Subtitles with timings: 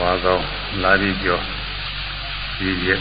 [0.00, 0.44] ဝါကောင်း
[0.82, 1.42] လာပြီးကျော်
[2.58, 3.00] ဒီရက်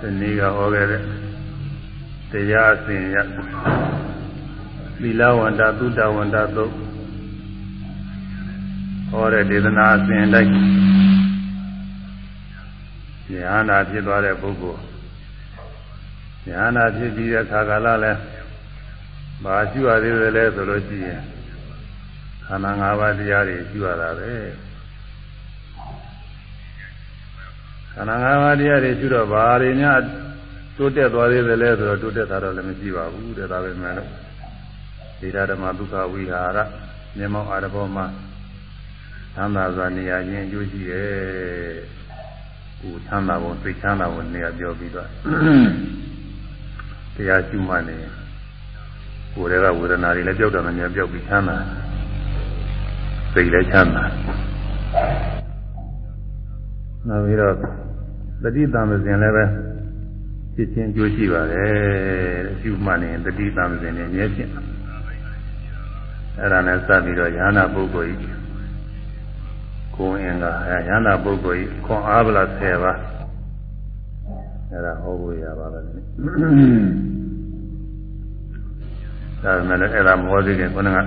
[0.00, 1.02] ဒီနေ့ကဟောခဲ့တဲ့
[2.30, 3.16] တရားအစဉ်ရ
[5.00, 6.72] သီလဝန္တာသုတဝန္တာသုတ်
[9.10, 10.50] ဟောတဲ့ဒေသနာအစဉ်တိုင်း
[13.32, 14.80] ဉာဏ်နာဖြစ်သွားတဲ့ပုဂ္ဂိုလ်
[16.48, 18.12] ဉာဏ်နာဖြစ်ပြီးတဲ့ခါကာလလဲ
[19.44, 21.20] ဘာရှိရသေးတယ်လဲဆိုလို့ရှိရင်
[22.46, 24.32] ခန္ဓာ၅ပါးတရားတွေရှိရတာပဲ
[27.92, 30.00] ခန္ဓာ၅ပါးတရားတွေရှိတော့ဘာတွေများ
[30.76, 34.10] တိုးတက်သွားသေးတယ်လဲဆိုတော့တိုးတက်တာတော့လည်းမရှိပါဘူးတဲ့ဒါပဲမဲ့လို့
[35.20, 36.58] ဒေတာဓမ္မဒုက္ခဝိဟာရ
[37.16, 38.06] မျက်မှောက်အာရဘောမှာ
[39.34, 41.08] သမ်းသာစွာနေရာချင်းအကျိုးရှိရဲ့
[42.80, 45.08] ဟိုသမ်းသာဖို့သိချမ်းသာဖို့နေရာပြောပြီးတော့
[47.14, 47.96] တရားရှိမှနေ
[49.34, 51.56] ကိုယ်တွေကဝေဒနာတွေလည်းကြောက်တယ်မများကြောက်ပြီးချမ်းသာ
[53.38, 54.04] စိတ်လည်းချမ်းသာ
[57.08, 57.54] နောက်ပြီးတော့
[58.42, 59.44] တတိတံမစဉ်လည်းပဲ
[60.54, 61.70] ဖြစ်ချင်းကြိုးရှိပါတယ်
[62.46, 64.48] တဲ့ရှိမှနေတတိတံမစဉ်နဲ့မြဲဖြစ်
[66.38, 68.36] အဲ့ဒါနဲ့စပ်ပြီးတော့ယ ahanan ပုဂ္ဂိုလ်ကြီး
[69.96, 72.98] ကိုယ်အင်္ဂါအဲယ ahanan ပုဂ္ဂိုလ်ကြီးခွန်အားဗလာ10ပါး
[74.70, 76.00] အဲ့ဒါဟောဖို့ရပါပဲဒါပေ
[79.68, 80.98] မဲ့အဲ့ဒါမဟောသေးခင်ခုနက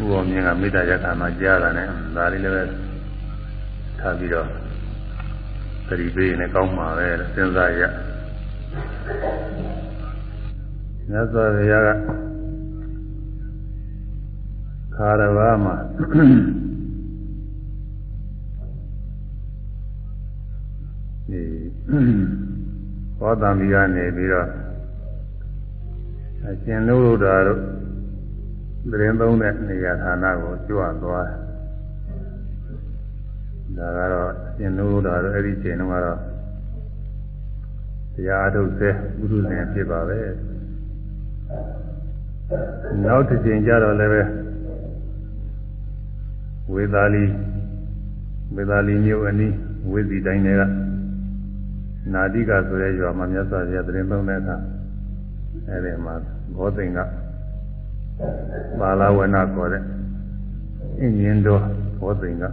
[0.00, 2.62] ဥပ္ပမြင်ကမေတ္တာရခါမှာကြားတာနဲ့ဒါလေးလည်းပဲ
[4.00, 4.46] ထားပြီးတော့
[5.86, 7.82] သတိပေးရင်ကောင်းမှာပဲစဉ်းစားရ
[11.10, 11.88] မြတ်စွာဘုရားက
[14.94, 15.76] ခါရဘာမှာ
[21.30, 21.42] ဒီ
[23.18, 24.48] ဘောဓံမီကနေပြီးတော့
[26.46, 27.79] အရှင်နုရုဒ္ဓတို့
[28.88, 31.26] သတင်းသုံးတဲ့နေရာဌာနကိုကြွသွား
[33.76, 36.18] ဒါကတော့အရှင်နုရုဒ္ဓတို့အဲ့ဒီချိန်တုန်းကတော့
[38.14, 40.20] တရားအထုတ်စေပုရုဇဉ်ဖြစ်ပါပဲ
[43.04, 44.22] နောက်တစ်ချိန်ကျတော့လည်းပဲ
[46.72, 47.24] ဝေသာလီ
[48.54, 49.54] ဝေသာလီမြို့အနီး
[49.92, 50.62] ဝေစီတိုင်းတွေက
[52.12, 54.56] နာတိကဆိုတဲ့ရွာမှာမြတ်စွာဘုရားသတင်းသုံးတဲ့အခါ
[55.68, 56.14] အဲဒီမှာ
[56.56, 56.98] ဘောသိင်က
[58.78, 59.82] ပါဠဝနခေါ်တဲ့
[60.98, 61.62] အင်းရင်တော်
[62.00, 62.44] ဘောသိင်က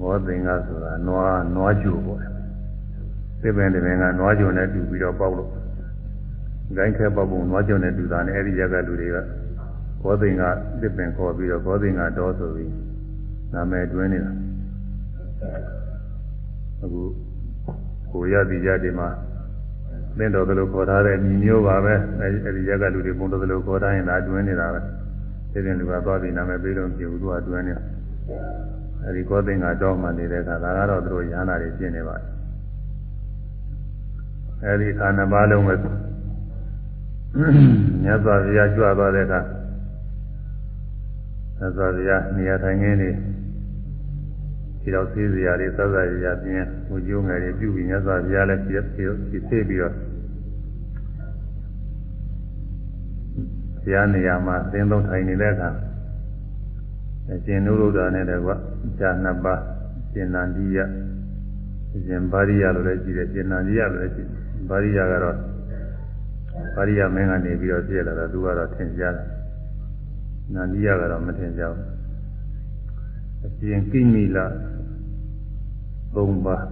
[0.00, 2.20] ဘောသိင်ကဆိုတာနွားနွားကျူပေါ့
[3.40, 5.50] သိပင်တပင်ကနွားကျူနဲ့တူပြီးတော့ပေါက်လို့
[6.76, 9.16] ဂိုင်းခဲပေါက်ပုံနွားကျူနဲ့တူတာနဲ့အဲဒီရက်ကလူတွေက
[10.02, 10.42] ဘောသိင်က
[10.80, 12.72] သစ်ပင်ခေါ်ပြီးတော့ဘောသိင်ကတော့ဆိုပြီး
[13.52, 14.32] နာမည်တွင်းနေတာ
[16.82, 17.02] အခု
[18.10, 19.08] ကိုရသည်ကြဒီမှာ
[20.18, 24.80] သင်တော်သလိုခေါ်ထားတဲ့ညီမျိုးပါပဲအဲဒီရက်ကလူတွေပုံတော်သလိုခေါ်ထားရင်ဒါတွင်းနေတာပဲ
[25.52, 27.74] ဒီရင်လူကသွားပြီးနာမည်ပေးတော့ပြုသူကတွင်းနေ
[29.04, 32.26] အဲဒီကောသိင်ကတော့မှနေတဲ့အခါဒါကတော့သူတို့ရဟန္တာတွေပြင်နေပါတယ်
[34.64, 35.74] အဲဒီခါနှစ်ပါးလုံးပဲ
[38.02, 39.40] မြတ်စွာဘုရားကြွသွားတဲ့အခါ
[41.58, 43.10] သစ္စာဗျာနေရာထိုင်ခင်းနေ
[44.80, 49.94] ဒီတော့သေးစရာတွေသစ္စာရာပြင်းဟိုကျိုးငယ်တွေပြုပြီးမြတ်စွာဘုရားလည်းပြည့်ပြည့်သိပြီးတော့
[53.94, 55.70] ရားနေရာမှာသင်သုံးထိုင်နေတဲ့အခါ
[57.32, 58.50] အရှင်နုရုဒ္ဓနဲ့တကွ
[58.98, 59.60] ဇာနှစ်ပါး
[60.12, 60.78] ရှင်နန္ဒီယ
[62.06, 64.36] ရှင်ဗာရိယလို့လည်းရှိတယ်ရှင်နန္ဒီယလို့လည်းရှိတယ်
[64.68, 65.36] ဗာရိယကတော့
[66.76, 69.26] ဗာရိယမင်းကနေပြီးတော့ပြည့်လာတာသူကတော့သင်ကြားတယ်
[70.54, 71.84] နန္ဒီယကတော့မထင်ကြဘူး
[73.44, 76.64] အရှင်ကိမိလ၃ပါး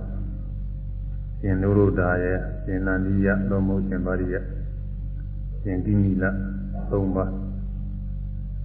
[1.40, 4.36] ရှင်နုရုဒ္ဓရဲ့ရှင်နန္ဒီယသုံးမို့ရှင်ပါရိယ
[5.62, 6.24] ရှင်ကိမိလ
[6.90, 7.30] ၃ပါး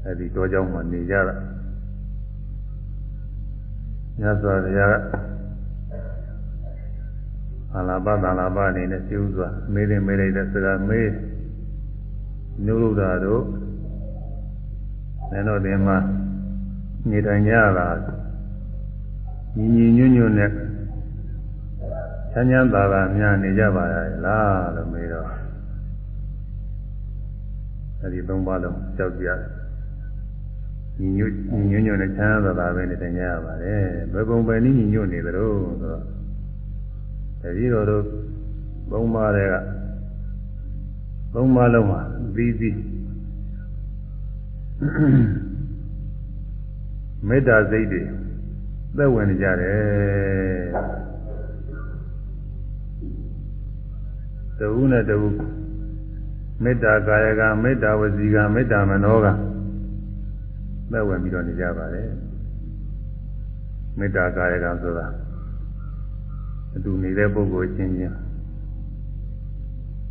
[0.03, 1.35] အဲဒီတောကြောင်းမှာနေကြတာ
[4.19, 4.95] ညစွာဘုရား
[7.73, 11.09] အာလာပသာလာပအနေနဲ့ပြုစွာမေးတယ်မေးလိုက်တဲ့စကားမေး
[12.65, 13.43] နုရုဒ္ဓတို့
[15.31, 15.97] နင်တို့ဒီမှာ
[17.09, 17.87] နေထိုင်ကြတာ
[19.57, 20.51] ညီညီညွတ်ညွတ်နဲ့
[22.31, 25.38] ချမ်းချမ်းသာသာများနေကြပါရဲ့လားလို့မေးတော့
[28.01, 29.27] အဲဒီသုံးပါးလုံးကြောက်ကြ
[30.99, 35.51] ညီညွတ်ညီညွတ်ညွတ်နဲ့ချမ်းသာသာပဲနေထိုင်ကြရပါတယ်ဘယ်ပုံပဲနည်းညီညွတ်နေသလို
[35.81, 36.03] ဆိုတော့
[37.41, 38.03] တတိတော်တို့
[38.91, 39.53] သုံးပါးတွေက
[41.33, 42.01] သုံးပါးလုံးမှာ
[42.35, 42.77] ပြီးပြီး
[47.27, 48.01] မေတ္တာစိတ်တွေ
[48.97, 50.69] သက်ဝင်ကြတယ်
[54.59, 55.27] တဝုနဲ့တဝု
[56.63, 59.27] မေတ္တာကာယကမေတ္တာဝစီကမေတ္တာမနောက
[60.91, 62.09] မဲ့ဝင်ပြီးတော့နေကြပါတယ်
[63.97, 65.07] မေတ္တာကာယကံဆိုတာ
[66.75, 68.15] အတူနေတဲ့ပုဂ္ဂိုလ်ချင်းချင်း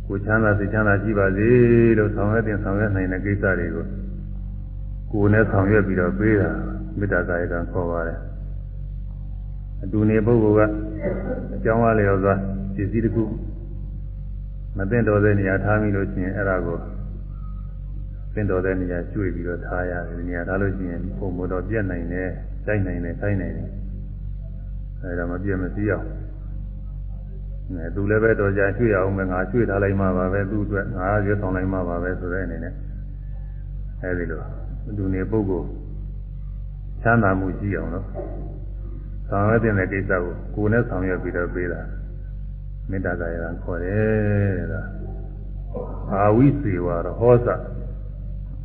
[0.05, 1.49] ကိုချမ်းသာစိတ်ချမ်းသာရှိပါစေ
[1.97, 3.85] လို့ဆောင်ရွက်တင်ဆောင်ရွက်နိုင်တဲ့ကိစ္စတွေကို
[5.11, 6.49] ကိုယ်နဲ့ဆောင်ရွက်ပြီးတော့ပေးတာ
[6.97, 8.19] မေတ္တာကာယကံခေါ်ပါတယ်
[9.83, 10.71] အတူနေပုဂ္ဂိုလ်က
[11.55, 12.33] အကြောင်းအားလျော်စွာ
[12.75, 13.23] ပစ္စည်းတစ်ခု
[14.77, 16.77] မသိတော်တဲ့နေရာထားမိလို့ရှိရင်အဲ့ဒါကို
[18.33, 22.29] သိတော်တဲ့နေရာကျွေပြီးတော့ထားရတယ်နေရာထားလို့ရှိရင်ပုံမတော်ပြတ်နိုင်တယ်
[22.65, 23.69] စိုက်နိုင်တယ်ခိုင်းနိုင်တယ်
[25.01, 26.07] အဲ့ဒါမပြတ်မစည်းအောင်
[27.71, 32.73] အဲသူလည်းပဲတော်ကြရွှေ့အောင်ပဲငါရွှေ့ထားလိုက်မှပါပဲသူ့အတွက်ငါရွှေ့ဆောင်လိုက်မှပါပဲဆိုတဲ့အနေနဲ့
[34.01, 34.41] အဲဒီလို
[34.97, 35.67] သူနေပုဂ္ဂိုလ်
[37.03, 38.05] ချမ်းသာမှုရှိအောင်လို့
[39.29, 41.81] ဆောင်ရွက်တဲ့ကိစ္စကိုကိုယ်နဲ့ဆောင်ရွက်ပြီးတော့ပေးတာ
[42.89, 44.81] မေတ္တာကာယကခေါ်တယ်တဲ့ဒါ
[46.11, 47.47] အာဝိစေဝါရဟောစ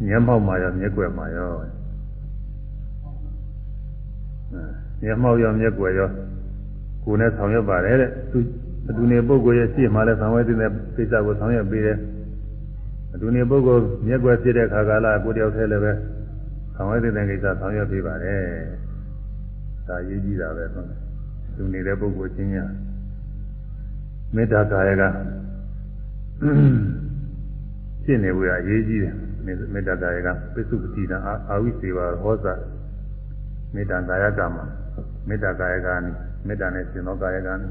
[0.07, 1.51] မျက်မှောက်မှာရောမျက်ွယ်မှာရော
[5.03, 6.11] မျက်မှောက်ရောမျက်ွယ်ရော
[7.05, 8.39] ကိုယ်နဲ့ဆောင်ရွက်ပါတယ်တဲ့သူ
[8.89, 10.57] အတူနေပုဂ္ဂိုလ်ရဲ့ရှေ့မှာလည်းဆောင်ရွက်တဲ့
[10.97, 11.99] ကိစ္စကိုဆောင်ရွက်ပေးတယ်
[13.15, 15.93] အတူနေပုဂ္ဂိုလ်မျက်ွယ်ဖြစ်တဲ့ခါကာလကိုတယောက်တည်းလည်းပဲ
[16.75, 18.43] ဆောင်ရွက်တဲ့ကိစ္စဆောင်ရွက်ပေးပါတယ်
[19.89, 20.85] ဒါရေးကြည့်တာပဲဆို
[21.57, 22.65] သူနေတဲ့ပုဂ္ဂိုလ်ချင်းညာ
[24.35, 25.03] မေတ္တာကာယက
[28.05, 29.15] ဖြစ်နေဝေအရေးကြီးတယ်
[29.75, 31.19] မေတ္တာကာယကပိစုပတိနာ
[31.49, 32.47] အာဝိစေဝဟောဇ
[33.75, 34.65] မေတ္တာကာယကမှာ
[35.29, 36.11] မေတ္တာကာယကနိ
[36.47, 37.67] မေတ္တာနဲ့ရှင်သောကာယကနိ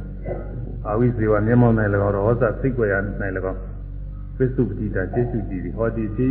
[0.87, 1.75] အာဝိစေဝမျက်မှောက်၌၎
[2.07, 2.95] င်းဟောဇစိတ်ွယ်ရ၌၎
[3.51, 3.59] င်း
[4.37, 6.29] ပိစုပတိတာကျေစုကြည်ဟောတိတိ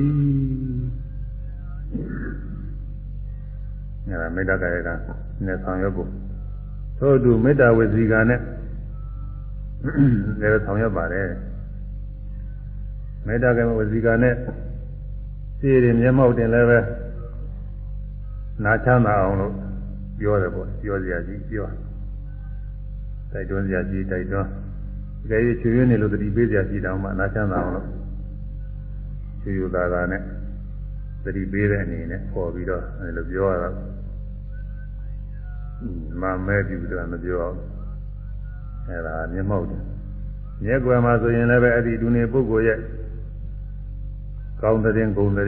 [4.06, 4.88] အဲဒါမေတ္တာကာယက
[5.46, 6.08] နဲ့ဆောင်ရွက်ဖို့
[6.98, 8.40] သို့တူမေတ္တာဝစီကနဲ့
[10.40, 11.28] လည်းဆောင်ရွက်ပါတယ်
[13.26, 14.34] မေတ္တာကဝစီကနဲ့
[15.58, 16.78] စီရင်မျက်မှောက်တင်လည်းပဲ
[18.64, 19.54] နာချမ်းသာအောင်လို့
[20.18, 21.66] ပြောတယ်ပေါ့ပြောစရာကြီးပြော
[23.32, 24.48] တိုက်တွန်းစရာကြီးတိုက်တွန်း
[25.20, 27.86] ဒီကလေးချွေရင်းနေလို့တတိပေးစရာကြီးတောင်မှနာချမ်းသာအောင်လို့
[29.42, 30.22] ချွေရသာသာနဲ့
[31.24, 33.76] တတိပေးတဲ့အနေနဲ့ပေါ်ပြီးတော့အဲလိုပြောရတော့
[36.20, 37.56] မမဲပြီးတော့မပြောအောင်
[38.88, 39.82] အဲဒါမျက်မှောက်တယ်
[40.64, 42.78] မျက်ကွယ်မှာဆိုရင်လည်းပဲအဲ့ဒီဒုနေပုဂ္ဂိုလ်ရဲ့
[44.62, 45.46] ကောင်းတဲ့ဂုဏ်တဲ့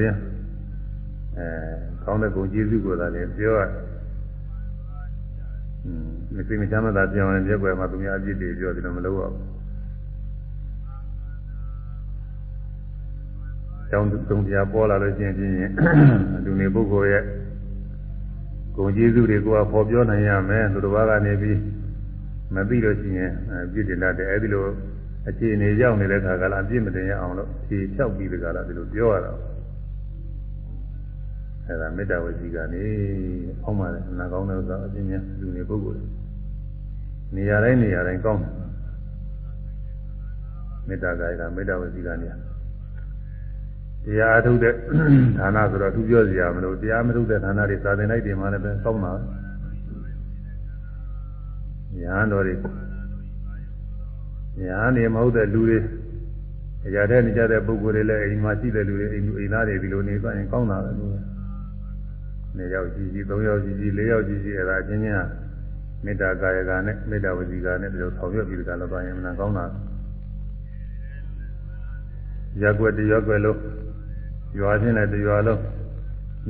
[1.38, 1.46] အဲ
[2.04, 3.62] ကောင်းတဲ့ဂုဏ်ကျေးဇူးကိုသာလည်းပြောရ
[5.84, 9.54] อืมမသိမချမ်းသာပြောင်းရင်မျက်ကွယ်မှာသူများအပြစ်တွေပြောတယ်လို့မလုပ်ရဘူး
[13.90, 15.52] ကျောင်းသုံးတရားပေါ်လာလို့ရှိရင်ဖြင့်
[16.44, 17.22] ဒုနေပုဂ္ဂိုလ်ရဲ့
[18.75, 21.58] ဂုဏ်ကျေးဇူးတွေကိုဖော်ပြောနိုင်ရမယ်သူတစ်ပါးကနေပြီး
[22.54, 23.30] မသိလို့ရှိရင်
[23.72, 24.64] ပြည့်တင်တတ်တယ်အဲဒီလို
[25.28, 29.32] အခြေအနေရောက်နေတဲ့ခါကလည်းအပြည့်မတင်ရအောင်လို့ဖြေလျှောက်ပြီးတကလားဒီလိုပြောရတာ
[31.66, 32.84] အဲဒါမေတ္တာဝစီကနေ
[33.62, 36.02] အောင်းပါတယ်နာကောင်းတဲ့ဥစ္စာအပြင်းများလူနေပုဂ္ဂိုလ်
[37.36, 38.52] နေရာတိုင်းနေရာတိုင်းကောင်းတယ်
[40.88, 42.32] မေတ္တာကာယကမေတ္တာဝစီကနေတ
[44.18, 44.74] ရားအထုတ်တဲ့
[45.38, 49.12] ဌာနဆိုတော့သူပြောစရာမလိုတရားမထုတ်တဲ့ဌာနတွေစာသင်လိုက်တယ်မှလည်းပဲကောင်းတာ
[52.00, 52.55] ညာတော်တွေ
[54.62, 55.79] ညာနေမဟုတ်တဲ့လူတွေ
[56.87, 61.12] အရာတဲ့နေကြတဲ့ပုဂ္ဂိုလ်တွေလည်းအိမ်မှာရှိတဲ့လူတွေအိမ်အိမ်သားတွေဒီလိုနေသွားရင်ကောင်းတာပဲလို့
[62.56, 65.26] နေရောက်ကြည့်ကြည့်၃ယောက်ကြည့်ကြည့်၄ယောက်ကြည့်ကြည့်အဲ့ဒါချင်းချင်း
[66.04, 69.64] မေတ္တာကာယကနဲ့မေတ္တာဝစီကနဲ့ဒီလိုဆောင်ရွက်ပြီးကြတော့သွားရင်မှန်ကောင်းတာ
[72.61, 73.59] ရက်ွက်တရက်ွက်လို့
[74.59, 75.61] ရွာချင်းလည်းတရွာလုံး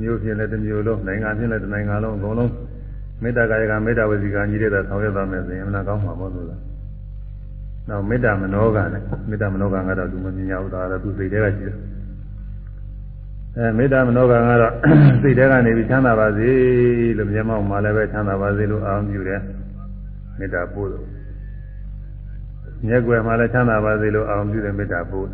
[0.01, 2.51] မြို့ချင်းလည်းတစ်မြို့လုံးနိုင်ငံချင်းလည်းတစ်နိုင်ငံလုံးအကုန်လုံး
[3.21, 6.61] မေတ္တာကာယကမေတ္တာဝစီကညီတဲ့ဆောင်ရွက်သွားမယ်ဆိုရင်မှန်ကောင်းမှာပေါ့လို့လား
[7.89, 11.77] နောက်မေတ္တာမနောကနဲ့မေတ္တာမနောကကတော့သူမမြင်ရဘူးဒါကတော့သူစိတ်ထဲကရှိတယ်
[13.57, 14.73] အဲမေတ္တာမနောကကတော့
[15.21, 16.49] စိတ်ထဲကနေပြီးချမ်းသာပါစေ
[17.17, 19.41] လို့မျက်မှောက်မှာလည်းပဲချမ်းသာပါစေလို့အာရုံပြုတယ်
[20.39, 21.05] မေတ္တာပို့လို့
[22.87, 25.27] မျက်ွယ်မှာလည်းချမ်းသာပါစေလို့အာရုံပြုတယ်မေတ္တာပို့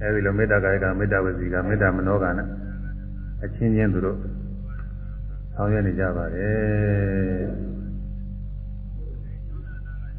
[0.00, 2.46] အဲဒီလိုမေတ္တာကာယကမေတ္တာဝစီကမေတ္တာမနောကနဲ့
[3.44, 4.16] အချင်းချင်းသူတို့
[5.56, 7.44] ဆောင်ရွက်နေကြပါတယ်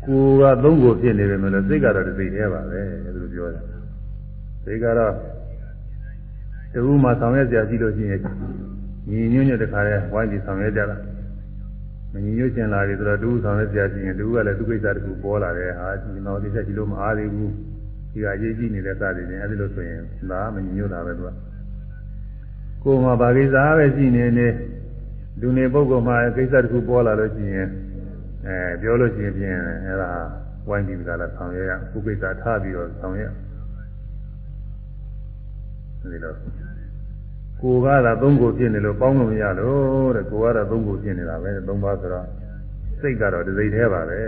[0.05, 2.81] ကိုယ်ကသုံးကိုဖြစ်နေတယ်မလို့စိတ်ကတော့စိတ်သေးပါပဲ
[3.15, 3.63] သူတို့ပြောတယ်
[4.63, 5.13] စိတ်ကတော့
[6.73, 8.21] တူမှဆောင်ရွက်ကြကြည့်လို့ရှိရင်
[9.09, 10.97] ညီညွတ်ညွတ်တခါလဲဝိုင်းပြီးဆောင်ရွက်ကြတာ
[12.13, 17.51] မညီညွတ်ချင်လာပြီဆိုတော့တူဆောင်ရွက်ကြကြည့်ရင်တူကလည်းသူကိစ္စတခုပေါ်လာတယ်ဟာဒီတော့ဒီချက်ကြည့်လို့မအားသေးဘူး
[18.11, 19.99] ဒီကအရေးကြီးနေတဲ့စသည်ချင်းအဲဒီလိုဆိုရင်
[20.31, 21.29] ဒါမညီညွတ်တာပဲသူက
[22.83, 24.47] ကိုယ်မှာဗာကိစ္စပဲရှိနေနေ
[25.41, 27.67] လူနေပုဂ္ဂိုလ်မှာကိစ္စတခုပေါ်လာလို့ရှိရင်
[28.47, 30.11] အဲပြောလို့ရှိရင်ဖြင့်အဲဒါ
[30.67, 33.33] ဝိုင်းပြီးကြလားဆောင်ရွက်ရဥပိ္ပခထားပြီးတော့ဆောင်ရွက်
[36.11, 36.33] ဒီလို
[37.61, 42.27] ကိုယ်ကတော့သုံးကိုဖြစ်နေလို့ပေါင်းလို့မရလို့တဲ့ကိုယ်ကတော့သုံးကိုဖြစ်နေတာပဲသုံးပါးဆိုတော့
[43.01, 44.19] စိတ်ကတော့ဒီစိတ်သေးပါပဲ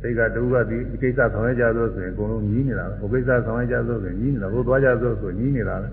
[0.00, 5.88] စိတ်ကတူကဒီကိစ္စဆောင်ရကြလို့ဆိုရင်အကုန်လုံးညီးနေတာပဲဟိုကိစ္စဆောင်ရကြလို့ဆိုရင်ညီးနေတာဟိုသွားကြလို့ဆိုညီးနေတာပဲ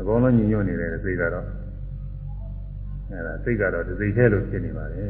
[0.00, 1.46] အကုန်လုံးညီညွတ်နေတယ်စိတ်ကတော့
[3.10, 5.04] အဲဒါစိတ်ကတော့ဒီစိတ်သေးလို့ဖြစ်နေပါလေ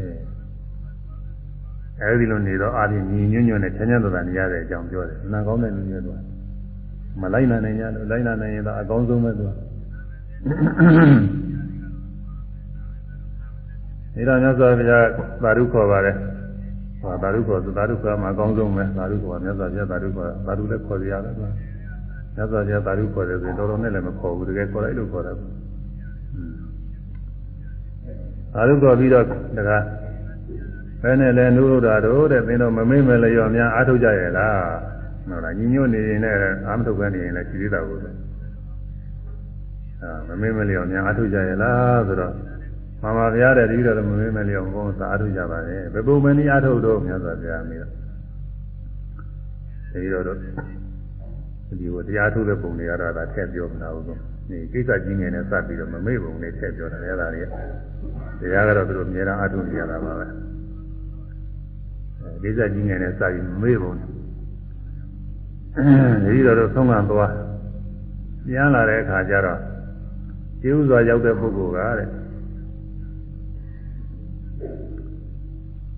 [2.00, 6.19] အဲဒီလိုနေတော့အာဖြင့်ညီညွတ်ညွတ်နဲ့ချမ်းချမ်းသာသာနေရတဲ့အကြောင်းပြောတယ်နာကောင်းတဲ့လူမျိုးတို့
[7.21, 9.50] မလိုက်နိုင်နိုင်ရလို့လိုက်နိုင်နိုင်ရင်တော့အကောင်းဆုံးပဲသူက
[14.14, 15.07] ဒီတော့မြတ်စွာဘုရား
[15.42, 16.16] သာဓုခေါ်ပါတယ်
[17.00, 21.49] ဟောသာဓုခေါ်သာဓုခေါ်မှာအကောင်းဆုံးပဲသာဓုခေါ်မြတ်စွာဘုရားသာဓုခေါ်သာဓုလည်းခေါ်ရရတယ်ကွာ
[22.35, 25.37] မြတ်စွာဘုရားသာဓုခေါ်တယ်ဆိုရင်တော်တော်နဲ့လည်းမခေါ်ဘူးတကယ်ခေါ်လိုက်လို့ခေါ်တယ်
[28.54, 29.25] သာဓုခေါ်ပြီးတော့
[29.57, 29.85] တကား
[31.02, 34.61] ဘယ်နဲ့လဲနုရုဒ္ဓတို့တဲ့သင်တို့မမေ့မလျော်များအားထုတ်ကြရဲ့လား
[35.28, 38.11] ဟုတ်လားညီညွတ်နေရင်လည်းအာမထုတ်ပဲနေရင်လည်းရှိသေးတာကိုပဲ
[40.02, 42.33] အာမမေ့မလျော်များအားထုတ်ကြရဲ့လားဆိုတော့
[43.02, 47.90] မမဘုရားတဲ့ဒီတော့မမေ့မလျော်ဘုံသာအားထုတ်ကြပါလေဘယ်ပုံမနည်းအားထုတ်တော့မြတ်စွာဘုရားမိတော့
[49.92, 50.49] ဒီတော့တော့ဒီ
[51.95, 54.19] ကိုတရားထုတ်တဲ့ပုံတွေကတော့ဒါထည့်ပြောမလာဘူးတော့
[54.50, 57.42] ဒီကိစ္စကြီးငယ်နဲ့စပ်ပြီးတော့မမေ့ပုံလေးထည့်ပြောတာလည်းဒါတွေ
[58.40, 60.26] တရားကတော့သူတို့အများအားအားထုတ်နေရတာပါပဲ
[62.42, 63.92] ကိစ္စကြီးငယ်နဲ့စပြီးမေ့ပုံ
[66.25, 67.32] ဒီတော့တော့သုံးကသွား
[68.47, 69.61] ပြန်လာတဲ့အခါကျတော့
[70.62, 72.09] ကျေဥစွာရောက်တဲ့ပုဂ္ဂိုလ်ကတဲ့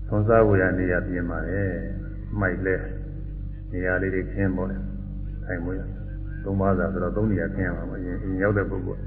[0.07, 1.61] သုံးစားဝေရနေရပြင်ပါလေ
[2.39, 2.75] မိုက်လဲ
[3.71, 4.81] နေရာလေးတွေခင်းပေါ်တယ်
[5.45, 5.79] ထိုင်မွေး
[6.43, 9.01] သုံးပါးသာဆိုတော့သုံးနေရာခင်းရမှာမရင်အရင်ရောက်တဲ့ပုဂ္ဂိုလ်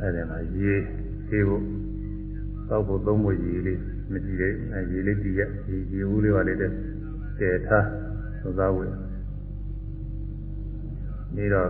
[0.00, 0.72] အဲ့ဒီမှာရေ
[1.28, 1.62] သေးဖို့
[2.68, 3.78] တောက်ဖို့သုံးဖို့ရေလေး
[4.12, 4.52] မကြည့်တဲ့
[4.92, 6.70] ရေလေးတည်ရရေရေဦးလေးပါလေးတဲ့
[7.38, 7.86] တည်ထား
[8.42, 8.86] သုံးစားဝေ
[11.36, 11.68] နေတော့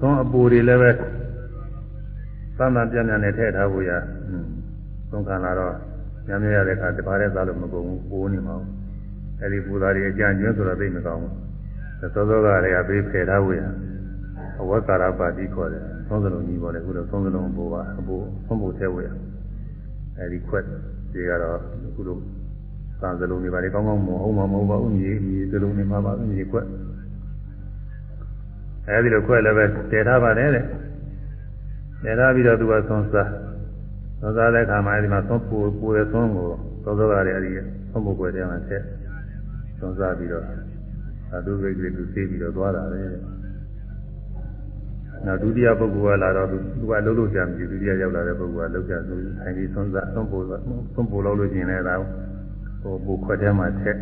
[0.00, 0.90] သုံးအပူတွေလည်းပဲ
[2.56, 3.90] သမ်းသမ်းပြန်ပြန်နဲ့ထည့်ထားဖို့ရ
[5.10, 5.74] သုံးခံလာတော့
[6.28, 8.56] ညမြရတဲ့အခါတပါးနဲ့စားလို့မကုန်ဘူးပိုးနေမှာ
[9.40, 11.34] အဲဒီပူသားတွေအကြံကျွန်းဆိုတော့သိမကောင်းဘူး
[12.14, 13.62] သောသောကလည်းအပေးဖယ်ထားဖို့ရ
[14.60, 19.08] အဝက္ကာရပါတိခေါ်တယ် သုံးစလုံးကြီးပေါ်တယ်ခုတော့သုံးစလုံးအပူပါအပူဖုံးဖို့ထည့်ဖို့ရ
[20.18, 20.64] အဲဒီခွက်
[21.12, 21.58] ဒီကတော့
[21.96, 22.16] ခုလို
[23.00, 26.66] သံစလုံးတွေပါလေကောင်းကောင်းမဟုတ်မှာမဟုတ်ပါဘူးမြေမြေစလုံးတွေမှာပါမြေခွက်
[28.88, 30.64] အဲဒီလိုခွက်လည်းပဲတည်ထားပါတယ်တဲ့
[32.02, 33.30] တည်ထားပြီးတော့သူကသွန်စား
[34.20, 36.48] သွန်စားတဲ့အခါမှာအဲဒီမှာသွန်ပူပူတဲ့သွန်ကို
[36.84, 37.50] သောသောကလည်းအဲဒီ
[37.90, 38.82] သွန်ပူွယ်တဲ့မှာဆက်
[39.78, 40.44] သွန်စားပြီးတော့
[41.34, 43.02] အတုပိတ်ကလေးသူသိပြီးတော့သွားတာပဲ
[45.24, 46.56] နောက်ဒုတိယပုဂ္ဂိုလ်ကလာတော့သူ
[46.90, 50.54] ကလှုပ်လို့ကြံပြီဒုတိယရောက်လာတဲ့ပုဂ္ဂိုလ်ကလှုပ်ကြသူထိုင်ပြီးသွန်စားသွန်ပူသွ
[51.00, 51.94] န်ပူလောက်လို့ရှိရင်လည်းဒါ
[52.82, 53.96] ဟိုပူခွက်ထဲမှာထက်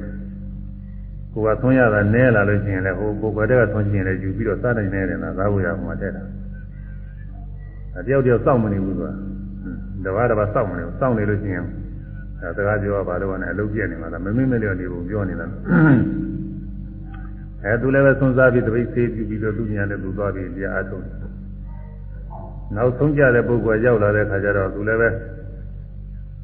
[1.32, 6.22] ကိုကသွန်းရတာနဲလာလို့ရှိရင်လည်းဟိုကိုယ်ကတည်းကသွန်းချင်လည်းယူပြီးတော့စားနိုင်နေတယ်လားသာဝေရမှာတက်တာ
[7.98, 9.10] အတယောက်တယောက်စောင့်မနေဘူးကွာ
[10.04, 11.64] တဘာတဘာစောင့်မနေဘူးစောင့်နေလို့ရှိရင်
[12.40, 15.46] အဲစကားပြောပါတော့နဲ့အလုပ်ပြည့်နေမှာလားမမင်းမလျော်နေဘူးပြောနေတာ
[17.64, 21.04] အဲသူလည်းပဲသွန်းစားပြီးတပိတ်သေးပြီးပြီးတော့သူညာလည်းသူသွားပြီးကြာအားထုတ်
[22.74, 25.08] နောက်ဆုံးကြတဲ့ပုဂ္ဂိုလ်ရောက်လာတဲ့ခါကျတော့သူလည်းပဲ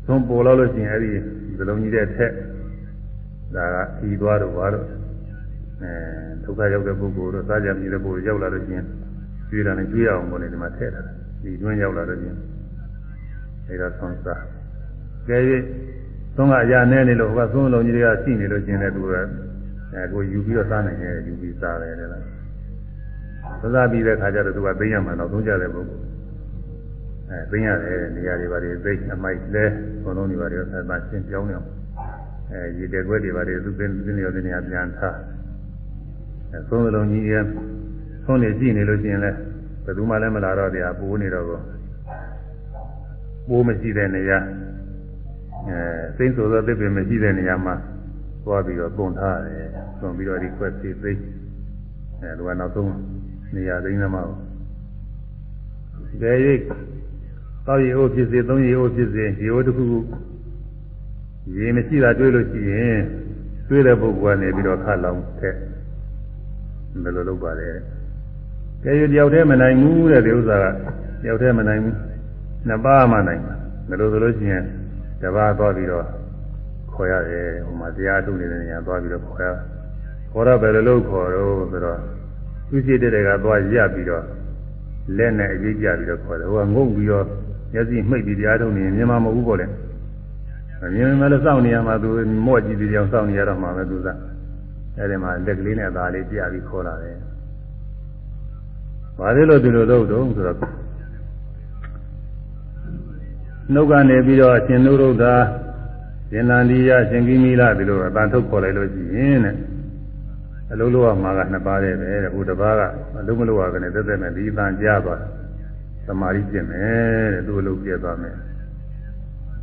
[0.07, 1.11] သွန်းပေါ်လာလို့ရှိရင်အဲဒီ
[1.59, 2.33] ဇလုံးကြီးတဲ့ထက်
[3.55, 3.65] ဒါ
[4.00, 4.87] ကဤသွားတော့ဘာလို့
[5.83, 5.93] အဲ
[6.45, 8.85] ဒုက္ခရောက်တဲ့ပုဂ္ဂိုလ်တို့စားကြမြည်တဲ့ပုဂ္ဂိုလ်ရောက်လာလို့ချင်း
[9.49, 12.39] ကျွေးတာနဲ့ကျွေးအောင်ပေါ့လေဒီမှာထည့်ထားတယ်ဒီတွင်းရောက်လာလို့ချင်း
[13.69, 14.43] အဲဒါဆွမ်းစား
[15.29, 15.39] ကဲ၍
[16.37, 19.15] သုံးကအရာနဲ့နေလို့ဟိုကသုံးလုံးကြီးတွေကရှိနေလို့ချင်းလည်းသူက
[19.94, 22.23] အဲကိုယူပြီးတော့စားနိုင်တယ်ယူပြီးစားတယ်လေလား
[23.61, 26.04] သစားပြီးတဲ့ခါကျတော့သူကသိရမှာတော့သုံးကြတဲ့ပုဂ္ဂိုလ်
[27.30, 29.64] အဲသိရတယ်နေရာတွေပါတွေသိအမိုက်လဲ
[30.02, 31.68] ဘုံလုံးတွေပါတွေဆက်ပါရှင်းပြောင်းနေအောင်
[32.50, 35.16] အဲရေတဲခွဲတွေပါတယ်သူသင်သင်ရောသင်ရပြန်ထား
[36.52, 37.35] အဲသုံးလုံးကြီးရ
[38.25, 39.38] သုံးနေကြည့်နေလို့ရှိရင်လည်း
[39.85, 41.61] ဘယ်သူမှလည်းမလာတော့တရားပိုးနေတော့ကို
[43.49, 44.38] ပိုးမရှိတဲ့နေရာ
[45.68, 45.80] အဲ
[46.16, 47.75] စိမ့်ဆိုသောသစ်ပင်မရှိတဲ့နေရာမှာ
[48.50, 49.69] သွားပြီးတော့ပုံထားတယ်
[50.00, 51.12] သွန်ပြီးတော့ဒီခွက်သေးသိ
[52.21, 52.92] အဲလူကနောက်ဆုံး
[53.54, 54.37] နေရာသိမ်းသမားကို
[56.21, 56.61] ကြဲရိတ်
[57.66, 59.99] သောက်ရီအိုးဖြစ်စေသုံးရီအိုးဖြစ်စေဒီအိုးတစ်ခုခု
[61.57, 62.99] ရေမရှိတာတွေ့လို့ရှိရင်
[63.69, 65.54] တွေ့တဲ့ပုဂ္ဂိုလ်ကနေပြီးတော့ခတ်လောင်တဲ့
[67.02, 67.69] ဘယ်လိုလုပ်ပါလဲ။
[68.83, 70.66] ကျေရတယောက်တည်းမနိုင်ဘူးတဲ့ဒီဥစ္စာက
[71.23, 71.95] တယောက်တည်းမနိုင်ဘူး။
[72.69, 73.54] နှစ်ပါးမှနိုင်မှာ။
[73.88, 74.64] ဘယ်လိုဆိုလို့ရှိရင်
[75.23, 76.20] တပါးသွားပြီးတော့
[77.00, 79.52] ခေါ်ရတယ်။ဟိုမှာတရားထုတ်နေတဲ့နေရာသွားပြီးတော့ခေါ်ရ။
[80.33, 81.99] ခေါ်တော့ဘယ်လိုလုပ်ခေါ်တော့ဆိုတော့
[82.69, 84.25] သူရှိတဲ့တွေကသွားရပြီးတော့
[85.16, 87.25] လက်နဲ့အရေးကြပြီးတော့ခေါ်တယ်။ဟိုကငုံပြီးတော့
[87.73, 89.66] မျက်စိမှိတ်ပြီးတရားထုတ်နေရင်မြန်မာမဟုတ်ဘူးပေါ့လေ။
[90.80, 92.09] မမြင်မလည်းစောင့်နေရမှာသူ
[92.47, 94.09] မော့ကြည့်ပြီးကြောင်စောင့်နေရတော့မှာပဲသူက
[94.97, 97.16] အဲဒီမှာလက်ကလေးနဲ့သားလေးပြပြီးခေါ်လာတယ်
[99.19, 100.57] ဘာဖြစ်လို့ဒီလိုလုပ်တော့ဆိုတော့
[103.73, 105.25] နှုတ်ကနေပြီးတော့အရှင်နုရုဒ္ဓ
[106.31, 109.55] ရှင်နန္ဒီယရှင်ကိမိလဒီလိုအတန်ထုတ်ခေါ်လိုက်လို့ရှိရင်တဲ့
[110.73, 112.81] အလုံးလုံးကမှာကနှစ်ပါးတည်းပဲတဲ့ဟိုတစ်ပါးက
[113.21, 115.21] အလုံးမလို့ရကနေတက်တက်နဲ့ဒီအတန်ကြားသွား
[116.07, 118.35] သမာဓိပြည့်မယ်တဲ့သူ့အလုပ်ပြည့်သွားမယ်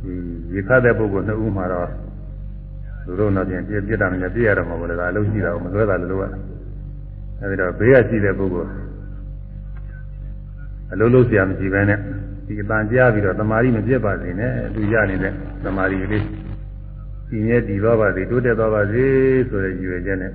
[0.02, 0.12] ဒီ
[0.54, 1.88] ရေခတ်တဲ့ပုဂ္ဂိုလ်နှစ်ဦးမှာတော့
[3.04, 6.24] သူတို့တော့ပြင်ပြည့်ပြည့်တာနဲ့ပြည့်ရတော့မှာပေါ့လေဒါအလုပ်ရှိတာကိုမလွဲတာလို့လို့က
[7.40, 8.70] အဲဒီတော့ဘေးကရှိတဲ့ပုဂ္ဂိုလ်
[10.92, 11.98] အလုံးလုံးဆရာမရှိဘဲနဲ့
[12.46, 15.32] ဒီအတန်ကြားပြီးတော့သမာဓိမပြည့်ပါစေနဲ့သူရနေတဲ့
[15.64, 16.24] သမာဓိလေး
[17.28, 19.04] ဒီမြဲတည်သွားပါစေတိုးတက်သွားပါစေ
[19.48, 20.32] ဆိုတဲ့ရည်ရွယ်ချက်နဲ့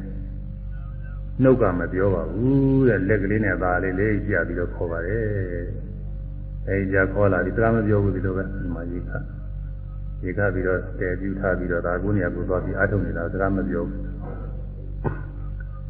[1.41, 5.23] နှုတ်ကမပြောပါဘူးတဲ့လက်ကလေးနဲ့သားလေးလေးကြပြီးတော့ခေါ်ပါတယ်
[6.67, 9.12] အဲဒီကြခေါ်လာဒီတရားမပြောဘူးဒီလိုပဲဒီမှာရေးခ
[10.23, 14.01] ရေးခပြီးတော့တည်ပြူထားပြီးတော့ဒါကိုနေရာကိုသွားပြီးအားထုတ်နေတာတရားမပြောဘူး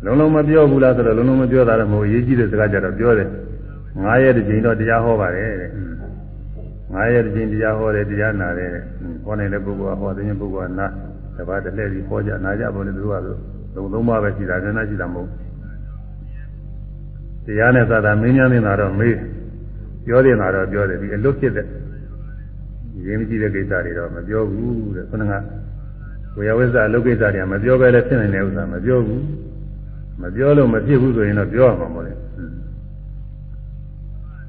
[0.06, 3.30] လုံးလုံးမပြောဘူးလားဆိုတော့လုံးလုံးမပြောတာလည်းမဟုတ်ရေးကြည့်တဲ့စကားကြတော့ပြောတယ်
[4.04, 5.72] ငါးရက်တစ်ချိန်တော့တရားဟောပါတယ်တဲ့
[6.94, 8.70] ငါးရက်တစ်ချိန်တရားဟောတယ်တရားနာတယ်
[9.24, 10.88] ဟောနေတဲ့ပုဂ္ဂိုလ်ကဟောတဲ့ပုဂ္ဂိုလ်ကနာ
[11.38, 13.14] တပတ်တစ်လှည့်ပြီးဟောကြနာကြပါလို့သူက
[13.74, 15.30] ဆိုလုံးသုံးပါးပဲရှိတာကျန်တာရှိတာမဟုတ်
[17.46, 19.18] တရားနဲ့သာသာမင်းများနေတာတော့မေး
[20.06, 21.68] ပြောနေတာတော့ပြောတယ်ဒီအလွတ်ဖြစ်တဲ့
[23.06, 25.34] ရင်းမကြည့်တဲ့ကိစ္စတွေတော့မပြောဘူးတဲ့ခုနက
[26.38, 29.24] ဝေယဝိဇ္ဇအလုပ်ကိစ္စတွေကမပြောပဲလည်းဖြစ်နိုင်တဲ့ဥစ္စာမပြောဘူး
[30.22, 32.14] မပြောလို့မဖြစ်ဘူးဆိုရင်တော့ပြောရမှာမဟုတ်လေ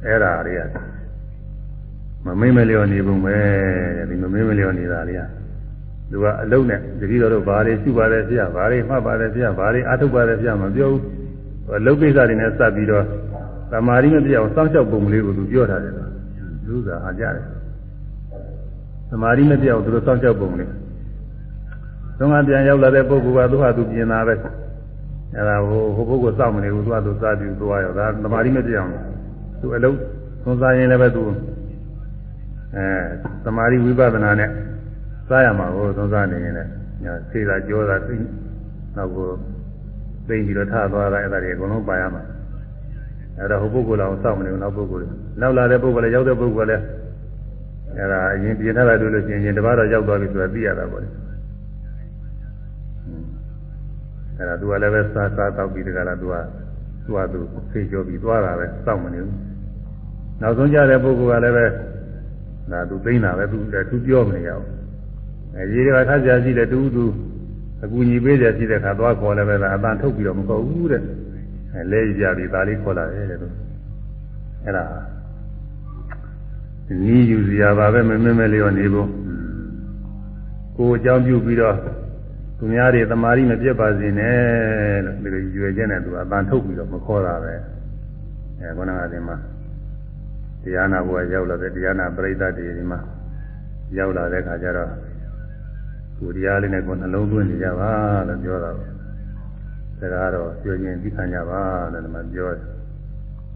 [0.05, 0.61] အဲ့ဒါတွေက
[2.27, 3.37] မမိမ့်မလျော်နေပုံပဲ
[4.09, 5.23] ဒီမမိမ့်မလျော်နေတာတွေက
[6.11, 11.03] သူကအလုံးနဲ့တတိတော်တို့ဘာတွေရှိပါတယ်ဆရာဘာတွေမှတ်ပါတယ်ဆရာဘာတွေအထုတ်ပါတယ်ဆရာမပြောဘူး
[11.79, 13.05] အလုပ်ကိစ္စတွေနဲ့စပ်ပြီးတော့
[13.71, 15.93] သမာဓိမပြအောင်စောင့်ရှောက်ပုံလေးကိုသူပြောထားတယ်
[16.67, 17.45] လူကအားကြတယ်
[19.11, 20.71] သမာဓိမပြအောင်သူတို့စောင့်ရှောက်ပုံလေး
[22.19, 24.35] သုံးကပြန်ရောက်လာတဲ့ပုဂ္ဂိုလ်ကသူ့ဟာသူပြင်လာပဲ
[25.35, 28.91] အဲ့ဒါဟိုဟိုပုဂ္ဂိုလ်စောင့်မနေဘူးသူကသူစားပြီးသွားရောဒါသမာဓိမပြအောင်
[29.61, 29.99] သူအလုံး
[30.45, 31.23] သုံးစားရင်လည်းပဲသူ
[32.77, 32.87] အဲ
[33.45, 34.51] သမာဓိဝိပဿနာနဲ့
[35.29, 36.71] စားရမှာကိုသုံးစားနေရင်လည်း
[37.05, 38.17] ညာဆေးတာကြောတာသိ
[38.97, 39.29] နောက်ကို
[40.29, 42.23] သိပြီးတော့ထသွားတာအဲ့ဒါတွေအကုန်လုံးပါရမှာ
[43.39, 45.07] အဲ့ဒါဟိုပုဂ္ဂိုလ်လောက်စောင့်မနေဘူးနောက်ပုဂ္ဂိုလ်
[45.41, 46.83] နောက်လာတဲ့ပုဂ္ဂိုလ်လည်းရောက်တဲ့ပုဂ္ဂိုလ်လည်း
[47.99, 51.09] အဲ့ဒါအရင်ပြင်ထားတာတွေ့လို့ရှိရင်တပတ်တော့ရောက်သွားပြီဆိုတာသိရတာပေါ့လေ
[54.37, 56.35] အဲ့ဒါသူကလည်းပဲစားစားတောက်ပြီးတကလားသူက
[57.05, 59.37] သူကသူဖေးကြောပြီးသွားတာပဲစောင့်မနေဘူး
[60.41, 61.67] နောက်ဆုံးကြတဲ့ပုဂ္ဂိုလ်ကလည်းပဲ
[62.71, 64.69] ဒါသူသိနေတာပဲသူလည်းသူပြောမနေရဘူး
[65.57, 67.05] အဲရေတွေကထားကြရှိတယ်တူတူ
[67.85, 71.03] အကူညီပေးကြရှိတဲ့ခါသွားခေါ်လည်းပဲဒါအတန်ထုတ်ပြီးတော့မခေါ်ဘူးတဲ့
[71.75, 73.49] အဲလဲကြပြီးဒါလေးခေါ်လာတယ်တဲ့သူ
[74.65, 74.85] အဲ့ဒါ
[77.03, 79.09] နီးယူစရာပါပဲမမင်းမလျော်နေဖို့
[80.77, 81.77] ကိုအကြောင်းပြုပြီးတော့
[82.59, 87.55] သူများတွေသမာဓိမပြတ်ပါစေနဲ့လို့ဒီလိုရွယ်ချက်နဲ့သူအတန်ထုတ်ပြီးတော့မခေါ်တာပဲ
[88.59, 89.37] အဲခေါင်းကဒီမှာ
[90.65, 92.99] တရားနာဘုရားရောက်လာတဲ့တရားနာပရိသတ်တွေဒီမှာ
[93.99, 94.91] ရောက်လာတဲ့ခါကျတော့
[96.19, 97.91] ကိုတရားလေးနဲ့ကိုနှလုံးသွင်းနေကြပါ
[98.29, 98.85] လို့ပြောတာပဲ
[100.01, 101.61] စကားတော့ပြောရင်ပြီးခံကြပါ
[101.93, 102.63] လို့ဒီမှာပြောတယ်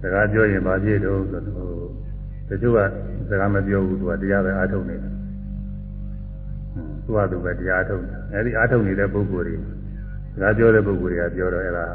[0.01, 1.89] စကားပြောရင်ဘာဖြစ်တော့ဆိုတော့
[2.49, 2.79] တချို့က
[3.29, 5.13] စကားမပြောဘူးသူကတရားပဲအားထုတ်နေတယ်
[7.05, 9.57] သူကသူပဲတရားထုတ်တယ်အဲဒီအားထုတ်နေတဲ့ပုဂ္ဂိုလ်တွေ
[10.33, 11.87] စကားပြောတဲ့ပုဂ္ဂိုလ်တွေကပြောတော့အဲ့ဒါ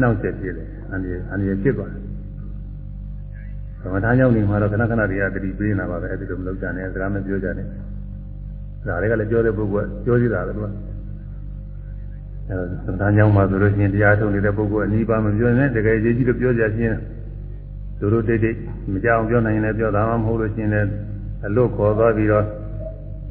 [0.00, 2.05] နှောင့်ယှက်ဖြစ်တယ်အန္တရာယ်အန္တရာယ်ဖြစ်သွားတယ်
[3.82, 7.66] သမထရောက်နေမှာတော့ခဏခဏတွေကတတိပေးနေတာပါပဲအဲ့ဒီလိုမလုပ်ကြနဲ့စကားမပြောကြနဲ့
[8.86, 10.66] ဒါတွေကလည်းပြောတဲ့ပုဂ္ဂိုလ်ကပြောသေးတာပဲသူက
[12.48, 16.96] အဲသမထရောက်မှာဆိုလို့ရှိရင်တရားထုတ်နေတဲ့ပုဂ္ဂိုလ်အနည်းပါမပြောနဲ့တကယ်ရေးကြီးလို့ပြောကြချင်း
[17.98, 18.56] သူတို့တိတ်တိတ်
[18.92, 20.88] မကြအောင်ပြောနိုင်ရင်လည်းပြောတာမှမဟုတ်လို့ရှိရင်လည်း
[21.46, 22.44] အလို့ခေါ်သွားပြီးတော့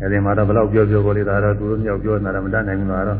[0.01, 3.19] အဲဒီမှာတော့ဘယ်တော့ပြောပြောကိုလေဒါတော့သူတို့မြောက်ပြောနေတာမတတ်နိုင်ဘူးလားတော့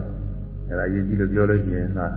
[0.70, 2.08] အဲဒါရေးကြီးလို့ပြောလို့ရှိရင်သာ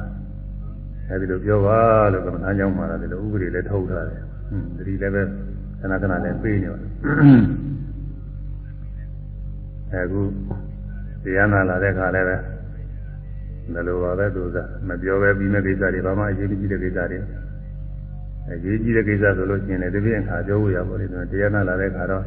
[1.09, 1.79] အဲဒီလိုပြောပါ
[2.13, 4.28] လို့ကမ္ဘာကြောင့်မှာလည်းဒီလိုဥပဒေလည်းထုတ်ထားတယ်ဟွန်း
[4.77, 5.23] သတိလည်းပဲ
[5.81, 6.79] ခဏခဏလည်းပေးနေပါ
[9.93, 10.21] အခု
[11.25, 12.37] တရားနာလာတဲ့ခါလည်းပဲ
[13.75, 14.57] ဒါလိုပါပဲသူက
[14.89, 17.19] မပြောပဲပြီးမဲ့ကိစ္စတွေဘာမှအရေးကြီးတဲ့ကိစ္စတွေ
[18.51, 22.25] အရေးကြီးတဲ့ကိစ္စဆိုလို့ရှိရင်လည်းဒီပြင်ခါပြောဖို့ရပါလိမ့်မယ်တရားနာလာတဲ့ခါတော့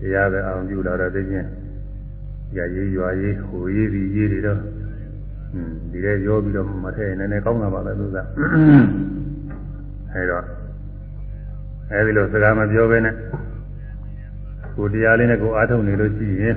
[0.00, 1.48] တရားပဲအောင်ပြုလာတော့သိချင်း
[2.56, 8.16] ရရေးရွာရေးဟိုရေးပြီးရေးတွေတော့ဟွန်းဒီထဲရောပြီးတော့မထည့်နည်းနည်းကောင်းတာပါပဲသူက
[10.12, 10.44] အဲတော့
[11.92, 13.14] အဲဒီလိုစကားမပြောဘဲနဲ့
[14.76, 16.56] ကိုတရားလေးနဲ့ကိုအားထုတ်နေလို့ရှိရင်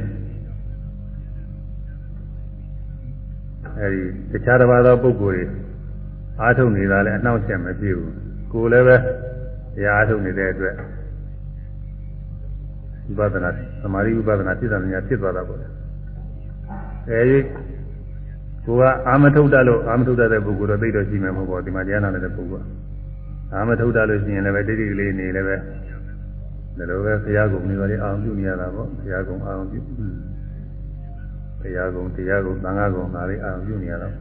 [3.80, 5.46] အဲဒီတခြားတစ်ပါးသောပုဂ္ဂိုလ်တွေ
[6.42, 8.14] အားထုတ်နေတာလည်းအနှောက်အယှက်မဖြစ်ဘူး
[8.54, 8.96] ကိုလည်းပဲ
[9.76, 10.76] တရားအားထုတ်နေတဲ့အတွက်
[13.18, 13.50] ဝိပဿနာ
[13.82, 15.60] သမာဓိဝိပဿနာဖြစ်တာများဖြစ်သွားတာပေါ့
[17.10, 17.40] အဲဒီ
[18.66, 22.83] ကိုကအာမထုတ်တတ်လို့အာမထုတ်တတ်တဲ့ပုဂ္ဂိုလ်တော့သိတော့ရှိမယ်မဟုတ်ပါဘူးဒီမှာတရားနာနေတဲ့ပုဂ္ဂိုလ်က
[23.54, 25.56] အာမထုတ်တာလို့ရှိရင်လည်းပဲတိတိကလေးနေလည်းပဲ
[26.78, 29.80] ဒါလိုပဲဘုရားကုံနေပါလေအောင်ပြုနေရတာပေါ့ဘုရားကုံအောင်ပြု
[31.62, 34.14] ဘုရားကုံတရားကုံသံဃာကုံဒါလေးအောင်ပြုနေရတော့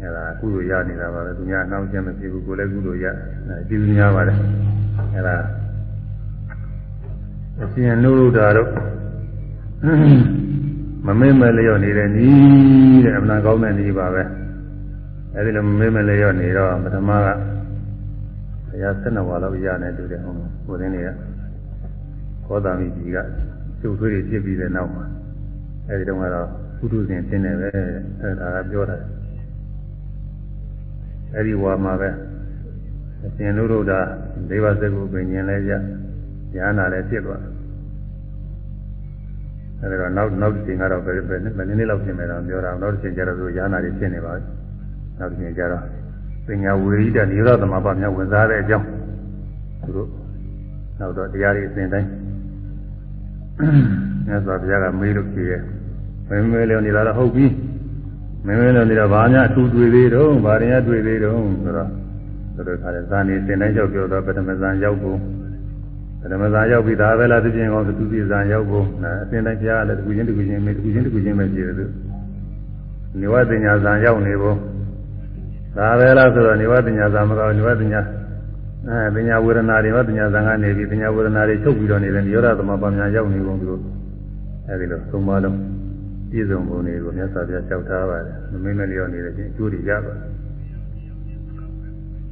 [0.00, 3.06] အဲဒါကုသိုလ်ရနေတာပါပဲသူများနှောင်းချက်မဖြစ်ဘူးကိုလည်းကုသိုလ်ရ
[3.48, 4.38] အဲကျေးဇူးများပါတယ်
[5.14, 5.36] အဲဒါ
[7.62, 8.68] အရှင်နုရုဒ္ဓတို့
[11.06, 14.22] မမေ့မလျော့နေတဲ့နီးတဲ့အမှန်ကောင်းတဲ့နီးပါပဲ
[15.34, 17.32] အဲဒီလိုမမေ့မလျော့နေတော့ပထမကဘု
[18.82, 21.10] ရား12ဝါလောက်ရနေတူတယ်ဟုတ်လားကိုယ်ရင်းတွေက
[22.46, 23.18] ခောတာမိကြီးက
[23.80, 25.04] ကျုပ်ထွေးတွေဖြစ်ပြီးတဲ့နောက်မှာ
[25.88, 27.68] အဲဒီတော့ကတော့ပုထုဇဉ်ရှင်းတယ်ပဲ
[28.22, 28.96] အဲဒါကပြောတာ
[31.34, 32.10] အဲဒီဝါမှာပဲ
[33.24, 33.92] အရှင်နုရုဒ္ဓ
[34.50, 35.72] ဒေဝစကုပင်ញင်လဲရ
[36.54, 37.52] ညာနာလည်းဖြစ်သွားတယ်
[39.80, 44.42] အဲဒီတော့နောက်နောက်တစ်ချိန်ကတော့ဘယ်ဘယ်နည်းနည်းလောက်ပြင်မယ်တော့ပြောတာနောက်တစ်ချိန်ကျတော့သူညာနာတွေဖြစ်နေပါပြီ
[45.18, 45.82] နောက်တစ်ချိန်ကျတော့
[46.48, 48.86] ပညာဝေရိတနိရောဓသမဘာမြတ်ဝင်စားတဲ့အကြောင်း
[49.82, 50.08] သူတို့
[50.98, 52.08] နောက်တော့တရားတွေအစဉ်တိုင်း
[54.26, 55.62] မြတ်စွာဘုရားကမေးလို့ဖြေရဲ့
[56.28, 57.46] မင်းမေးလို့နေတာတော့ဟုတ်ပြီ
[58.46, 61.88] မင်းမေးလို့နေတာဘာများအထူးတွေ့သေးတော့ဘာရင်တွေ့သေးတော့ဆိုတော့
[62.54, 65.18] သူတို့ခါတဲ့ဇာနေစဉ်တိုင်းရောက်ပြောတော့ပထမဇန်ရောက်ဖို့
[66.20, 68.84] ပထမဇန်ရောက်ပြီဒါပဲလားသူပြင်ကောင်းသူပြဇန်ရောက်ဖို့
[69.22, 71.84] အစဉ်တိုင်းကြားလည်းတခုချင်းတခုချင်းမေးတခုချင်းတခုချင်းပဲကြည့်တယ်သူ
[73.20, 74.56] နိဝတညာဇန်ရောက်နေဖို့
[75.76, 78.00] ဒါပဲလားဆိုတော့နိဝတညာဇန်မကောနိဝတညာ
[78.88, 83.82] အဲပညာဝေဒနာတွေဟောပညာဇန်ကနေပြီးပညာဝေဒနာတွေချုပ်ပြီးတော့နေတဲ့နိရောဓသမပညာရောက်နေကုန်သူတို့
[84.68, 85.56] အဲဒီလိုသုံးပါလုံး
[86.30, 90.28] ပြည့်စုံပုံတွေကိုမြတ်စွာဘုရားလျှောက်ထားပါတယ်မမင်းမလျော့နေတဲ့ချင်းအကျိုးတွေရပါတယ်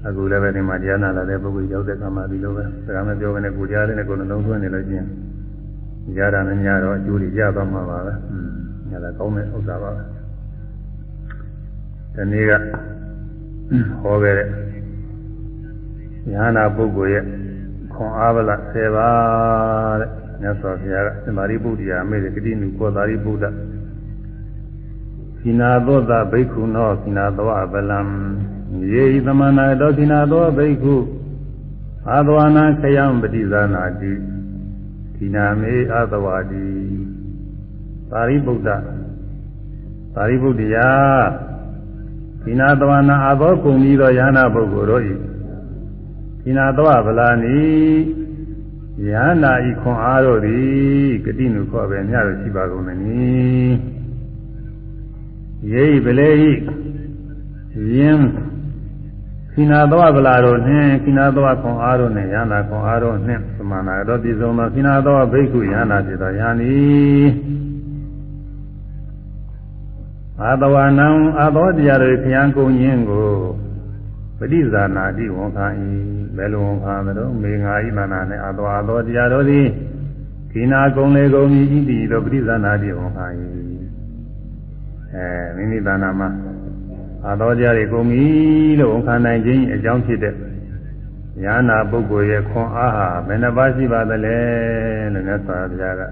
[0.06, 5.06] အခုလည်းပဲဒီမှာတရားနာလာတဲ့ပုဂ္ဂိုလ်ရောက်တဲ့အခါမှာဒီလိုပဲစကားမပြောဘဲနဲ့ကိုကြားလေးနဲ့ကိုယ်နှလုံးသွင်းနေလို့ချင်း
[6.18, 8.48] ရတာနဲ့ညတော့အကျိုးတွေရသွားမှာပါပဲ။อืม
[8.90, 10.02] ညလည်းကောင်းတဲ့ဥစ္စာပါပဲ။
[12.14, 12.52] ဒီနေ့က
[14.02, 14.48] ဟောခဲ့တဲ့
[16.30, 17.24] ညာနာပုဂ္ဂိုလ်ရဲ့
[17.92, 23.44] ခွန်အားဗလ10ပါးတဲ့မြတ်စွာဘုရားကသမာဓိပုဒ်တရားအမေကတိနုကောသာရိပုဒ္ဓ
[25.40, 28.00] ခိနာသောသဘိက္ခုနောခိနာသောအပလံ
[28.92, 30.94] ယေဤသမဏတောခိနာသောဘိက္ခု
[32.10, 34.12] အာသဝနာခယံပฏิဇာနာတိ
[35.16, 36.66] ခိနာမေအာသဝတိ
[38.10, 38.68] သာရိပုတ္တ
[40.14, 40.90] သာရိပုတ္တရာ
[42.46, 45.14] ခိနာသဝနာအာသောကုံပြီးသောယန္နာပုဂ္ဂိုလ်တို့ဤ
[46.42, 47.60] ခိနာသောဗလာနိ
[49.08, 53.70] ယန္နာဤခွန်အားတို့သည်ဂတိနုခောပဲမြတ်တို့ရှိပါကုန်မည်
[55.72, 56.46] ယေဤပလေဤ
[57.96, 58.26] ယင်း
[59.52, 66.74] ခိနာသောဗလာတို့နှင့်ခိနာသောခွန်အားတို့နှင့်ယန္နာခွန်အားတို့နှင့်သမဏတော်ပြည်စုံသောခိနာသောဘိက္ခုယန္နာဖြစ်သောယန္နီ
[70.42, 73.28] အာတဝနံအာသောတရားတွေခယံကုန်ခြင်းကို
[74.38, 75.66] ပဋိဇာနာတိဝန်ခံ၏
[76.36, 79.66] ဘယ်လိုဝန်ခံသလဲမေငါဤမနာနဲ့အာသောအာသောတရားတော်သည်
[80.50, 83.26] ခိနာကုန်လေကုန်၏ဤတည်သောပဋိဇာနာတိဝန်ခံ၏
[85.14, 86.28] အဲမိမိတဏ္ဍာမှာ
[87.26, 88.26] အာသောတရားတွေကုန်ပြီ
[88.80, 90.34] လို့ဝန်ခံနိုင်ခြင်းအကြောင်းဖြစ်တဲ့
[91.42, 94.38] ညာနာပုဂ္ဂိုလ်ရဲ့ခွန်အားဟာဘယ်နှပါးရှိပါသလဲ
[95.12, 96.02] လို့မြတ်စွာဘုရားက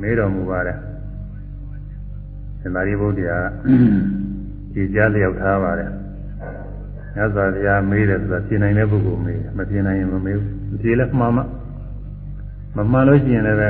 [0.00, 0.78] မေးတော်မူပါတယ်
[2.62, 3.38] သမာဓိဗုဒ္ဓရာ
[4.74, 5.90] ကြည်ကြားလျောက်ထားပါတယ်
[7.14, 11.42] မြတ်စွာဘုရားမေးတယ်ဆိုတာပြင်နိုင်တဲ့ပုဂ္ဂိုလ်မေးမပြင်နိုင်ရင်မမေးဘူးဖြေလဲမှားမှ
[12.76, 13.68] မမှန်လို့ရှိရင်လည်းပဲ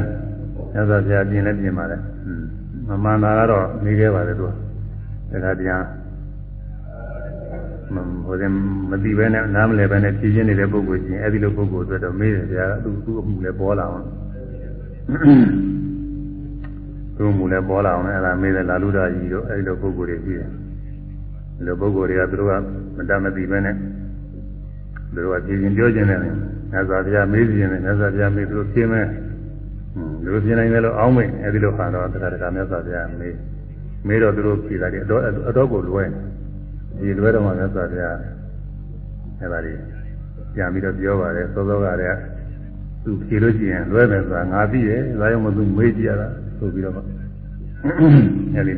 [0.72, 2.00] မြတ်စွာဘုရားပြင်လဲပြင်ပါတယ်
[2.88, 4.46] မမှန်တာကတော့မေးခဲ့ပါတယ်သူ
[5.30, 5.84] ကဒါကတရား
[8.24, 8.52] ဟိုရင်
[8.90, 14.06] မသိပဲနဲ့နားမလဲပဲနဲ့ဖြည့်ချင်းနေတဲ့ပုဂ္ဂိုလ်ချင်းအဲ့ဒီလိုပုဂ္ဂိုလ်အတွက်တော့မေးတယ်ဗျာသူသူ့အမှုလည်းပေါ်လာအောင်
[17.22, 20.48] သူ့အမှုလည်းပေါ်လာအောင်အဲ့ဒါမေးတယ်လာလူတော်ကြီးတို့အဲ့ဒီလိုပုဂ္ဂိုလ်တွေပြီးတယ်
[21.56, 22.52] ဒီလိုပုဂ္ဂိုလ်တွေကသူတို့က
[22.96, 23.74] မတမသိပဲနဲ့
[25.14, 26.28] သူတို့ကဖြည့်ချင်းပြောခြင်းနဲ့မြ
[26.78, 29.06] တ်စွာဘုရားမေးခြင်းနဲ့မြတ်စွာဘုရားမေးသူတို့ဖြည့်မယ်
[29.94, 33.36] ဟွန်းလူပြင်းနိုင်တယ်လို့အောင်းမိတ်အဲ့ဒီလိုခါတော့တရားတရားမြတ်စွာဘုရားမေး
[34.06, 36.12] မေးတော့သူတို့ဖြည့်တာဒီအတော့အတော့ကိုလွဲတယ်
[37.00, 38.16] ဒီလွဲတော့မှမြတ်စွာဘုရား
[39.40, 39.78] အဲ့ဒါကြီး
[40.54, 42.20] ပြန်ပြီးတော့ပြောပါတယ်သောသောကတည်းက
[43.04, 46.28] သူဖြေလို့ရှိရင်လွဲမယ်ဆိုတာငါသိရဲ့ဒါကြောင့်မသူမေးကြည့်ရတာ
[46.62, 48.74] ဆိုပြီးတော့အဲ့ဒီ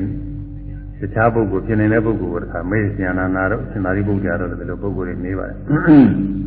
[1.00, 5.56] တခြားပုဂ္ဂိုလ်ဖြစ်နေတဲ့ပုဂ္ဂိုလ်ကိုတခါမေးရှင်နာနာတော့ရှင်သာရိပုတ္တရာတော့ဒီလိုပုဂ္ဂိုလ်တွေမေးပါတယ်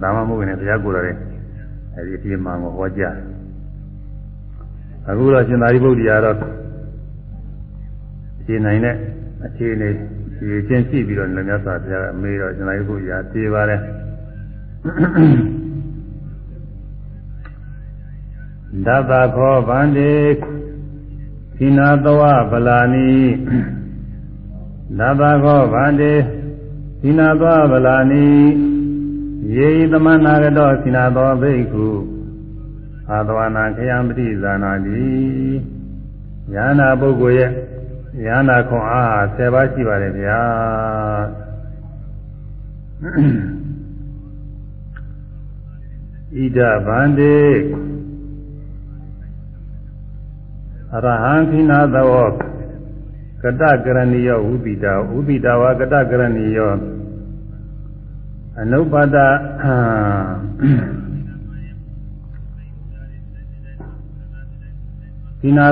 [0.02, 1.18] ဒါမှမဟုတ်ရင်ဘုရားကိုယ်တော်ရဲ့
[1.96, 3.16] အဲ့ဒီအပြည့်မှန်ကိုဟောကြား
[5.10, 6.36] အခုတော့ရှင်သာရိပုတ္တရာတော့
[8.46, 8.96] ရှင်းနိုင်တဲ့
[9.46, 13.82] အခြေအနေဒီချင်းရှိပြီးတော့လည်းမြတ်စွာဘုရားကမေးတော့ကျွန်တော်တို့ရာပြေးပါတယ်
[18.86, 20.12] ဒသခောဗန္တိ
[21.58, 23.12] ခိနာတဝဗလာနိ
[25.00, 26.14] ဒသခောဗန္တိ
[27.02, 28.28] ခိနာတဝဗလာနိ
[29.56, 31.88] ယေဤသမဏဂတောစိနာသောဘိက္ခု
[33.10, 35.06] အာသဝနာခယံပတိဇာနာတိ
[36.54, 37.52] ယန္နာပုဂ္ဂိုလ်ရဲ့
[38.26, 40.42] ယန္နာခွန်အား10ပါးရှိပါတယ်ဗျာ
[46.36, 47.36] ဣဒဗန္တိ
[51.06, 52.28] ရဟံခိနာသော
[53.44, 56.72] ကတကရဏီယောဝိပိတာဝိပိတာဝကတကရဏီယော
[58.60, 59.18] အနုပဒ
[65.42, 65.66] ခိနာ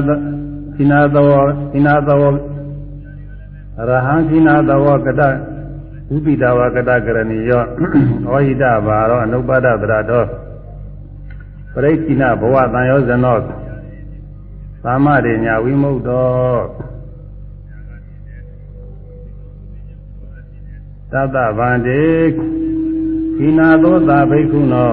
[0.75, 5.21] ခိနာသောခိနာသောရဟံခိနာသောကတ
[6.11, 7.65] ဝိပိတာဝကတကရဏီယောဩ
[8.33, 10.27] ဟိတဘာရောအနုပဒသရတော်
[11.73, 13.37] ပရိက္ခိနဘဝတန်ရောဇနော
[14.85, 16.29] သမ္မာရိညာဝိမု ക്ത ော
[21.11, 22.05] သတ္တဗန္တိ
[23.35, 24.91] ခိနာသောသာဘိက္ခုနော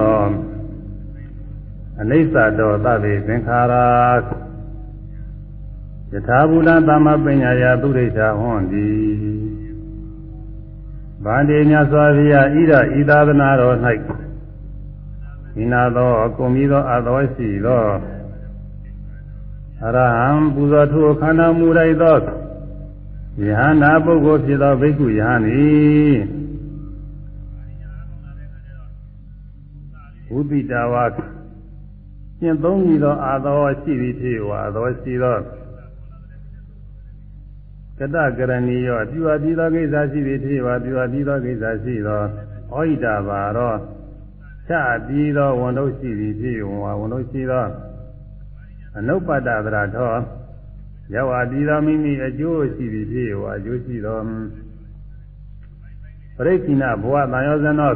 [2.01, 3.87] အနိစ္စတောသဗ္ဗေသင်္ခါရာ
[6.11, 8.87] ယထာဘူတသမ္မပညာယသုရိစ္ဆာဟွန်တိ
[11.25, 13.77] ဗန္တိမြတ်စွာဘုရားဣဒဤသာသနာတော်၌
[15.53, 17.83] ခိနာသောအကုန်ပြီးသောအသောရှိသော
[19.85, 22.17] အရဟံပူဇော်ထိုခန္ဓာမူလိုက်သော
[23.45, 26.15] ယဟနာပုဂ္ဂိုလ်ဖြစ်သောဘိက္ခုယဟန်သည်
[30.31, 31.03] ဝိပိတဝါ
[32.39, 35.37] ကျင့်သုံးပြီးသောအာသောရှိသည်ဖြစ်ဝါသောရှိသော
[37.99, 42.25] ကတကရဏီယောပြုအပ်ပြီးသောကိစ္စရှိသည်ဖြစ်ဝါပြုအပ်ပြီးသောကိစ္စရှိသောဩ
[42.71, 43.73] ဟိတဘာရော
[44.67, 44.71] ချ
[45.07, 47.65] ပြီးသောဝန်တို့ရှိသည်ဖြစ်ဝါဝန်တို့ရှိသော
[48.97, 50.13] အနုပတ္တဗရာထော
[51.13, 54.23] ရောက်အတီတော်မိမိအကျိုးရှိပြီဖြစ်ဟောအကျိုးရှိတော်
[56.35, 57.95] ပရိက္ခိဏဘဝတန်ရောဇဉ်တော့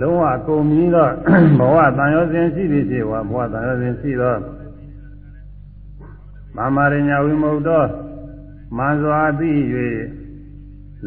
[0.00, 1.12] လုံးဝကုန်ပြီးတော့
[1.58, 4.38] ဘဝတန်ရောဇဉ်ရှိပြီဖြစ်ဟောဘဝတန်ရောဇဉ်ရှိတော့
[6.56, 7.88] မာမရညာဝိမုတ်တော်
[8.76, 9.50] မန်စွာသိ၍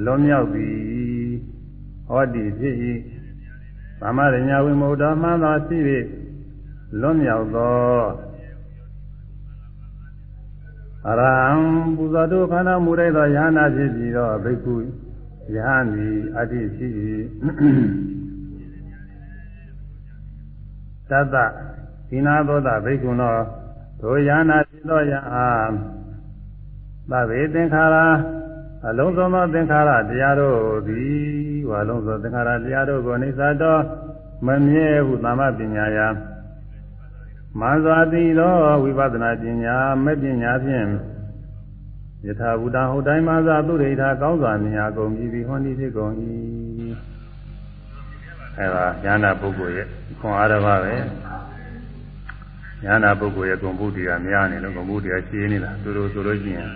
[0.04, 0.70] လွန်မြောက်ပြီ
[2.08, 2.76] ဟောဒီဖြစ်၏
[4.02, 5.78] မာမရညာဝိမုတ်တော်မှန်သောရှိ၍
[7.00, 8.02] လွန်မြောက်သော
[11.10, 11.34] အရဟံ
[11.96, 14.74] ပူဇော်တို့ခန္ဓာမူရသောယဟနာဖြစ်ပြီးတော့ဘိက္ခု
[15.54, 16.88] ယဟန်သည်အတ္တိရှိ၏
[21.10, 21.36] သတ္တ
[22.10, 23.36] သီနာသောတာဘိက္ခုနော
[24.02, 25.48] ဒုယာနာဖြစ်သောယအာ
[27.10, 27.98] သဗ္ဗေသင်္ခါရ
[28.88, 33.78] အလုံးစုံသောသင်္ခါရတရားတို့သည်ဝါလုံးစုံသင်္ခါရတရားတို့ကိုအိသတော
[34.46, 36.00] မမြဲဟုသမ္မပညာယ
[37.60, 40.88] မန္ဇာတိသောဝိပဿနာပညာမဲ့ပညာဖြင့်
[42.26, 46.14] ယထာဘူတဟုတ်တိုင်းမသာသူရိဋ္ဌာကောင်းစွာမြင်အားကုန်ပြီးဟောဒီဖြစ်ကုန်၏
[48.58, 49.88] အဲဒါဉာဏပုဂ္ဂိုလ်ရဲ့
[50.20, 50.96] ခွန်အားတစ်ပါးပဲ
[52.86, 56.70] ဉာဏပုဂ္ဂိုလ်ရဲ့ဂုဏ်ဘုဒ္ဓရာများနေလို့ဂုဏ်ဘုဒ္ဓရာရှင်းနေတာသူတို့ဆိုလို့ရှိရင်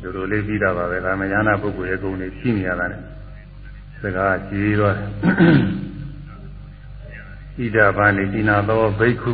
[0.00, 3.02] သူတို့လေးပြီးတာပါပဲဒါမှဉာဏပုဂ္ဂိုလ်ရဲ့ဂုဏ်တွေရှိနေရတာနဲ့
[4.02, 4.94] စကားကြီးတော့
[7.58, 9.32] ဣဒဗာနိဣနာသောဘိက္ခု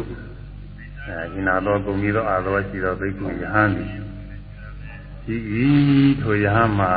[1.07, 3.91] အဲဣနာသောဂုဏ်ပြီးသောအာသောရှိသောဘိက္ခုယဟန်သည်
[5.35, 5.69] ဤဤ
[6.23, 6.93] ထိုယဟန်မှာ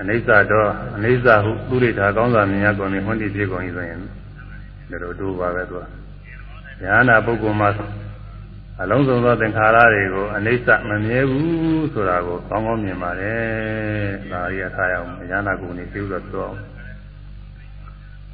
[0.00, 4.06] အနိစ္စတော့အနိစ္စဟုသူရိထာကောင်းစွာမြင်ရကုန်ပြီဟွန်းတိဖြစ်ကုန်ပြီဆိုရင်ဒါ
[4.90, 7.70] လိုတို့ပါပဲသူကဉာဏပုဂ္ဂိုလ်မှာ
[8.82, 13.42] အလုံးစုံသောသင်္ခါရတွေကိုအနိစ္စမမြဲဘူးဆိုတာကိုကောင်းကောင်းမြင်ပါတယ်
[14.30, 16.58] ဒါရီအထားရအောင်ဉာဏကိုနေသိဥစွာပြောအောင်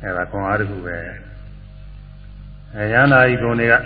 [0.02, 0.96] အဲဒါခွန်အားတစ်ခုပဲ
[2.76, 3.78] အဲဉာဏဤကုံတွေကဣ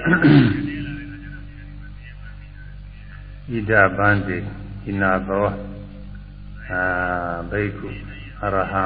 [3.69, 4.39] ဒဗန္တိ
[4.85, 5.47] ဣနာသော
[6.69, 6.83] အာ
[7.51, 7.89] ဘိက္ခု
[8.43, 8.85] အရဟံ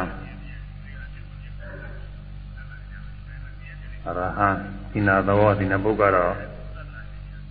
[4.07, 4.49] အရဟံ
[4.91, 6.35] ဒီနာသောဒီနပုဂ္ဂတော့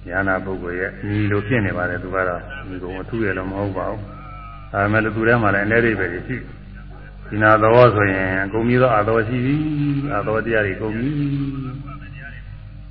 [0.08, 4.02] ဉာဏပုဂ္ဂိုလ်ရဲ့ညီလိုဖြစ်နေပါတယ်သူကတော့ဒီကုံအထူးရတော့မဟုတ်ပါဘူး
[4.72, 6.38] ဒါပေမဲ့လူထဲမှာလည်းအနေရိပ်ပဲရှိ
[7.28, 9.56] ဒီနာသောဆိုရင်အကုန်ပြီးတော့အာသောရှိပြီ
[10.14, 11.10] အာသောတရားတွေကုန်ပြီ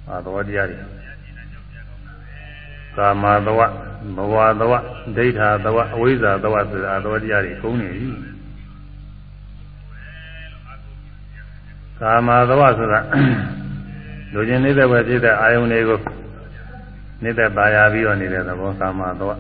[0.08, 0.78] အာသောတရားတွေ
[2.96, 3.60] ကာမသဝ
[4.16, 4.72] ဘဝသဝ
[5.16, 8.08] ဒိဋ္ဌာသဝအဝိဇ္ဇာသဝဆိုတာအတော်တရားတွေကုန်နေပြီ
[12.00, 13.00] ကာမသဝဆိုတာ
[14.32, 15.98] လူချင်းနေတဲ့ဘက်ဖြစ်တဲ့အာယုန်တွေကို
[17.22, 19.30] နေတဲ့ပါရပြီးတော့နေတဲ့သဘောကာမသဝ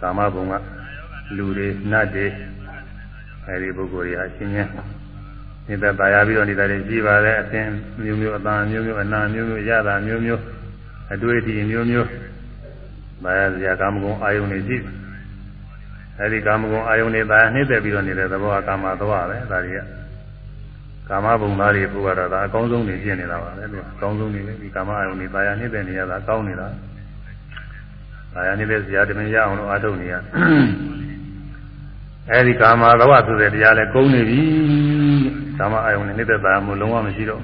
[0.00, 0.54] ကာမဘုံက
[1.36, 2.26] လူတွေနတ်တွေ
[3.46, 4.70] အဲဒီပုဂ္ဂိုလ်တွေဟာရှင်းရှင်း
[5.68, 7.66] နေတဲ့ပါရပြီးတော့နေတာတွေကြည်ပါလေအသင်
[8.02, 10.42] မျိုးမျိုးအတန်မျိုးမျိုးအနာမျိုးမျိုးရတာမျိုးမျိုး
[11.12, 12.08] အတွေ့အထိမျိုးမျိုး
[13.22, 14.76] မာယာစရာကာမဂုဏ်အာယုန်တွေရှိ
[16.18, 19.80] အဲဒီကာမဂုဏ်အာယုန်တွေတာယာနှိမ့်သက်ပြီးတော့နေတဲ့သဘောကကာမသဝပဲဒါတွေက
[21.08, 26.66] ကာမဘုံသားတွေပို့ရတာဒါအကောင်းဆုံးနေဖြစ်နေတာပါပဲသူကအကောင်းဆုံးနေပဲဒီကာမအာယုန်တွေတာယာနှိမ့်သက်နေရတာအကောင်းနေတာ
[28.34, 30.14] တာယာနှိမ့်သက်စရာတမင်ရအောင်လို့အားထုတ်နေရ
[32.30, 34.42] အဲဒီကာမသဝဆိုတဲ့တရားလဲကုန်နေပြီ
[35.58, 37.42] ကာမအာယုန်နဲ့နှိမ့်သက်တာမျိုးလုံးဝမရှိတော့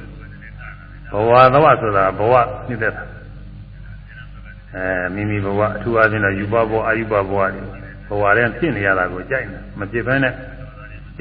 [1.12, 2.34] ဘဝသဝဆိုတာဘဝ
[2.68, 3.04] နှိမ့်သက်တာ
[4.74, 7.62] အဲမိမိဘဝအထူးအားဖြင့်တော့ယူပဘဝအာယုပဘဝတွေ
[8.08, 10.32] ဘဝထဲဖြစ်နေရတာကိုကြိုက်တယ်မဖြစ်ဘဲနဲ့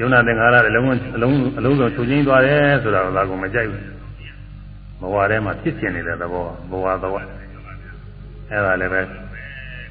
[0.00, 3.82] ယုံနာသင်္ခါရတွေအလုံးအလုံးအလုံးစုံချုပ်ငင်းသွားတယ်ဆိုတာကလည်းမကြိုက်ဘူး
[5.00, 7.14] ဘဝထဲမှာဖြစ်ဖြစ်နေတဲ့သဘောဘဝသဝ
[8.50, 9.00] အဲ့ဒါလည်းပဲ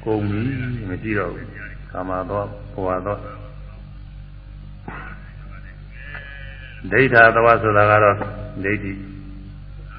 [0.04, 0.42] ကုန်ပြီ
[0.88, 1.48] မရှိတော့ဘူး
[1.92, 2.42] ကာမသော
[2.74, 3.16] ဘဝသော
[6.92, 8.16] ဒိဋ္ဌာသဝဆိုတာကတော့
[8.64, 8.92] ဒိဋ္ဌိ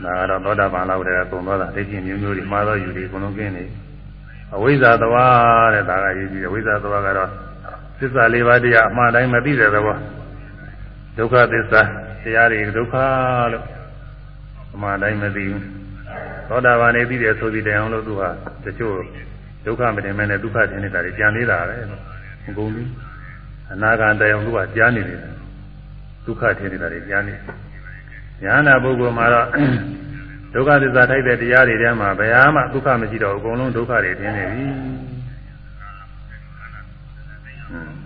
[0.03, 3.65] ဒါကတော့သောတာပန်လောက်တည်းကသုံသောတာဒိဋ္ဌိမျိုးမျိုးတွေမှားသောယူတွေအကုန်လုံးကျင်းနေ
[4.55, 5.15] အဝိဇ္ဇာသဝ
[5.73, 7.29] တဲ့ဒါကရေးကြည့်အဝိဇ္ဇာသဝကတော့
[7.99, 9.97] သစ္စာလေးပါးတရားအမှန်တိုင်းမသိတဲ့သဘော
[11.17, 11.81] ဒုက္ခသစ္စာ
[12.23, 12.95] တရားတွေဒုက္ခ
[13.53, 13.65] လို့
[14.73, 15.63] အမှန်တိုင်းမသိဘူး
[16.49, 18.29] သောတာပန်နေသိတယ်ဆိုပြီးတိုင်အောင်လို့သူဟာ
[18.65, 18.95] တချို့
[19.65, 21.75] ဒုက္ခမတင်မဲနဲ့ဒုက္ခတင်နေတာတွေကြံနေတာပဲ
[22.47, 22.89] အကုန်လုံး
[23.73, 25.19] အနာဂတ်တိုင်အောင်သူကကြားနေတယ်
[26.29, 27.35] ဒုက္ခတင်နေတာတွေကြားနေ
[28.43, 29.47] ညာနာပုဂ္ဂိုလ်မှာတော့
[30.53, 34.65] ဒုက္ခသစ္စာထိုက်တဲ့တရားတွေထဲမှာဘယ်ဟာမှဒုက္ခမရှိတော့အကုန်လုံးဒုက္ခတွေထင်နေပြီ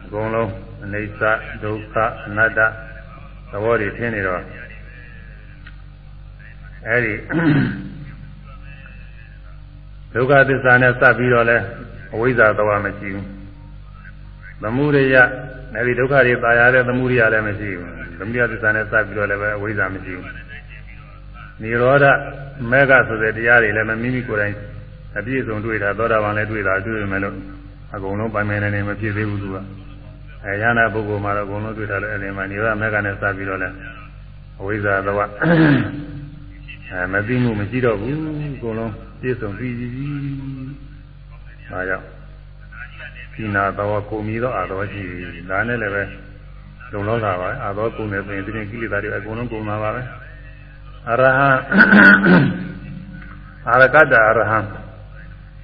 [0.05, 0.49] အကုန်လုံး
[0.83, 1.21] အနိစ္စ
[1.63, 1.95] ဒုက္ခ
[2.27, 2.59] အနတ္တ
[3.51, 4.41] သဘောတွေထင်နေတော့
[6.87, 7.13] အဲဒီ
[10.13, 11.57] ဒုက္ခသစ္စာနဲ့စပ်ပြီးတော့လဲ
[12.13, 13.25] အဝိဇ္ဇာသဘောမရှိဘူး
[14.61, 15.15] သမုဒယ
[15.77, 20.27] အဲဒီဒုက္ခတွေပါရတဲ့သမှုရိယလည်းမရှိဘူးသမှုရိယသစ္စာနဲ့စပ်ပြီးတော့လည်းပဲအဝိဇ္ဇာမရှိဘူး
[21.61, 22.05] နိရောဓ
[22.71, 24.55] မေဃဆိုတဲ့တရားတွေလည်းမိမိကိုယ်တိုင်
[25.17, 27.35] အပြည့်စုံတွေ့တာသောတာပန်လည်းတွေ့တာတွေ့ရမယ်လို့
[27.95, 29.57] အကုန်လုံးပိုင်ပိုင်နေနေမဖြစ်သေးဘူးသူက
[30.45, 33.75] အဲရဟနာပုဂ္ဂိုလ်မှာတော့အကုန်လုံးတွေ့တာလည်းအဲဒီမှာနိရောဓမေဃနဲ့စပ်ပြီးတော့လည်း
[34.59, 35.17] အဝိဇ္ဇာတော့
[36.91, 38.17] အဲမသိမှုမရှိတော့ဘူး
[38.55, 39.87] အကုန်လုံးပြည့်စုံပြီးပြီ။
[41.69, 42.12] ဒါကြောင့်
[43.33, 45.01] ဒီနာတော်ကိုမီတော့အာတော်ရှိ
[45.49, 46.03] ဒါနဲ့လည်းပဲ
[46.91, 50.03] လုံလောက်တာပါအာတော်ကုန်တယ်ဆိုရင်ဒီကိလေသာတွေအကုန်လုံးကုန်တာပါပဲ။
[51.09, 51.49] အရဟံ
[53.69, 54.59] အာရကတအရဟံ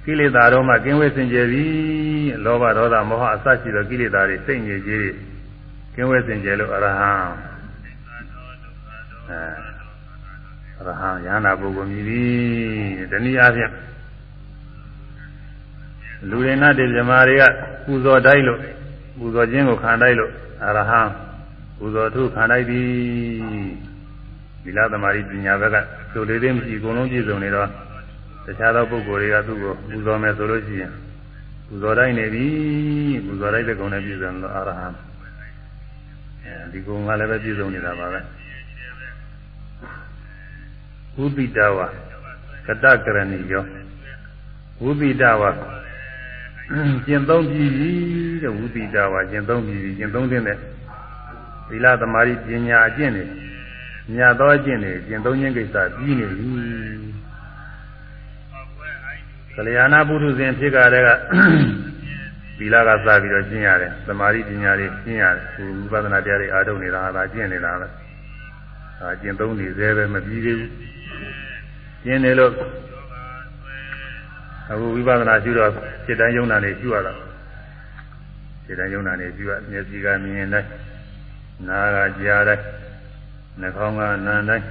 [0.04, 1.64] ကိလေသာတို့မှကင်းဝေးစင်ကြယ်ပြီ
[2.44, 5.10] လောဘဒေါသမောဟအစရှိသောကိလေသာတွေစိတ်ငြိကြီး
[5.94, 7.12] ကင်းဝေးစင်ကြယ်လို့အရဟံ
[9.28, 13.70] အဲရဟန်းယန္နာပုဂ္ဂိုလ်မြည်သည်တနည်းအားဖြင့်
[16.28, 17.42] လူတွေနဲ့တေဇမာတွေက
[17.84, 18.60] ပူဇော်တိုက်လို့
[19.18, 20.30] ပူဇော်ခြင်းကိုခံတိုက်လို့
[20.64, 21.00] အရဟံ
[21.78, 22.88] ပူဇော်ထုခံတိုက်သည်
[24.64, 25.76] ဒီလားသမารိပညာဘက်က
[26.12, 27.68] ဆိုလေးသေးမရှိအကုန်လုံးပြည့်စုံနေတော့
[28.44, 30.92] တခြားသောပုဂ္ဂိုလ်တွေကသူ့ကိုပူဇော်မယ်ဆိုလို့ရှိရင်
[31.66, 32.46] ပူဇော်တိုက်နေပြီ
[33.26, 34.86] ပူဇော်တိုက်တဲ့ကုံနဲ့ပြည့်စုံလို့အရဟံ
[36.44, 38.20] အဲဒီကုံကလည်းပဲပြည့်စုံနေတာပါပဲ
[41.16, 41.78] ဝုပိတဝ
[42.66, 43.64] ကတကရဏီယော
[44.82, 45.42] ဝုပိတဝ
[47.06, 47.64] ကျင့်သုံးပြီ
[48.42, 50.42] တဲ့ဝုပိတဝကျင့်သုံးပြီကျင့်သုံးတဲ့
[51.68, 53.24] သီလသမารိပညာအကျင့်တွေ
[54.14, 56.46] မြတ်သောအကျင့်တွေကျင့်သုံးခြင်းကိစ္စပြီးနေပြီ
[59.54, 61.08] ကလျာဏပုထုဇဉ်ဖြစ်ကြတဲ့က
[62.58, 65.44] သီလကစပြီးတော့ကျင့်ရတယ်သမာဓိပညာတွေကျင့်ရတယ်
[65.90, 67.88] ဝိပဿနာတရားတွေအားထုတ်နေတာဟာကျင့်နေတာပဲ
[69.00, 70.72] အာကျင့်သုံးနေသေးပဲမပြီးသေးဘူး
[72.04, 72.52] ကျင်းနေလို့
[74.70, 75.70] အခုဝိပဿနာရှုတော့
[76.04, 77.12] စိတ်တိုင်းယုံနာနေရှုရတာ
[78.64, 80.68] စိတ်တိုင်းယုံနာနေရှုရမျက်စိကမြင်တိုင်း
[81.68, 82.64] နားကကြားတိုင်း
[83.60, 84.66] နှာခေါင်းကနားတိုင်း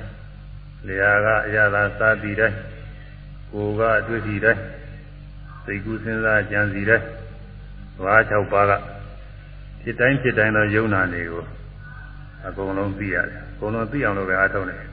[0.88, 2.58] လျှာကအရသာစားပြီးတိုင်း
[3.52, 4.62] ကိုယ်ကအတွေ့အထိတိုင်း
[5.66, 7.06] စိတ်ကူးစဉ်းစားကြံစီတိုင်း
[8.04, 8.72] ဘာ၆ပါးက
[9.82, 11.44] ဖြစ်တိုင်းဖြစ်တိုင်းသောယုံနာနေကို
[12.48, 14.88] အကုန်လုံးသိရတယ်အကုန်လုံးသိအောင်လို့ပဲအားထုတ်နေတယ်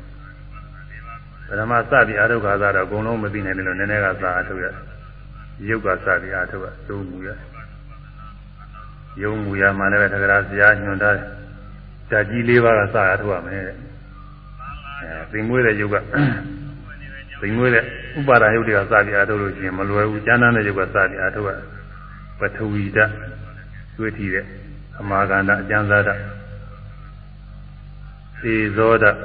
[1.49, 4.67] ပထမစပြီးအာထုခါသာတော့အကုန်လုံးမသိနိုင်တယ်လို့နည်းနည်းကသာအာထုရ
[5.69, 7.31] ရုပ်ကစပြီးအာထုရသုံးမူရ
[9.23, 11.11] ယုံမူရမှလည်းပဲသက္ကရာဇာညွန်တာ
[12.11, 13.73] ဓာကြီးလေးပါးကစအာထုရမယ်အဲ
[15.31, 15.97] သိမွေးတဲ့ယုတ်က
[17.41, 17.85] သိမွေးတဲ့
[18.19, 21.51] ဥပါဒယုတ်တွေကစပြီးအာထုလို့ရှိရင်မလွယ်ဘူးကျမ်းမ်းတဲ့ယုတ်ကစပြီးအာထုရ
[22.39, 23.13] ပထဝီဓာတ်
[23.97, 24.45] တွေ့ထီတဲ့
[25.01, 26.21] အမာကန္တအကျဉ်းစားဓာတ်
[28.41, 29.19] သေဇောဓာတ်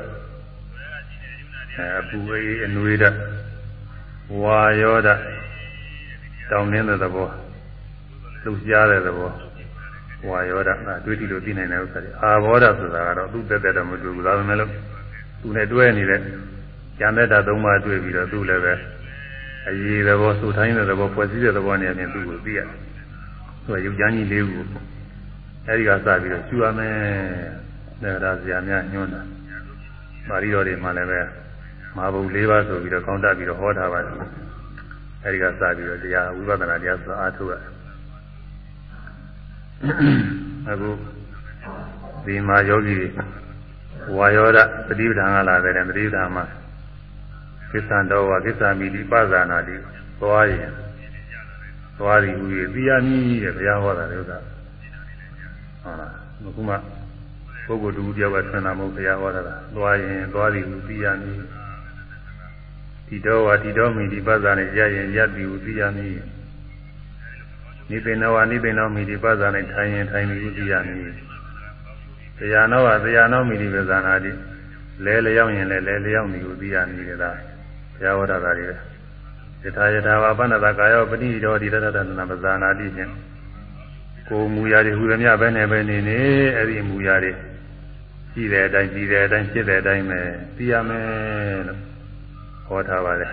[2.00, 3.18] အပူအေးအနွေးဓာတ်
[4.42, 5.22] ဝါယောဓာတ်
[6.52, 7.28] တောင်းနေတဲ့သဘော
[8.44, 9.32] လှုပ်ရှားတဲ့သဘော
[10.28, 14.72] ဝါယောဓာတ်အဲတွေ့တိလို့သိနိုင်တဲ့ဥစ္စာတွေအာဘောဓာတ်ဆိုတာကတော့သူ့တက်တက်တော့မတွေ့ဘူးဒါပေမဲ့လို့
[15.42, 16.20] သူနဲ့တွဲနေတဲ့
[17.00, 18.74] ဉာဏ်သက်တာသုံးပါးတွေ့ပြီးတော့သူ့လည်းပဲ
[19.68, 22.68] အရေးသဘောစူထိုင်းတဲ့သဘောဖွဲ့စည်းတဲ့သဘောနဲ့အပြင်သူ့ကိုသိရတယ်
[23.64, 24.60] သူကရုပ်ချမ်းကြီးလေးခု
[25.68, 26.96] အဲဒီကစပြီးတော့ရှုရမယ်
[28.04, 29.22] တဲ့ဒါဆရာများညွှန်းတာ
[30.28, 31.20] ပါဠိတော်တွေမှာလည်းပဲ
[31.98, 34.16] မာဘုံ၄ပါးဆိုပြီးတော့ကောင်းတတ်ပြီးတော့ဟောထားပါတယ်
[35.24, 37.56] အဲဒီကစပြီးတော့တရားဝိပဿနာတရားဆိုအားထုတ်ရ
[40.70, 40.90] အခု
[42.26, 43.08] ဒီမှာယောဂီတွေ
[44.18, 46.46] ဝါယောဒသတိပဋ္ဌာန်ကလာတယ်သတိပဋ္ဌာန်မှာ
[47.72, 49.76] ကိစ္စံတော်ဝကိစ္စမိတိပဇာနာတိ
[50.22, 50.72] သွားရင်
[51.98, 52.46] သွားသည်ဟူ၍
[52.76, 54.38] သိရမည်တဲ့ဘုရားဟောတာလေဥစ္စာ
[55.84, 56.12] ဟုတ်လား
[56.48, 56.76] အခုမှ
[57.66, 61.40] ပုဂ္ဂိုလ်တူတယောက်ကဆွမ်းတာမဟုတ်ဘုရားဟောတာလားသွားရင်သွားသည်ဟူသိရမည်
[63.12, 66.16] ဒီတော်ဝဒီတော်မိဒီပဇာနဲ့ရရင်ရသည်ဟူသိရမည်
[67.90, 71.00] နိဗ္ဗာန်ဝနိဗ္ဗာန်မိဒီပဇာနဲ့ထိုင်ရင်ထိုင်သည်ဟူသိရမည်
[72.38, 74.32] တရားနောကတရားနောမိဒီပဇာနာတိ
[75.06, 77.32] လဲလျောင်းရင်လည်းလဲလျောင်းသည်ဟူသိရမည်တဲ့ဒါ
[78.00, 78.66] ဘုရားဟောတာတွေ
[79.64, 83.12] ယထာယထာဝပဏ္ဏတကာယောပဏိတော်ဒီတတတနာပဇာနာတိဖြင့်
[84.28, 86.20] ကိုမူရာတွေဟူသမျှပဲနဲ့ပဲနေနေ
[86.56, 87.32] အဲ့ဒီမူရာတွေ
[88.34, 90.22] ရှိတဲ့အတိုင်းရှိတဲ့အတိုင်းဖြစ်တဲ့အတိုင်းပဲ
[90.56, 91.80] သိရမယ်လို့
[92.72, 93.30] ဟောထားပါတယ်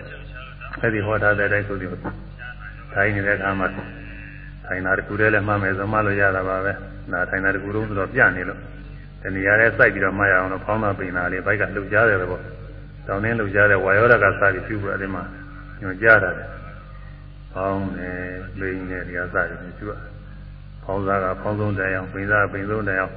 [0.81, 1.91] အဲ့ဒီဟောထားတဲ့အတိုင်းဆိုပြီး
[2.95, 3.69] ထိုင်နေတဲ့အခါမှာ
[4.67, 6.73] ထိုင်တာတကူတည်းလည်းမှတ်မယ်ဆိုမှလို့ရတာပါပဲ
[7.13, 8.61] နာထိုင်တာတကူလုံးဆိုတော့ပြနေလို့
[9.23, 12.43] ဒီနေရာထဲစိုက်ပြီးတော့မှတ်ရအောင်လို့ဖောင်းတာပိန်တာလေးဘိုက်ကလှုပ်ရှားတယ်ပေါ့
[13.07, 15.23] တောင်းတင်းလှုပ်ရှားတဲ့ဝါယောဓာတ်ကစပြီးပြုပြီးအဲဒီမှာ
[15.81, 16.49] ညွန်ကြားတာတယ်။
[17.53, 18.21] ဖောင်းတယ်
[18.61, 19.93] လိမ့်တယ်ဒီကစားတယ်သူက
[20.85, 23.15] ဖောင်းစားကဖောင်းဆုံးတိုင်အောင်ပိန်စားပိန်ဆုံးတိုင်အောင်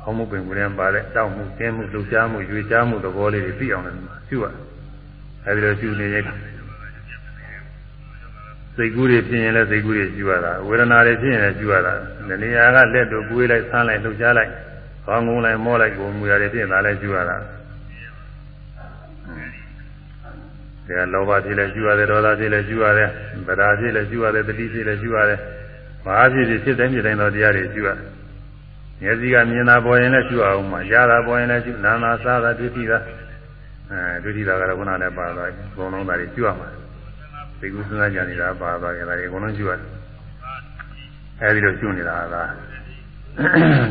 [0.00, 3.96] ဖောင်းမှုပင်ကိုယ်ရင်ပါတဲ့တောက်မှုကျင်းမှုလှုပ်ရှားမှုရွေချားမှုသဘောလေးတွေသိအောင်လည်း
[4.28, 4.46] သူက
[5.46, 6.24] အဲဒီလိုကျူနေရင်
[8.76, 11.92] စိတ်ကူးတွေဖြစ်ရင်လည်းစိတ်ကူးတွေကျူရတာဝေဒနာတွေဖြစ်ရင်လည်းကျူရတာ
[12.42, 14.50] နေရာကလက်တို့ကိုယ်လိုက်ဆန်းလိုက်လှုပ်ရှားလိုက်
[15.04, 17.36] ခေါင်းငုံလိုက်မောလိုက်ကိုယ်မူရတွေဖြစ်ရင်ဒါလည်းကျူရတာ
[20.90, 23.08] ဒါလောဘဖြစ်လဲကျူရတယ်ဒေါသဖြစ်လဲကျူရတယ်
[23.46, 25.38] ဗရာဖြစ်လဲကျူရတယ်တတိဖြစ်လဲကျူရတယ်
[26.04, 27.90] ဘာဖြစ်ဖြစ်ဖြစ်တိုင်းဖြစ်တိုင်းသောတရားတွေကျူရ
[29.02, 32.98] မျက်စိကမြင်တာပေါ်ရင်လည်းကျူအောင်မှာကြားတာပေါ်ရင်လည်းကျူနာနာစားတာတွေ့ထိတာ
[33.90, 36.68] အဲတွေ့ထိတာကတော့ခုနလည်းပါသွားပြီအကုန်လုံးဒါတွေကျူရမှာ
[37.60, 39.88] သိကုသနာကြနေတာပါသွားကြတာတွေအကုန်လုံးကျူရတယ်
[41.40, 42.36] အဲဒီလိုကျူနေတာက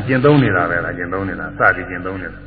[0.06, 2.40] ကျင့်သုံးနေတာပဲလားကျင့်သုံးနေတာစပြီးကျင့်သုံးနေတာ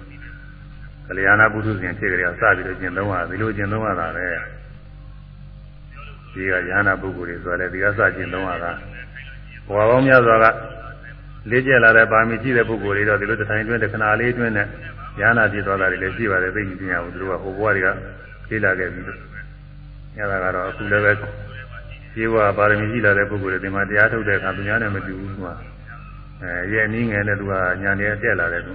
[1.08, 4.28] ကလျာဏပုထုဇဉ်ဖြစ်ကြရစပြီးတော့ကျင့်သုံးရဒီလိုကျင့်သုံးရတာပဲ
[6.34, 8.72] ဒီကယ ahanan ပုဂ္ဂိုလ်တွေဆိုတယ်ဒီကစကျင့်သုံးရတာ
[9.68, 10.46] ဘဝပေါင်းများစွာက
[11.50, 14.68] လေးကျက်လာတဲ့ပါမီရှိတဲ့ပုဂ္ဂိုလ်တွေတော့ဒီလိုတစ်ထိုင်တွင်းတစ်ခဏလေးတွင်းနဲ့
[15.20, 17.88] ယ ahanan ပြည့်သွားတာတွေလည်းရှိပါတယ်သိကြည့်ရအောင်သူတို့ကဟိုဘဝတွေက
[18.50, 19.06] လေးလာခဲ့ပြီး
[20.16, 21.12] ညတာကတော့အခုလည်းပဲ
[22.14, 25.54] ပြေဝပါရမီရှိလာတဲ့ပုဂ္ဂိုလ်တွေဒီမှာတရားထုတ်တဲ့အခါသူများနဲ့မတူဘူးကွာ
[26.42, 28.74] အဲရဲ့နည်းငယ်နဲ့သူကညာနေတက်လာတယ်သူ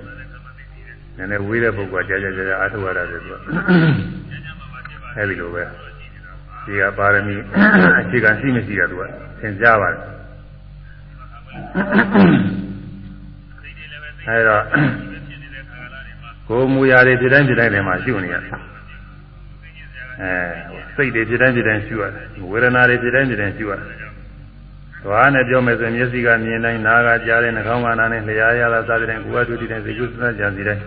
[1.17, 3.35] နည်းနည်းဝေးတဲ့ပုဂ္ဂိုလ်ကကြာကြာကြာအားထုတ်ရတာတယ်သူက
[5.17, 5.63] အဲဒီလိုပဲ
[6.65, 7.35] ဒီကပါရမီ
[8.01, 9.03] အခြေခံရှိမရှိတာသူက
[9.41, 10.01] သင်ကြားပါတယ်
[14.27, 14.63] အဲတော့
[16.49, 18.53] ကိုယ်မူရာတွေဒီတိုင်းဒီတိုင်းတွေမှာရှုနေရတယ်
[20.23, 24.09] အဲစိတ်တွေဒီတိုင်းဒီတိုင်းရှုရတယ်ဝေဒနာတွေဒီတိုင်းဒီတိုင်းရှုရတယ်
[25.05, 30.83] သွားနဲ့ပြောမယ်ဆိုရင်မျက်စိကမြင်တိုင်းနားကကြားတယ်နှာခေါင်းကနားနဲ့လျှာရတာစသဖြင့်ကိုယ်ကတွေ့တဲ့စိတ်ကူးစမ်းကြံစီတိုင်း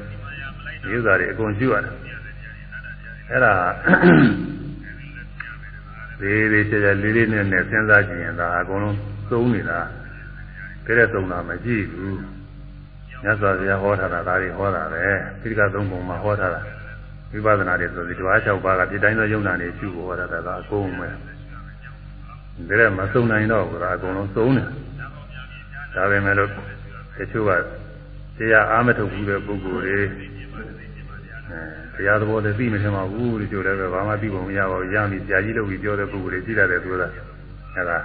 [0.83, 1.93] ဒီဥစ္စာတွေအကုန်ရှုရတယ်
[3.29, 3.53] အဲ့ဒါ
[6.21, 8.97] သေးသေးချာချာလေးလေးနဲ့နဲ့စဉ်းစားကြည့်ရင်ဒါအကုန်လုံး
[9.31, 9.79] သုံးနေတာ
[10.85, 12.40] တဲ့တဲ့သုံးတာမရှိဘူး
[13.23, 15.03] မြတ်စွာဘုရားဟောထားတာဒါတွေဟောတာပဲ
[15.41, 16.61] ပိဋကသုံးပုံမှာဟောထားတာ
[17.31, 24.67] ဝိပဿနာတွေဆိုပြီးတဝါ၆ပါးကပြတိုင်းသောယုံနာတွေရှုဖို့ဟောတာကအကုန်ပဲဒါလည်းမစုံနိုင်တော့ဘူးဒါအကုန်လုံးသုံးတယ်
[25.95, 26.49] ဒါပဲမဲ့လို့
[27.17, 27.51] တချို့က
[28.37, 29.99] တရားအားမထုတ်ဘူးတဲ့ပုဂ္ဂိုလ်တွေ
[31.95, 37.07] တရားသဘောလည်းသိမထင်ပါဘူးဒီလိုလည်းပဲဘာမှသိပုံမရပါဘူးရမ်းပြီးကြာကြီးလုပ်ပြီးပြောတဲ့ပုဂ္ဂိုလ်တွေကြည့်ရတယ်ဆိုတာ
[37.75, 37.97] အဲဒါ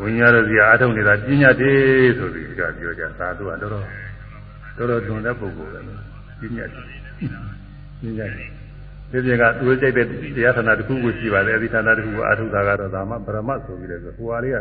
[0.00, 3.84] ဝိညာဉ်တော်စီအားထုတ်နေတာပညာတည်းဆိုပြီးကြပြောကြသာသူကတော်တော်
[4.76, 5.80] တော်တော်တွန်တဲ့ပုဂ္ဂိုလ်ပဲ
[6.40, 6.86] ပညာတည်း
[8.00, 8.50] ပညာတည်း
[9.10, 10.06] ဒီပြင်ကသူကြိုက်တဲ့
[10.36, 14.58] တရားဌာနတစ်ခုကိုရှိပါတယ်အဲဒီဌာနတစ်ခုကိုအားထုတ်တာကတော့ဒါမှပရမတ်ဆိုပြီးတော့ဟိုဟာလေးက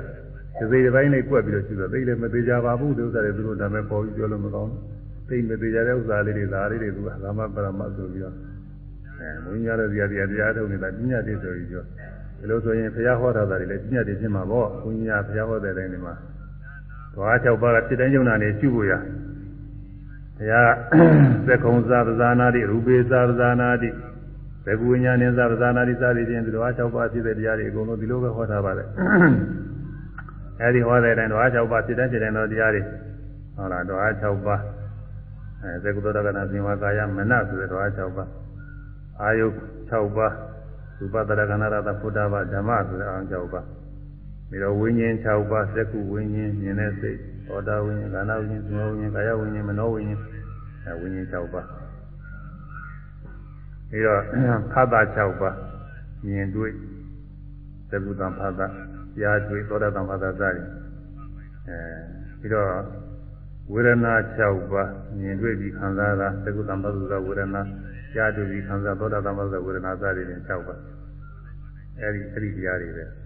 [0.58, 4.82] ဒီစိတ်တစ်ပိုင်းနဲ့ကွက်ပြီးတော့ရှိတော့သိလည်းမသေးကြပါဘူးဒီဥစ္စာတွေသူတို့ဒါမဲ့ပေါ်ပြီးပြောလို့မကောင်းဘူး
[5.30, 8.36] သိမသေးကြတဲ့ဥစ္စာလေးတွေဒါလေးတွေသူကဒါမှပရမတ်ဆိုပြီးတော့
[9.20, 11.84] အဲမင်းများတဲ့ဇာတိတရားထုတ်နေတာပညာတည်းဆိုပြီးပြော
[12.40, 16.14] ဒီလိုဆိုရင်ဘုရားဟောတာတွေလည်းပညာတည်းဖြစ်မှာပေါ့ဘုရားဘုရားဟောတဲ့တိုင်းဒီမှာ
[17.14, 19.00] ဓဝါ၆ပါးကဖြစ်တဲ့ယုံနာနေရှိဖို့ရဘု
[20.50, 20.72] ရား
[21.48, 23.90] သက္ကုံသာပဇာနာတိရူပေသာပဇာနာတိ
[24.66, 28.88] ဘေကုဝိညာဉ်နဲ့သာပဇာနာတိစသည်ဖြင့်ဒီဓဝါ၆ပါးဖြစ်တဲ့တရားတွေအကုန်လုံးဒီလိုပဲဟောထားပါတယ်
[30.62, 32.82] အဲဒီဟောတဲ့အတိုင်းဓဝါ၆ပါးဖြစ်တဲ့ဖြစ်တဲ့သောတရားတွေ
[33.56, 34.62] ဟုတ်လားဓဝါ၆ပါး
[35.64, 38.30] အဲသက္ကုတ္တကနာဇင်ဝကာယမနဆိုတဲ့ဓဝါ၆ပါး
[39.22, 39.48] အာယု
[39.92, 40.34] 6ပါး
[40.98, 43.66] သုပတရကနာရတဖုဒ္ဓဘာဓမ္မဆိုတဲ့အာယု6ပါး
[44.54, 50.20] ပြီးတော့ဝိညာဉ်6ပါးသက္ကုဝိညာဉ်မြင်တဲ့စိတ်သောတာဝိညာဉ်ကာနဝိညာဉ်သမောဝိညာဉ်ကာယဝိညာဉ်မနောဝိညာဉ်
[50.86, 51.68] အဲဝိညာဉ်6ပါး
[53.90, 54.20] ပြီးတော့
[54.74, 55.56] ဖသ6ပါး
[56.26, 56.72] မြင်တွေ့
[57.90, 58.62] သက္ကုတံဖသ
[59.18, 60.68] ကြားတွေ့သောတာတံဖသစသည်
[61.68, 61.78] အဲ
[62.40, 62.70] ပြီးတော့
[63.74, 64.90] ဝေဒနာ6ပါး
[65.20, 67.62] မြင်တွေ့ပြီးခံစားတာသက္ကုတံဖသစဝေဒနာ
[68.16, 70.80] ကြားတွေ့ပြီးခံစားသောတာတံဖသဝေဒနာစသည်ဖြင့်6ပါး
[72.00, 73.23] အဲဒီအဲ့ဒီတရားတွေပဲ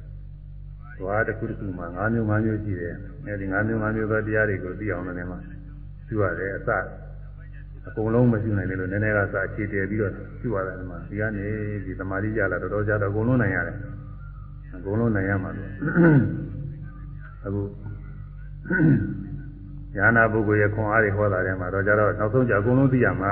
[0.98, 2.94] သွားတစ်ခုတစ်ခုမှာ၅မျိုး၅မျိုးရှိတယ်
[3.26, 5.40] အဲဒီ၅မျိုး၅မျိုးသောတရားတွေကိုသိအောင်လည်းမှာ
[6.08, 6.70] ပြုရတယ်အစ
[7.88, 11.46] အကုန်လုံးမရှိနိုင်တယ်လို့နည်းနည်းကစအခြေတည်ပြီးတော့ပြုရတယ်ဒီမှာဒီကနေ
[11.86, 13.78] ဒီသမာဓိကြလာတော်တော်ကြတော့အကုန်လုံးနိုင်ရတယ်
[14.76, 15.70] အကုန်လုံးနိုင်ရမှာလို့
[17.46, 17.62] အခု
[19.98, 23.32] ဉာဏပုဂ္ဂိုလ်ရဲ့ခွန်အားတွေဟောတာထဲမှာတော့ကြတော့နောက်ဆုံးကြအကုန်လုံးသိရမှာ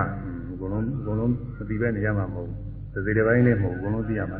[0.53, 4.39] အကုန်လုံးအကုန်လုံးမသိပဲနေရမှာမဟုတ်ဘူးသတိတစ်ပိုင်းလေးမဟုတ်ဘူးအကုန်လုံးသိရမှာ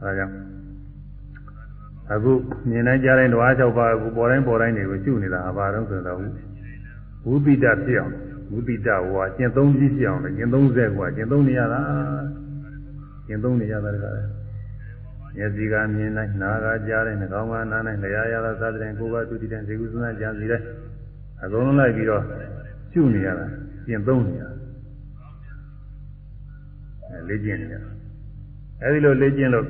[0.00, 0.55] အဲဒါကြောင့်
[2.12, 2.32] အခု
[2.68, 6.18] မြင်နိုင်ကြတဲ့ဓဝါ၆ပါးအခုပေါ်တိုင်းပေါ်တိုင်းတွေကိုရှုနေတာအပါတော့ဆိုတော့
[7.26, 8.12] ဝုပိတဖြစ်အောင်
[8.52, 11.82] ဝုပိတဝါကျင့်သုံးကြီးဖြစ်အောင်လေကျင့်သုံးဆဲကွာကျင့်သုံးနေရတာ
[13.26, 14.14] ကျင့်သုံးနေရတာတကား
[15.36, 20.60] မျက်စိကမြင်နိုင်နားကကြားနိုင်နှာခေါင်းကနားနိုင်လျှာရတာသတ္တရင်ကိုယ်ကသူတိတဲ့ဇေကုသနာကြံစီတဲ့
[21.42, 22.22] အကုန်လုံးလိုက်ပြီးတော့
[22.92, 23.46] ရှုနေရတာ
[23.86, 24.42] ကျင့်သုံးနေရ
[27.10, 27.76] အဲလေ့ကျင့်နေရ
[28.82, 29.66] အဲဒီလိုလေ့ကျင့်လို့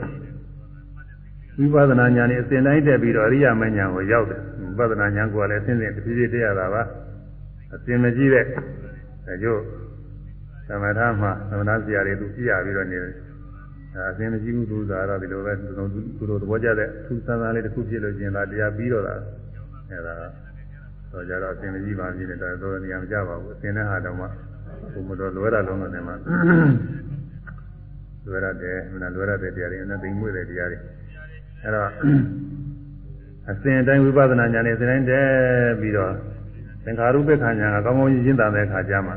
[1.59, 4.41] ဝိပဿနာဉာဏ်နဲ့အစဉ်တိုင်းတက်ပြီးတော့အရိယာမဉာဏ်ကိုရောက်တယ်
[4.79, 6.83] ဝိပဿနာဉာဏ်ကိုလည်းအစဉ်စဉ်တစ်ဖြည်းဖြည်းတက်ရတာပါ
[7.75, 8.45] အစဉ်မကြီးတဲ့
[9.33, 9.61] အကျိုး
[10.69, 13.15] သမထမှာသမထဆရာတွေသူကြည့်ရပြီးတော့နေတယ်
[14.11, 19.15] အစဉ်မကြီးဘူးသူသာတော့ဒီလိုပဲသူတို့သူတို့သဘောကျတဲ့သူစမ်းစမ်းလေးတစ်ခုဖြစ်လို့ကျင်လာတရားပြီးတော့တာ
[19.91, 20.15] အဲဒါ
[21.13, 24.27] တော့ကြတော့အစဉ်မကြီးပါပြီတဲ့တော့နေရာမကြပါဘူးအစဉ်နဲ့ဟာတော့မှ
[24.93, 26.15] ဘုမတော်လွယ်တာလုံးတော့တယ်မှာ
[28.27, 30.79] လွယ်ရတယ်မနာလွယ်ရတဲ့တရားတွေနဲ့သိမ့်မွေ့တဲ့တရားတွေ
[31.65, 31.89] အဲတော့
[33.51, 36.13] အစဉ်တိုင်းဝိပဿနာဉာဏ်နဲ့အစဉ်တိုင်းတည်းပြီးတော့
[36.85, 39.13] သင်္ခါရုပ္ပခဏ်ဉာဏ်ကကောင်းကောင်းရှင်းတာတဲ့အခါကျမှ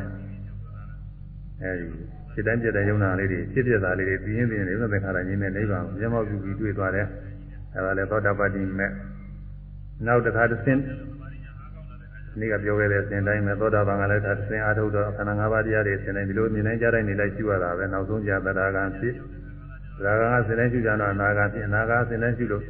[1.61, 1.87] အဲဒီ
[2.33, 7.07] စိတ်တိုင်းပြတဲ့ယုံနာလေးတွေဖြစ်ပြတာလေးတွေပြင်းပြင်းနေသင်္ခါရဉာဏ်နဲ့နိဗ္ဗာန်ကိုမျက်မှောက်ပြုပြီးတွေ့သွားတယ်
[7.75, 8.91] အဲဒါလည်းသောတာပတိမဲ့
[10.05, 10.81] နောက်တစ်ခါတစ်ဆင့်
[12.39, 19.13] နေ့ကပြောခဲ့တဲ့အစဉ်တိုင်းပဲသောတာပန်ကလည်းတစ်ဆင့်အာထုတ်တော့ခန္ဓာ၅ပါးတရားတွေအစဉ်တိုင်းဒီလိုမြင်နိုင်ကြတိုင်းနေလိုက်ရှိရတာပဲနောက်ဆုံးကြသရဂံဖြစ်
[20.03, 22.63] ဒါကကစင်လဲရှိကြတော့အနာဂတ်ဖြစ်အနာဂတ်စင်လဲရှိလို့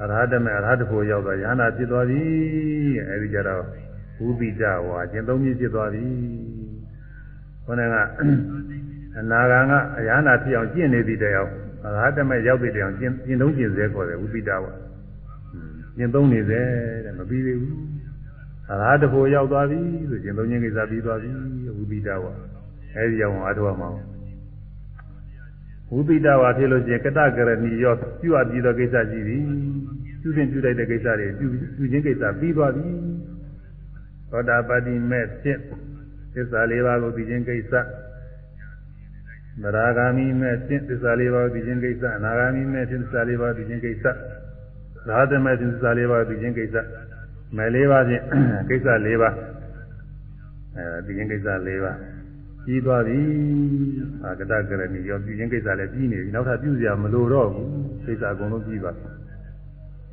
[0.00, 2.22] အရဟတမေအရဟတဖို့ရောက်တော့ယန္တာဖြစ်သွားပြီ
[3.08, 3.62] အဲဒီကြတော့
[4.18, 6.06] ဝုပိတဝါကျင့်သုံးမျိုးဖြစ်သွားပြီ
[7.64, 7.96] ခေါင်းက
[9.18, 11.50] အနာဂတ်ကအယန္တာဖြစ်အောင်ကျင့်နေသည့်တည်းအောင်
[11.84, 14.72] အရဟတမေရောက်သည့်တည်းအောင်ကျင့်ကျင့်သုံးကျင့်စေခေါ်တယ်ဝုပိတဝါ
[15.96, 16.60] ကျင့်သုံးနေစေ
[17.04, 17.76] တဲ့မပြီးသေးဘူး
[18.70, 19.78] အရဟတဖို့ရောက်သွားပြီ
[20.10, 21.28] ဆိုကျင့်သုံးခြင်းကိစ္စပြီးသွားပြီ
[21.76, 22.32] ဝုပိတဝါ
[22.96, 23.88] အဲဒီရောက်အောင်အထောက်အမှာ
[25.90, 29.38] ဝိပိတဝါဖြစ်လို့ရှိရင်ကတကရဏီရောပြုအပ်ပြီးသောကိစ္စရှိပြီ
[30.20, 32.88] ပြုစဉ်ပြုလိုက်တဲ့ကိစ္စတွေပြုပြုခြင်းကိစ္စပြီးသွားပြီ
[34.30, 35.58] သောတာပတိမဲ့ဖြစ်
[36.34, 37.72] သစ္စာလေးပါးကိုသိခြင်းကိစ္စ
[39.62, 44.04] မရာဂာမိမဲ့ဖြစ်သစ္စာလေးပါးကိုသိခြင်းကိစ္စအနာဂာမိမဲ့ဖြစ်သစ္စာလေးပါးကိုသိခြင်းကိစ္စ
[45.08, 46.76] သာသမဲ့ဖြစ်သစ္စာလေးပါးကိုသိခြင်းကိစ္စ
[47.56, 48.22] မဲ့လေးပါးဖြင့်
[48.70, 49.34] ကိစ္စလေးပါး
[50.76, 51.96] အဲသိခြင်းကိစ္စလေးပါး
[52.64, 53.18] ပြီးသွားပြီ
[54.24, 57.70] အာကတကရဏီရောပြည်ချင်းကိစ္စလည်းပြီးနေပြီနောက်ထပ်ပြုစရာမလိုတော့ဘူး
[58.04, 59.06] ကိစ္စအကုန်လုံးပြီးသွားပြီ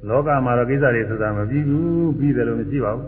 [0.09, 3.07] လောကမှာတော့ကိစ္စတွေဆိုတာမပြီးဘူးပြီးတယ်လို့မရှိပါဘူး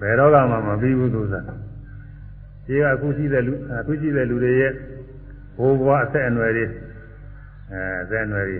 [0.00, 1.40] ဘယ်တော့မှမပြီးဘူးဆိုတာ
[2.66, 4.72] ဒီကအခုရှိတဲ့လူအခုရှိတဲ့လူတွေရဲ့
[5.58, 6.64] ဘိုးဘွားအဆက်အနွယ်တွေ
[7.72, 8.58] အဲအဆက်အနွယ်တွေ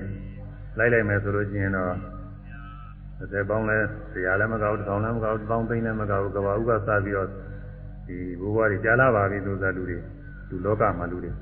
[0.79, 1.95] လိုက်လိုက်မယ်ဆိုလို့ရှိရင်တော့
[3.19, 3.79] တစ်သက်ပေါင်းလဲ
[4.13, 7.29] ဆရာလည်းမကောက်တစ်ထောင်လည်းမကောက်တစ်ပေါင်းသိန်းလည်းမကောက်ကဘာဥကစပြီးတော့
[8.07, 9.99] ဒီဘိုးဘွားတွေကြားလာပါပြီဆိုတာလူတွေ
[10.49, 11.33] လူလောကမှာလူတွေ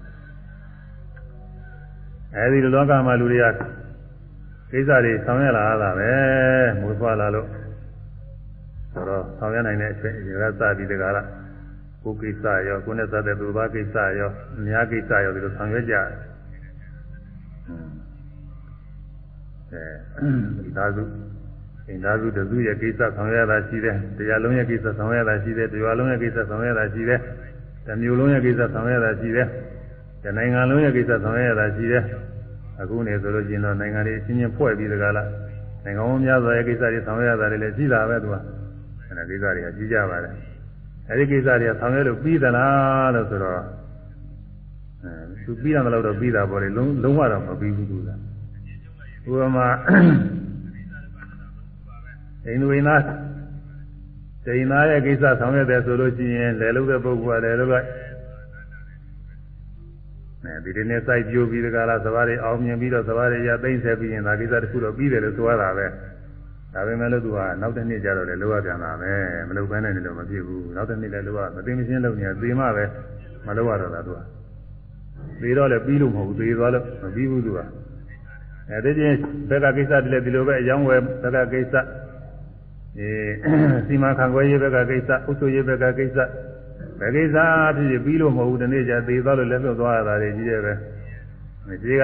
[2.34, 3.46] အဲဒီလူလောကမှာလူတွေက
[4.70, 6.10] ကိစ္စတွေဆောင်ရွက်လာတာပဲ
[6.80, 7.48] မွေးဖွားလာလို့
[8.92, 11.26] ဆိုတော့ဆောင်ရွက်နိုင်တဲ့အချိန်ရသပြီးတကားလား
[12.02, 16.06] ကိုယ်ကိစ္စရောကိုယ်နဲ့သက်တဲ့သူဘာကိစ္စရောအများကိစ္စရောဒီလိုဆောင်ရွက်ကြတယ်
[19.72, 20.26] အဲ
[20.64, 21.02] ဒီသာစု
[21.88, 27.18] အိမ်သားစုတစုရဲ့ကိစ္စဆောင်ရွက်တာရှိတယ်တရားလုံးရဲ့ကိစ္စဆောင်ရွက်တာရှိတယ်တရားလုံးရဲ့ကိစ္စဆောင်ရွက်တာရှိတယ်
[27.86, 29.48] တမျိုးလုံးရဲ့ကိစ္စဆောင်ရွက်တာရှိတယ်
[30.22, 32.04] တနိုင်ငံလုံးရဲ့ကိစ္စဆောင်ရွက်တာရှိတယ်
[32.80, 35.28] အခုနေဆိုလို့ရှိရင်တော့နိုင်ငံတွေအချင်းချင်းဖွဲ့ပြီးတကားလား
[35.84, 38.34] နိုင်ငံပေါင်းများစွာရဲ့ကိစ္စတွေဆောင်ရွက်တာတွေလည်းရှိတာပဲသူက
[39.06, 40.34] အဲဒါကိစ္စတွေကကြီးကြပါတယ်
[41.08, 45.12] အဲဒီကိစ္စတွေကဆောင်ရွက်လို့ပြီးသလားလို့ဆိုတော့အဲ
[45.44, 49.66] သူပြီးတယ်လို့တော့ပြီးတာပေါ့လေလုံးလုံးဝတော့မပြီးဘူးသူကဥပမာ
[52.46, 52.96] အိန္ဒိဝိနာ
[54.46, 57.74] ဒိနာရဲ့ကိစ္စဆောင်ရွက်တယ်ဆိုလို့ရှိရင်လေလို့တဲ့ပုဂ္ဂိုလ်ကလည်းလို့က
[60.44, 65.86] အဲဒီဒီနေ့စိုက်ပြိုးပြီးတကလားသဘာတွေအောင်မြင်ပြီးတော့သဘာတွေရသိမ့်ဆက်ပြီးရင်ဒါကိစ္စတစ်ခုတော့ပြီးတယ်လို့ဆိုရတာပဲ
[66.74, 69.12] ဒါပေမဲ့လို့သူကနောက်တစ်နေ့ကျတော့လေလောရပြန်တာပဲ
[69.48, 72.84] မလုပ်ဘဲနဲ့နေလို့မဖြစ်ဘူးနောက်တစ်နေ့လည်းလောရမသိမချင်းလုပ်နေသေမှပဲ
[73.46, 74.20] မလုပ်ရတော့တာသူက
[75.42, 77.60] သေတော့လည်းပြီးလို့မဟုတ်ဘူးသေသွားလို့မပြီးဘူးသူက
[78.70, 79.16] အဲဒီချင်း
[79.48, 81.74] ဘက်ကကိစ္စတည်းလည်းဒီလိုပဲအယောင်းဝယ်ဘက်ကကိစ္စ
[82.98, 83.10] အဲ
[83.86, 86.18] စီမံခန့်ခွဲရေးဘက်ကကိစ္စအုပ်ချုပ်ရေးဘက်ကကိစ္စ
[87.00, 87.36] ဘယ်ကိစ္စ
[87.76, 90.72] ဖြစ်ဖြစ်ပြီးလို့မဟုတ်ဘူးဒီနေ့ကျသေသွားလို့လည်းလွတ်သွားရတာတွေကြီးတယ်ပဲ
[91.82, 92.02] ဒီက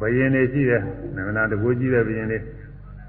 [0.00, 0.82] ဘယင်နေရှိတယ်
[1.16, 2.38] နမနာတကူကြီးတဲ့ဘယင်နေ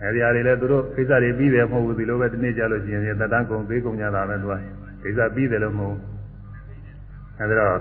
[0.01, 4.53] အဲဒီဟာတွေလည်းသူတို့ကိစ္စတွေပြီးတယ်မဟုတ်ဘူးဒီလိုပဲဒီနေ့ကျလို့ရှိရင်တတန်းကုန်သေးကုန်ကြတာပဲသူက
[5.03, 6.01] ကိစ္စပြီးတယ်လို့မဟုတ်ဘူး
[7.39, 7.79] အဲဒီတော့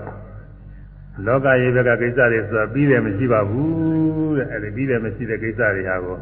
[1.27, 6.17] လောကရေးဘက်ကကိစ္စတွေဆိုတာပြီးတယ်မရှိပါဘူးတဲ့အဲဒီပြီးတယ်မရှိတဲ့ကိစ္စတွေဟာကို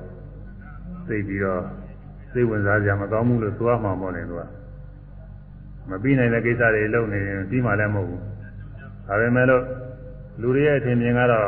[1.08, 1.64] သိပြီးတော့
[2.38, 4.44] စိတ်ဝင်စားကြမကောင်းဘူးလို့သွားမှာပေါ့လေသူက
[5.90, 8.22] မပြီးနိုင်တဲ့ကိစ္စတွေလုပ်နေရင်ပြီးမှလည်းမဟုတ်ဘူး
[9.08, 9.64] ဒါပေမဲ့လို့
[10.42, 11.48] လူတွေရဲ့အထင်မြင်ကတော့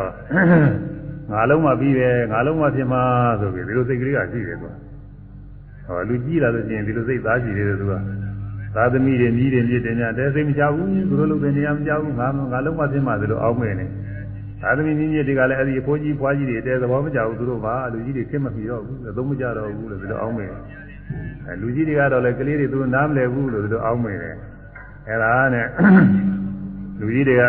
[1.31, 3.01] ငါလုံးမှပြီးတယ်ငါလုံးမှဖြစ်မှာ
[3.39, 4.73] ဆိုပြီးဒီလိုစိတ်ကလေးကရှိတယ်ကွာ
[5.85, 7.93] ဟောလူကြီးလာလို့ရှိရင်ဒီလိုစိတ်သားရှိတယ်သူက
[8.75, 13.85] သာသမီတွေမြည်တွေမြည်တယ်များတဲစိတ်မချဘူးသူတို့လုပ်တဲ့နေရာမချဘူးငါငါလုံးမှဖြစ်မှာဆိုလို့အောင်းမဲ့နေ
[14.61, 20.49] သာသမီမြည်မြည်တွေကလည်းအဲ့ဒီအဖိုးကြီးဖွားကြီးတွေတဲသဘောမကျဘူးသူတို့ကလူကြီးတွေခင်မပြီးတော့ဘူးသုံးမကြတော့ဘူးလို့ဒီလိုအောင်းမဲ့
[21.47, 24.35] အဲလူကြီးတွေကတော့လည်းကလေးတွေသူနားမလည်ဘူးလို့ဒီလိုအောင်းမဲ့တယ်
[25.07, 25.67] အဲ့ဒါနဲ့
[26.99, 27.41] လူကြီးတွေက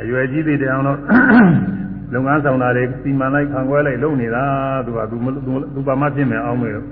[0.00, 0.98] အရွယ်ကြီးသေးတဲ့အောင်တော့
[2.14, 4.44] လုပ်ငန်းဆောင်တာတွေစီမံလိုက်ခံခွဲလိုက်လုပ်နေတာ
[4.86, 5.16] သူကသူ
[5.74, 6.86] သူပါမဖြစ်မယ်အောင်မေလို့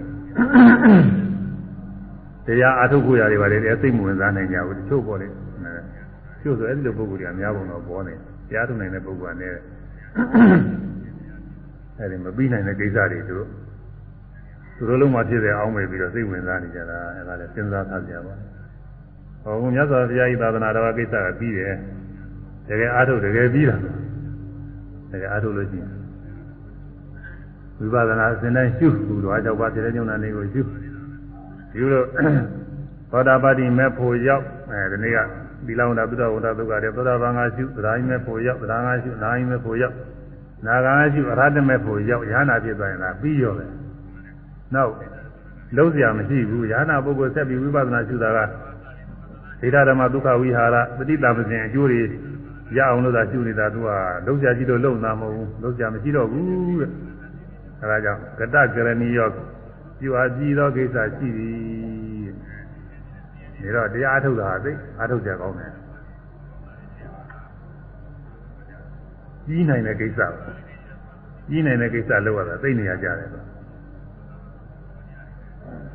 [2.46, 5.28] တရားအထုတ်ကိုရတယ်ပါလေတရားစိတ်မဝင်စားနိုင်ကြဘူးတချို့ပေါ်လေ
[6.44, 8.14] ကျို့ဆိုအဲ့ဒီလိုပုဂ္ဂိုလ်တွေအများပုံတော့ပေါ်နေ
[8.48, 9.58] တရားထုတ်နိုင်တဲ့ပုဂ္ဂိုလ်ကလည်း
[11.98, 13.48] အဲ့ဒီမပြီးနိုင်တဲ့ကိစ္စတွေသူတို့
[14.76, 18.34] သူတို့လုံးမဖြစ်တဲ့အောင်းမေပြီးတော့စိတ်ဝင်စားနေကြတာအဲ့ဒါလည်းစဉ်းစားထားကြပါ
[19.42, 21.74] ဟောဘုရားစွာဘုရားဤသာသနာတော်ကိစ္စကပြီးတယ်
[22.68, 23.76] တကယ်အားထုတ်တကယ်ပြီးတာ
[25.10, 25.90] တကယ်အားထုတ်လို့ရှိရင်
[27.78, 30.62] ဝိပဿနာအစဉ်တိုင်းရှုဘုရားကြောင့်ပါဖြစ်တဲ့ညုံနာနေကိုရှု
[31.72, 32.02] ဒီလို
[33.10, 35.18] သောတာပတိမဲ့ဖို့ရောက်အဲဒီနေ့က
[35.66, 39.96] သီလဝန္ဒသုဒ္ဓဝန္ဒသုက္ကတဲ့သောတာပန်ကရှုသဒ္ဓါယိမဲ့ဖို့ရောက်သဒ္ဓါငါရှုနာယိမဲ့ဖို့ရောက်
[40.66, 43.64] နာဂါရှုအရဟတမဲ့ဖို့ရောက်ရဟနာဖြစ်သွားရင်လားပြီးရောပဲ
[44.74, 44.92] နောက်
[45.76, 48.38] လုံးစရာမရှိဘူးရဟနာပုဂ္ဂိုလ်ဆက်ပြီးဝိပဿနာရှုတာက
[49.60, 52.00] ဒိဋ္ဌဓမ္မဒုက္ခဝိဟာရပฏิတာပစဉ်အကျိုးတွေ
[52.76, 53.88] ရအောင်လို့သာရှုနေတာသူက
[54.26, 56.90] လုံးကြကြီးလို့လုံတာမဟုတ်ဘူးလုံးကြမရှိတော့ဘူးတဲ့
[57.82, 59.28] အဲဒါကြောင့်ကတကရဏီရော
[59.98, 61.83] ပြုအပ်ပြီးသောကိစ္စရှိသည်
[63.64, 65.72] ဒါတော့တရားအထုတ်တာသိအထုတ်ကြကောင်းတယ်
[69.46, 70.20] ကြီးနိုင်တဲ့ကိစ္စ
[71.48, 73.42] ကြီးနိုင်တဲ့ကိစ္စလုပ်ရတာသိနေရကြတယ်ဆို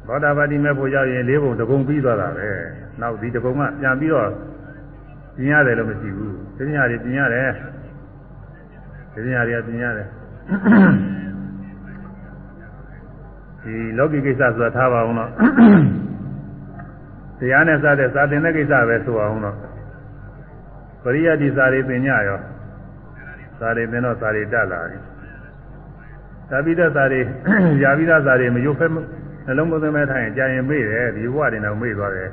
[0.07, 2.47] သောတာပတိမဲ့ဖို့ရောက်ရင်လေးပုံတပုံပြီးသွားတာပဲ
[3.01, 4.29] နောက်ဒီတပုံကပြန်ပြီးတော့
[5.35, 7.49] ပြင်ရတယ်လို့မရှိဘူးသင်ညာတွေပြင်ရတယ်
[9.13, 10.07] သင်ညာတွေကပြင်ရတယ်
[13.63, 15.29] ဒီလောကီကိစ္စဆိုတာထားပါအောင်တော့
[17.39, 19.57] တရားနဲ့စတဲ့စာသင်တဲ့ကိစ္စပဲဆိုအောင်တော့
[21.03, 22.39] ပရိယတ်ဒီစာတွေသင်ညရော
[23.59, 25.01] စာတွေသင်တော့စာတွေတက်လာတယ်
[26.49, 27.21] သာပိတစာတွေ
[27.83, 32.29] ယာပိတစာတွေမယုတ်ဖဲနှလုံးမသွင်းမဲ့ထိုင်ကြာရင်မေ့တယ်ဒီဘဝတွေတော့မေ့သွားတယ်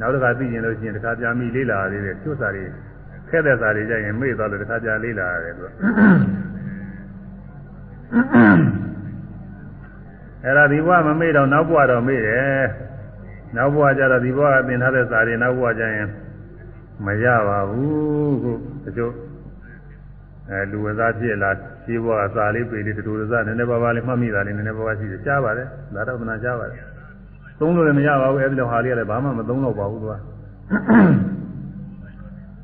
[0.00, 2.64] နောက်တစ်ခါသိရင်လို့ရှိရင်တစ်ခါပြန်ပြီးလေးလာရသေးတယ်ကျွတ်စာတွေ
[3.30, 5.64] ခက်တဲ့စာတွေကြရင်မေ့သွားလို့တစ်ခါပြန်လေးလာရတယ်သူ
[10.44, 12.62] အဲ့ဒါဒီဘဝမမေ့တော့နောက်ဘဝတော့မေ့တယ်
[13.56, 16.08] နောက်ဘဝကျတော့ဒီဘဝကသင်ထားတဲ့စာတွေနောက်ဘဝကျရင်
[17.04, 18.52] မရပါဘူးခု
[18.84, 19.12] တချို့
[20.50, 21.50] အဲလူဝစားဖြစ်လာ
[21.86, 26.82] ဒီဘဝကစာလေးပေလေးတူတူစားနည်းနည်းပါးပါးလေးမှတ်မိတာလေးနည်းနည်းပါးပါးရှိတယ်ကြားပါတယ်ဒါတော့မနာကြားပါတယ်
[27.60, 30.14] သုံးလို့လည်းမရပါဘူးအဲဒီလိုဟာလေးကလည်းဘာမှမသုံးတော့ပါဘူးသူက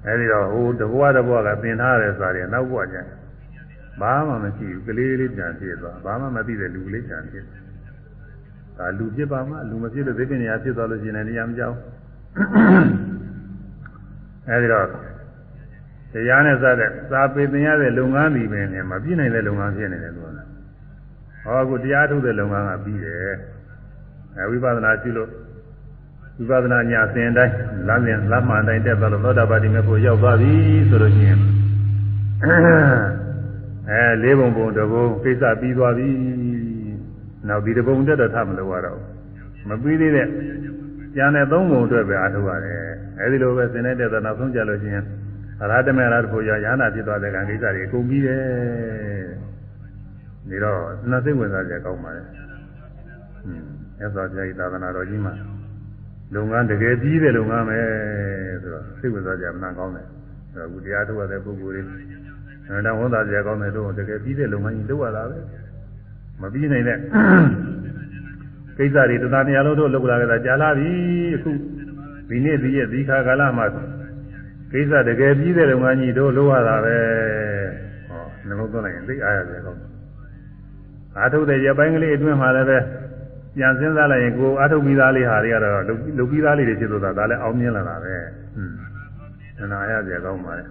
[0.07, 3.07] အဲဒီတော့ဟိုတဘွားတဘွားကသင်ထားတဲ့စာတွေနောက်ဘွားကျရင်
[4.01, 7.45] ဘာမှမရှိဘူးကလေးလေးပြန်ဖြစ်သွားဘာမှမသိတဲ့လူလေးပြန်ဖြစ်
[8.79, 11.77] ဒါလူဖြစ်ပါမှလူမဖြစ်လို့သိပင်နေရာဖြစ်သွားလို့ရှိရင်လည်းနေရာမကြောက်
[14.49, 14.87] အဲဒီတော့
[16.13, 20.31] တရားနဲ့စတဲ့သာပေသင်ရတဲ့လုပ်ငန်းဒီပင်နဲ့မပြည့်နိုင်တဲ့လုပ်ငန်းဖြစ်နေတယ်လို့
[21.43, 23.33] ဟောအခုတရားထုတ်တဲ့လုပ်ငန်းကပြီးတယ်
[24.37, 25.29] အဲဝိပဿနာရှိလို့
[26.39, 27.55] ဝိပဿနာညာစင်တိုင်း
[27.89, 30.53] လမ်းစဉ်လမ်းမှန်တိုင်းတက်သွားလို့သောတာပတိမေဖို့ရောက်သွားပြီ
[30.89, 31.41] ဆိုလို့ရှိရင်
[33.91, 36.09] အဲလေးပုံပုံတပုံကိစ္စပြီးသွားပြီ
[37.49, 38.99] နောက်ဒီတပုံတက်တော့ထမလို့ရတော့
[39.69, 40.29] မပြီးသေးတဲ့
[41.15, 42.81] ကျန်တဲ့သုံးပုံအတွက်ပဲအားထုတ်ရတယ်
[43.21, 45.05] အဲဒီလိုပဲစင်တဲ့တဲ့နောက်ဆုံးကြလို့ရှိရင်
[45.63, 48.43] အရဟတမေရတဖို့ရရဟနာဖြစ်သွားတဲ့ကံကိစ္စတွေအကုန်ပြီးတယ်
[50.49, 50.81] ဒီတော့
[51.11, 52.23] နှစိတ်ဝင်စားကြကောင်းပါလေ
[53.99, 55.35] မြတ်စွာဘုရားဤသာသနာတော်ကြီးမှာ
[56.35, 57.79] လုပ်ငန်းတကယ်ပြီးတဲ့လုပ်ငန်းပဲ
[58.63, 60.07] ဆိုတော့စိတ်ဝင်စားကြမှန်ကောင်းတယ်
[60.53, 62.03] ဆိုတော့အခုတရားထုတ်ရတဲ့ပုဂ္ဂိုလ်တွေ
[62.69, 65.39] အဲဒါဝန်သားကြကောင်းတယ်တော့တကယ်ပြီးတဲ့လုပ်ငန်းကြီးလုပ်ရတာပဲ
[66.41, 66.99] မပြီးနိုင်တဲ့
[68.79, 70.91] ကိစ္စတွေတသားတရားလုံးတို့လုပ်လာကြတာကြာလာပြီ
[71.37, 71.51] အခု
[72.29, 73.67] ဒီနေ့ဒီရက်ဒီခါကာလမှာ
[74.73, 76.97] ကိစ္စတကယ်ပြီးတဲ့လုပ်ငန်းကြီးတို့လုပ်ရတာပဲ
[78.09, 79.81] ဟောနှလုံးသွင်းလိုက်ရင်သိအားရတယ်ကောင်း
[81.17, 82.79] အားထုတ်တဲ့ရပိုင်းကလေးအတွင်းမှာလည်းပဲ
[83.57, 88.15] ပြန်စဉ်းစားလိုက်ရင်ကိုအားထုတ်ပြီးသားလေးဟာတွေကတော့လုတ်ပြီးသားလေးတွေဖြစ်သွားတာဒါလည်းအောင်မြင်လာတာပဲ
[88.57, 90.65] ဟွန်းနာရကြကောင်းပါလေ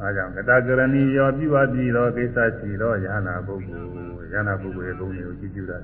[0.00, 5.82] အားကြောင့်ကတကရဏီရောပြုအပ်ပြီးတော့ကိစ္စရှိတော့ယ ahanan ပုဂ္ဂိုလ်ယ ahanan ပုဂ္ဂိုလ်ရဲ့ဂုဏ်တွေကိုကြည့်ကြည့်တာဩ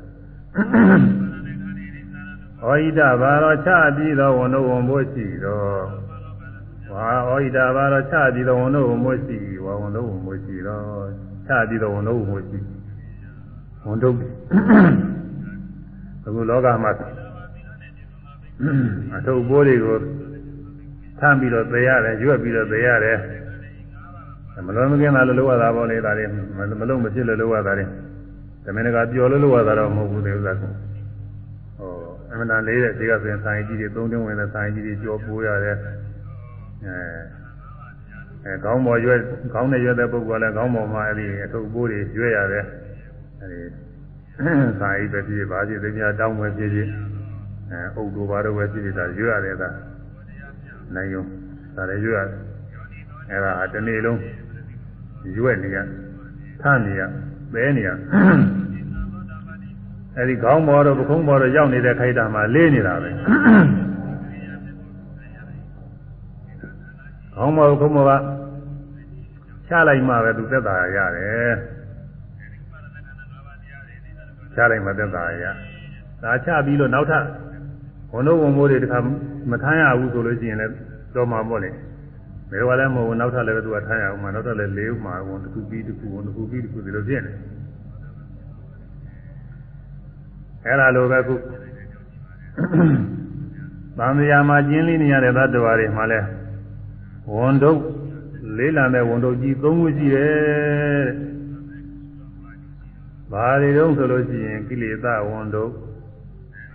[2.60, 5.80] ဟိတဘာရောချပြီးတော့ဝန်တို့ဝန်ဖို့ရှိတော့
[6.92, 11.08] ဝါဩဟိတဘာရောချပြီးတော့ဝန်တို့ဝန်ဖို့ရှိဝါဝန်တို့ဝန်ဖို့ရှိတော့
[11.46, 12.58] ချပြီးတော့ဝန်တို့ဝန်ဖို့ရှိ
[13.86, 14.14] ဝန်တို့
[16.26, 16.92] အခုလောကမှာ
[19.14, 19.96] အထုပ်ပိုးတွေကို
[21.18, 23.18] ထမ်းပြီးတော့သေရတယ်ရွက်ပြီးတော့သေရတယ်
[24.66, 26.24] မလုံးမကင်းတာလို့လုပ်ရတာပေါ့လေဒါတွေ
[26.80, 27.86] မလုံးမဖြစ်လို့လုပ်ရတာတွေ
[28.64, 30.72] တမင်ကပျော်လို့လုပ်ရတာတော့မဟုတ်ဘူးလေဥစ္စာကဟို
[32.30, 35.76] အမှန်တန်လေးတဲ့ဒီကဆိုရင်ဆိုင်ကြီးတွေသုံးတင်းဝင်တဲ့ဆိုင်ကြီးတွေကြောပိုးရတယ်
[36.84, 36.96] အဲ
[38.44, 39.18] အဲခေါင်းပေါ်ရွက်
[39.52, 42.64] ခေါင်းနဲ့ရွက်တဲ့ပုဂ္ဂိုလ်ကလည်းခေါင်းပေါ်မှာအဲ့ဒီအထုပ်ပိုးတွေရွက်ရတယ်
[43.40, 43.60] အဲဒီ
[44.80, 46.88] စာရေးပဲဖြစ်ပါဖြစ်သိများတောင်းပဲဖြစ်ဖြစ်
[47.70, 49.68] အဲအုပ်တို့ဘာတို့ပဲဖြစ်ဖြစ်ဒါရွတ်ရတယ်ဒါ
[50.94, 51.22] နိုင်ယုံ
[51.76, 52.38] ဒါလည်းရွတ်ရတယ်
[53.30, 54.18] အဲဒါတနေ့လုံး
[55.36, 55.78] ရွက်နေရ
[56.62, 57.02] ထနေရ
[57.52, 57.88] ပဲနေရ
[60.16, 63.10] အဲဒီခေါင်းပေါ်တော့ပခုံးပေါ်တော့ရောက်နေတဲ့ခိုက်တာမှာလေးနေတာပဲ
[67.34, 68.12] ခေါင်းပေါ်ပခုံးပေါ်က
[69.68, 71.52] ချလိုက်မှပဲသူသက်သာရတယ်
[74.54, 75.44] ချလိုက်မှသက်သာရ
[76.22, 77.24] ဒါချပြီးတော့နောက်ထပ်
[78.12, 78.98] ဝန်တို့ဝန်မိုးတွေတခါ
[79.50, 80.72] မထမ်းရဘူးဆိုလို့ရှိရင်လည်း
[81.14, 81.70] တော့မှာပေါ့လေ
[82.50, 87.32] ဘယ်တော့လည်းမဟုတ်ဘူးနောက်ထပ်လည်းသူကထမ်းရအောင်မှနောက်ထပ်လည်းလေးဥမှာဝန်တစ်ခုပြီးတစ်ခုဝန်တစ်ခုပြီးတစ်ခုဒီလိုဖြစ်နေ
[90.64, 91.34] အဲ့ဒါလိုပဲခု
[93.98, 96.20] သံဃာမှာကျင်းလေးနေရတဲ့သတ္တဝါတွေမှာလဲ
[97.34, 97.78] ဝန်တို့
[98.56, 101.16] လေးလံတဲ့ဝန်တို့ကြီးသုံးခုရှိတယ်တဲ့
[103.32, 105.70] ဘာတွေတုံးဆိုလို့ရှိရင်ကိလေသာဝန်တို့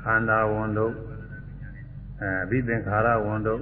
[0.03, 0.93] ခန္ဓာဝန်တို့
[2.22, 3.61] အဲဘိသင်္ခါရဝန်တို့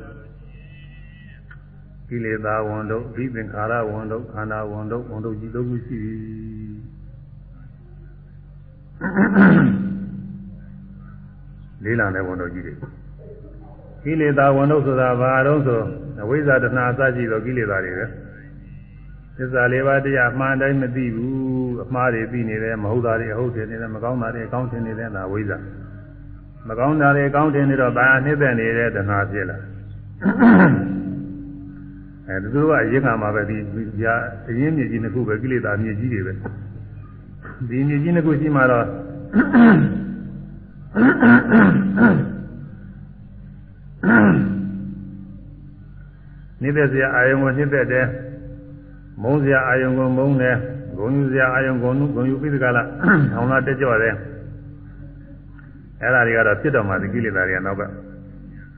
[2.10, 6.14] ကိလေသာဝန်တို့ဘိသင်္ခါရဝန်တို့ခန္ဓာဝန်တို့ဝန်တို့ကြီးသုံးခုရှိပြီ
[11.84, 12.74] လေးလံတဲ့ဝန်တို့ကြီးတွေ
[14.04, 15.82] ကိလေသာဝန်တို့ဆိုတာဘာတုံးဆို
[16.22, 18.06] အဝိဇ္ဇာတဏှာအစရှိသောကိလေသာတွေပဲ
[19.38, 25.58] သစ္စာလေးပါးတရားအမှန်တိုင်းမသိဘူးအမှားတွေသိနေတယ်မဟုတ်တာတွေအဟုတ်တယ်နေတယ်မကောင်းတာတွေအကောင်းတင်နေတယ်ဒါဝိဇ္ဇာ
[26.68, 29.58] မကောင်းတာတွေအကောင်းတင်နေတော့ဘာနှိမ့်သက်နေတဲ့တဏှာဖြစ်လာ
[32.30, 33.82] အဲသူတို့ကအရင်ကမှပဲဒီဒီ
[34.50, 36.34] အရင်မြေကြီးနှစ်ခုပဲကိလေသာမြေကြီးတွေပဲ
[37.70, 38.86] ဒီမြေကြီးနှစ်ခုရှိမှတော့
[46.62, 48.06] နေတဲ့စရာအာယုံကိုနှိမ့်သက်တယ်
[49.22, 50.56] မုန်းစရာအာယုံကိုမုန်းတယ်
[50.98, 52.84] ဂုံယူစရာအာယုံကိုဂုံယူပြီးဒီကလာ
[53.34, 54.16] ထောင်လာတက်ကြော့တယ်
[56.02, 57.82] အဲ့ဒါတွေကတော့ဖြစ်တော်မှာဒီကိလေသာတွေကနောက်က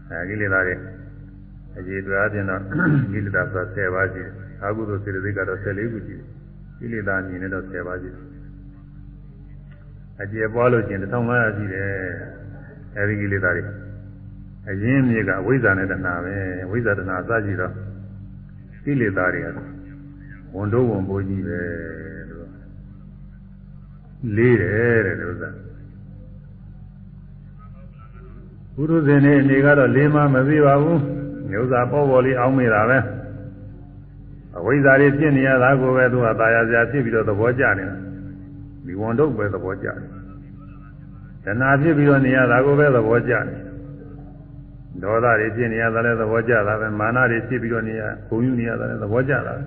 [0.09, 0.75] အဲကိလေသာတွေ
[1.77, 2.61] အကြီးတွားခြင်းတော့
[3.11, 6.27] ကိလေသာဆို10ပါးရှိတယ်အာဟုသောစေတသိက်ကတော့14ခုရှိတယ်
[6.79, 8.23] ကိလေသာမြင်နေတော့10ပါးရှိတယ်
[10.21, 11.89] အကျေပွားလို့ချင်း1500ရှိတယ်
[12.97, 13.63] အဲဒီကိလေသာတွေ
[14.69, 16.35] အရင်းမြေကအဝိဇ္ဇာနဲ့တဏှာပဲ
[16.71, 17.73] ဝိဇ္ဇာတဏှာအစရှိတော့
[18.83, 19.67] ကိလေသာတွေကတော့
[20.55, 21.59] ဝန်တော့ဝန်ပိုးကြီးပဲ
[22.29, 22.47] လို့
[24.35, 25.49] လေးတယ်တဲ့ဥစ္စာ
[28.75, 32.98] ဘုရုဇင်နေအနေကတော့လေးမမသိပါဘူး မျိုးစားပေါ်ပေါ်လေးအောင်းမိတာပဲ
[34.58, 37.96] အဝိဇ္ဇာတွေဖြစ်နေရတာကိုပဲသူကตายရစရာဖြစ်ပြီးတော့သဘောကျနေတာ
[38.86, 39.96] ဒီဝန်တော့ပဲသဘောကျတယ်
[41.44, 43.44] တဏှာဖြစ်ပြီးတော့နေရတာကိုပဲသဘောကျတယ်
[45.02, 49.64] ဒေါသတွေဖြစ်နေရတာလည်းသဘောကျတာပဲမာနတွေဖြစ်ပြီးတော့နေရဂုဏ်ယူနေရတာလည်းသဘောကျတာပဲ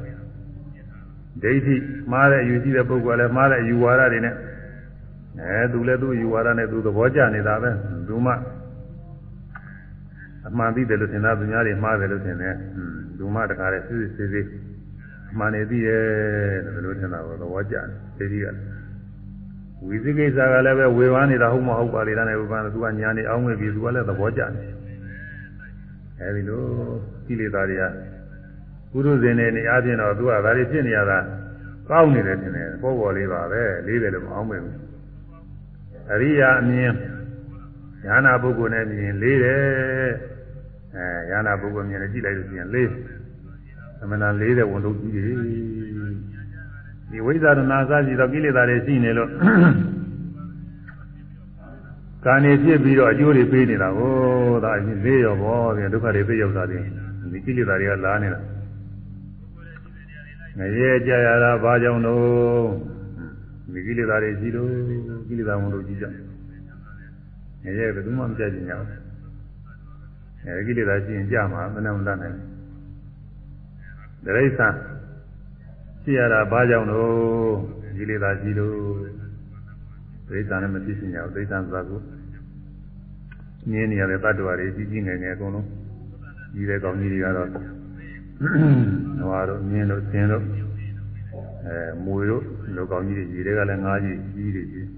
[1.44, 1.76] ဒိဋ္ဌိ
[2.12, 4.36] မှားတဲ့အယူရှိတဲ့ပုဂ္ဂိုလ်လည်းမှားတဲ့အယူဝါဒတွေနဲ့
[5.42, 7.70] အဲသူလည်းသူ့အယူဝါဒနဲ့သူသဘောကျနေတာပဲ
[8.08, 8.34] သူမှ
[10.47, 12.55] အမှန်သိတယ်လို့ထင်တာသူများတွေမှားတယ်လို့ထင်တယ်
[13.19, 14.61] သူမှတခါတည်းစစ်စစ်စစ်စစ်
[15.31, 16.03] အမှန်နေသိတယ်
[16.85, 17.87] လို့ထင်တာကိုသဘောကျတယ်
[18.19, 18.47] ဒိဋ္ဌိက
[19.87, 24.51] ဝိသိကိစ္စကလည်းပဲဝေဝါးနေတာဟုတ်မဟုတ်ပါလေဒါနဲ့ဝေဝါးသူကညာနေအောင်ဝင်ပြီးသူကလည်းသဘောကျတယ်
[26.21, 26.63] အဲဒီလို
[27.27, 27.85] ကိလေသာတွေက
[28.91, 31.19] ပုရုဇဉ်တွေနေအချင်းတော့သူကဒါတွေဖြစ်နေရတာ
[31.89, 34.75] ကောင်းနေတယ်ထင်တယ်ပေါ်ပေါ်လေးပါပဲလေးတယ်လို့မအောင်မဘူး
[36.13, 36.93] အရိယာအမြင်
[38.05, 40.11] ညာနာပုဂ္ဂိုလ်နဲ့မြင်လေးတယ်
[40.97, 42.89] အဲညာနာပုဂ္ဂိုလ်မြင်နေကြည့်လိုက်လို့ရှိရင်လေး
[43.99, 45.35] သမဏလေးတဲ့ဝန်ထုတ်ကြီးတွေ
[47.11, 49.31] ဒီဝိဇ္ဇာရဏအစရှိသောကိလေသာတွေရှိနေလို့
[52.25, 54.15] ကာနေဖြစ်ပြီးတော့အကျိုးတွေပေးနေတာကို
[54.65, 56.81] ဒါအရင်လေးရောဘောပြန်ဒုက္ခတွေသိရောက်တာတွေ
[57.33, 58.41] ဒီကိလေသာတွေကလာနေတာ
[60.59, 62.69] ငရဲကြရတာဘာကြောင့်လို့
[63.73, 64.71] ဒီကိလေသာတွေရှိလို့
[65.29, 66.07] ကိလေသာဝန်လို့ကြီးကြ
[67.65, 69.04] ငရဲဘယ်သူမှမကြကြညာဘူး
[70.47, 74.69] အဲကိလေသာရှိရင်ကြမှာမနဲ့မတတ်နိုင်ဘူးဒရိစ္ဆာ
[76.03, 77.55] ရှိရတာဘာကြောင့်လို့
[77.97, 78.75] ကိလေသာရှိလို့
[80.29, 82.01] ဒိဋ္ဌာနဲ့မဖြစ်ရှင်ရဘူးဒိဋ္ဌာသာကို
[83.71, 85.67] မြင်နေရတဲ့တ attva တွေကြီးကြီးငယ်ငယ်အကုန်လုံး
[86.55, 90.45] ကြီးတဲ့ကောင်းကြီးတွေကတော့ဟောတော့မြင်လို့သင်လို့
[91.67, 92.45] အဲမွေတို့
[92.77, 94.89] လောကောင်းကြီးတွေကြီးတွေကလည်းငါးကြီးကြီးတွေကြီး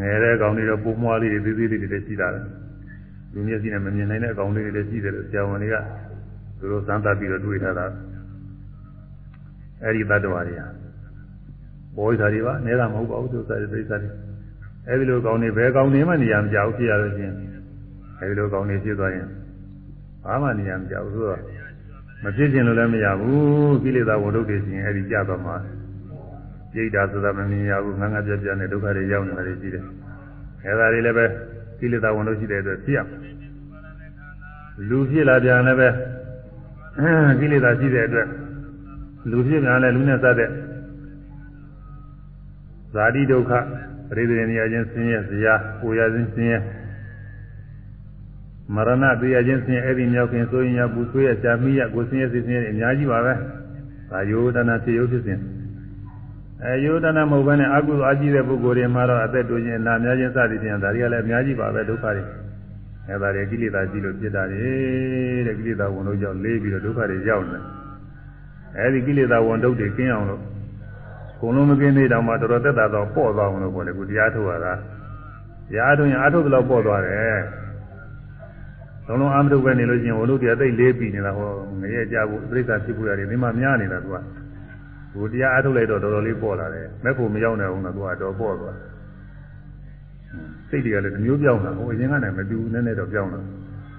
[0.00, 2.40] ငယ်တဲ့ကောင်းတွေတော့ပုံမွားလေးတွေသေးသေးလေးတွေရှိတာလေ
[3.34, 5.76] လူမျက်စိနဲ့မမြင်နိုင်တဲ့ကောင်းလေးတွေလည်းရှိတယ်လို့ဆရာဝန်တွေက
[6.58, 7.86] သူတို့စမ်းသပ်ပြီးတော့တွေးထားတာ
[9.82, 10.66] အဲဒီတ attva တွေဟာ
[11.96, 14.10] ဘောဓာတွေပါနဲတာမဟုတ်ပါဘူးသူစားတဲ့ဒိဋ္ဌာတွေ
[14.88, 17.34] အဲဒီလိုကောင်းနေဘယ်ကောင်းနေမှနေရာမကြောက်ဖြစ်ရလို့ချင်း
[18.20, 19.28] အဲဒီလိုကောင်းနေဖြစ်သွားရင်
[20.24, 21.40] ဘာမှနေရာမကြောက်ဆိုတော့
[22.22, 25.52] မဖြစ်ခြင်းလို့လည်းမရဘူးကိလေသာဝိုလ်တွေရှင်အဲဒီကြတော့မှ
[26.72, 29.84] ပြိတ္တာဆိုတာမမြင်ရဘူးငငပြပြနဲ့ဒုက္ခတွေရောက်နေတာတွေရှိတယ်
[30.64, 31.26] အဲဒါတွေလည်းပဲ
[31.78, 32.98] ကိလေသာဝိုလ်ရှိတဲ့အတွက်ဖြစ်ရ
[34.88, 35.88] လူဖြစ်လာပြန်လည်းပဲ
[37.40, 38.28] ကိလေသာရှိတဲ့အတွက်
[39.30, 40.50] လူဖြစ်ပြန်လည်းလူနဲ့စတဲ့
[42.92, 43.52] ဇာတိဒုက္ခ
[44.08, 46.58] ပရိသေနေရခြင်းဆင်းရဲဇရာပူရခြင်းဆင်းရဲ
[48.74, 53.34] မရဏသိရခြင်းဆင်းရဲအဲ့ဒီမြောက်ခင်ဆိုရင်ရပူဆွေးရရှာမိရကိုဆင်းရဲစိတ်ဆင်းရဲအများကြီးပါပဲ
[54.10, 55.38] ဒါယောဒနာဖြစ်ရုပ်ဖြစ်စဉ်
[56.66, 62.22] အဲယောဒနာမဟုတ်ဘဲနဲ့အကုသိုလ်အကြီးတဲ့ပုဂ္ဂိုလ်တွေမှာတော့အသက်တိုးခြင်းအနာများခြင်းစသည်ဖြင့်ဒါတွေကလည်းအများကြီးပါပဲဒုက္ခတွေ
[63.08, 64.64] အဲဒါတွေကိလေသာကြီးလို့ဖြစ်တာတွေ
[65.46, 67.58] တဲ့ကိလေသာဝင်လို့ကြောင့်လေးပြီးတော့ဒုက္ခတွေရောက်နေ
[68.78, 74.72] အဲဒီကိလေသာဝင်ဒုက္ခတွေကင်းအောင်လို့ုံလုံးမကင်းသေးတောင်မှတော်တော်သက်သာတော့ပေါ့သွားအောင်လို့ပေါ့လေခုတရားထုတ်ရတာ
[75.70, 77.42] တရားထုတ်ရင်အထုတ်တော့ပေါ့သွားတယ်
[79.06, 81.50] လုံးလုံးအာမထုတ်ပဲနေလို့ချင်းဝလို့တရားသိလေးပြီနေတာဟော
[81.80, 84.16] ငရဲကြဖို့ပြိဿဖြစ်ဖို့ရတယ်ဒီမှာများနေတာသူက
[85.14, 88.76] ဟိုတရားအထုတ်လိုက်တော့တော်တော်လေးပေါ့လာတယ်မဲ့ဖို့မရောက်နိုင်အောင်တော့သူကတော့ပေါ့သွား
[90.68, 93.40] စိတ်တွေကလည်းမျိုးပြောင်းတာဟိုအရင်ကတည်းကမတူနည်းနည်းတော့ပြောင်းတာ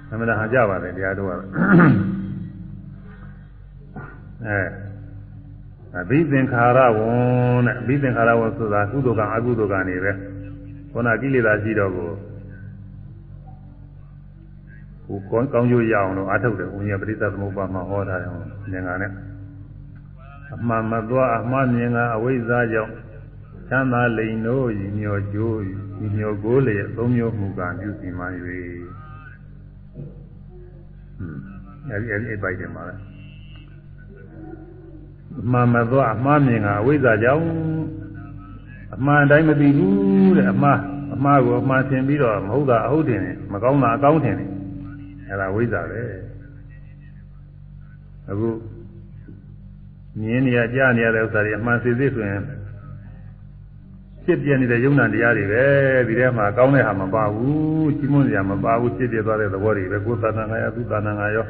[0.09, 1.31] သမဏဟာကြပါတယ်တရားထုတ်ရ
[4.47, 4.59] အဲ
[5.99, 7.09] အဘိသင်္ခါရဝံ
[7.65, 10.11] တဲ့အဘိသင်္ခါရဝံဆိုတာကုသိုလ်ကံအကုသိုလ်ကံနေပဲ
[10.91, 12.09] ခုနကိလေသာရှိတော့ကို
[15.05, 18.33] ဟိုကောင်းကောင်းကျိုးရအောင်လို့အထုတ်တယ်ဘုရားပရိသသမုပ္ပါမှာဟောတာရော
[18.73, 19.11] ဉာဏ်ကနဲ့
[20.53, 22.93] အမှန်မသွားအမှားမြင်ကအဝိဇ္ဇာကြောင့်
[23.69, 25.59] သံသာလိန်တို့ဤမျောကျိုး
[26.03, 29.05] ဤမျောကိုလေသုံးမျိုးမူကံပြုစီမှ၍ဟွန်း
[31.89, 32.95] အဲဒီအဲဒီအပိုက်တယ်မှာလဲ
[35.41, 37.45] အမှန်မသွားအမှားမြင်ကအဝိဇ္ဇာကြောင့်
[38.95, 40.79] အမှန်တိုင်းမသိဘူးတဲ့အမှား
[41.15, 43.19] အမှားကိုအမှားထင်ပြီးတော့မဟုတ်တာအဟုတ်တယ်
[43.51, 44.49] မကောင်းတာအကောင်းထင်တယ်
[45.29, 46.01] အဲဒါဝိဇ္ဇာပဲ
[48.29, 48.49] အခု
[50.19, 52.41] မြင်နေရကြားနေရတဲ့ဥစ္စာတွေအမှန်စစ်စစ်ဆိုရင်
[54.25, 55.63] ဖြစ်ပြနေတဲ့ယုံနာတရားတွေပဲ
[56.07, 61.45] ဒီထဲမှာကောင်းတဲ့ဟာမပါဘူးကြီးမွန်းစရာမပါဘူးဖြစ်ပြသွားတဲ့သဘောတွေပဲကိုယ်သာနာငါရသူသာနာငါရော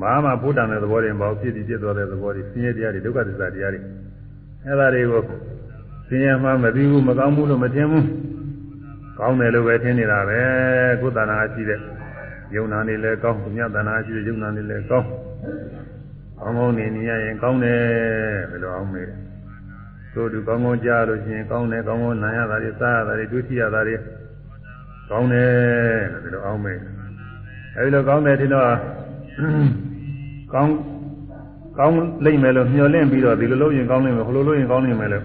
[0.00, 3.80] မဟာမှာဘုဒ္ဓံတဲ့သဘောတွေမပေါ့ဖြစ်ပြီးဖြစ်သွားတဲ့သဘောတွေဆင်းရဲတရားတွေဒုက္ခသစ္စာတရားတွေ
[4.66, 5.22] အဲဒါတွေကို
[6.08, 8.06] ဆင်းရဲမှမသိဘူးမကောင်းဘူးလို့မထင်ဘူး
[9.18, 10.40] ကောင်းတယ်လို့ပဲထင်နေတာပဲ
[11.00, 11.80] ကိုယ်တဏှာရှိတဲ့
[12.54, 15.08] ယုံနာနေလဲကောင်းသူများတဏှာရှိတဲ့ယုံနာနေလဲကောင်း
[16.40, 17.80] ကောင်းကောင်းနေနေရရင်ကောင်းတယ်
[18.50, 19.08] ဘယ်လိုအောင်မေး
[20.14, 23.96] သို့သူကောင်းကောင်းကြားလို့ရှိရင်ကောင်းတယ်ကောင်းကောင်းနာရတာတွေစားရတာတွေတွေ့ထိရတာတွေ
[25.10, 25.50] ကောင်းတယ်
[26.22, 26.78] ဘယ်လိုအောင်မေး
[27.76, 28.66] အဲဒီလိုကောင်းတယ်ထင်တော့
[30.54, 30.72] ကောင်း
[31.78, 35.24] ကောင်းလိမ့်မယ်လို့မျှော်လင့်ပြီးတော့ဒီလိုလုပ်ရင်ကောင်းလိမ့်မယ်ဟိုလိုလုပ်ရင်ကောင်းလိမ့်မယ်လို့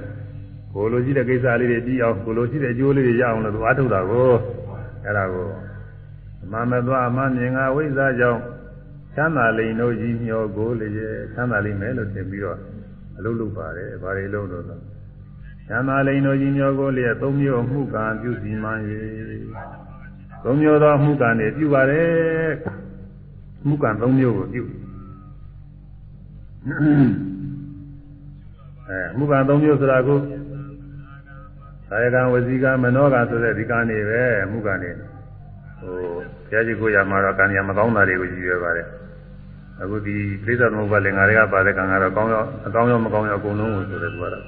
[0.74, 4.30] ကိုလိုရှိတဲ့ကိစ္စလေးတွေပြီးအောင်ကိုလိုရှိတဲ့အကျိုးလေးတွေရအောင်လို့သူအားထုတ်တာကို
[5.06, 5.48] အဲ့ဒါကို
[6.44, 8.42] အမှန်မသွားအမှန်မြင်ကဝိဇ္ဇာကြောင့်
[9.16, 12.60] ချမ်းသာလိမ့်တို့ကြီးမျှော်ကိုလေချမ်းသာလိမ့်မယ်လို့ထင်ပြီးတော့
[13.18, 14.76] အလုပ်လုပ်ပါတယ်ဘာတွေလုပ်လို့လဲ
[15.68, 18.80] ချမ်းသာလိမ့်တို့ကြီးမျှော်ကိုလေသုံးမျိုးမှုကံပြုစီမှန်၍
[20.44, 22.10] သုံးမျိုးသောမှုကံတွေပြုပါတယ်
[23.68, 24.64] မှုကံ၃မျိုးကိုပြု
[28.90, 30.20] အဲမှုကံ၃မျိုးဆိုတာကို
[31.90, 34.92] ကာယကံဝစီကံမနောကံဆိုတဲ့ဒီကံတွေပဲမှုကံတွေ
[35.80, 35.98] ဟို
[36.48, 38.88] ဆရာကြီးကိုရမှာတော့ကံရမကောင်းတာတွေကိုကြည့်ရပါတယ်
[39.82, 44.44] အခုဒီပြိဿသမုပ္ပါလင်္ကာတွေကပါတဲ့ကံကတော့ကောင်းရောအကောင်းရောမကောင်းရောအကုန်လုံးကိုဆိုတယ်သူကတော့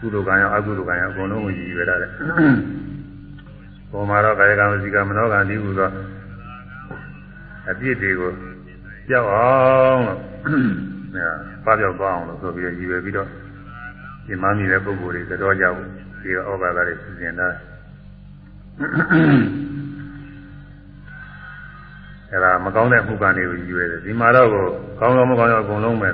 [0.00, 2.10] ကုသိုလ်ကံရောအကုသိုလ်ကံရောအကုန်လုံးကိုကြည့်ရတာတဲ့
[3.90, 5.90] ပုံမှာတော့ကာယကံဝစီကံမနောကံဒီဟုသော
[7.70, 8.30] အပြစ်တွေကို
[9.08, 10.18] ကြောက်အောင်လို့
[11.14, 11.28] အဲ
[11.64, 13.28] ပါပြောက်သွားအောင်လို့ဆိုပြီးရည်ရွယ်ပြီးတော့
[14.26, 15.88] ဒီမှမိတဲ့ပုဂ္ဂိုလ်တွေတော်ကြဘူး
[16.22, 17.48] ဒီဩဘာသာတွေစီစဉ်တာ
[22.32, 24.48] အဲဒါမကောင်းတဲ့မှုကနေကိုရည်ရွယ်တယ်ဒီမှာတော့
[25.00, 26.10] ကောင်းတော့မကောင်းတော့အကုန်လုံးပဲ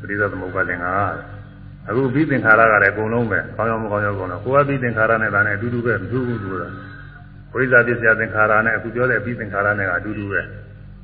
[0.00, 0.92] ပရိသသမုပ္ပါသင်္ဃာ
[1.88, 6.60] အခုပြီးသင်္ခါရကလည်းအကုန်လုံးပဲကောင်းရောမကောင်းရောအကုန်လုံးကိုယ်ကပြီးသင်္ခါရနဲ့ဒါနဲ့အတူတူပဲမတူဘူးလို့
[7.52, 10.40] ဝိဇ္ဇာပစ္စယသင်္ခါရနဲ့အခုပြောတဲ့ပြီးသင်္ခါရနဲ့ကအတူတူပဲ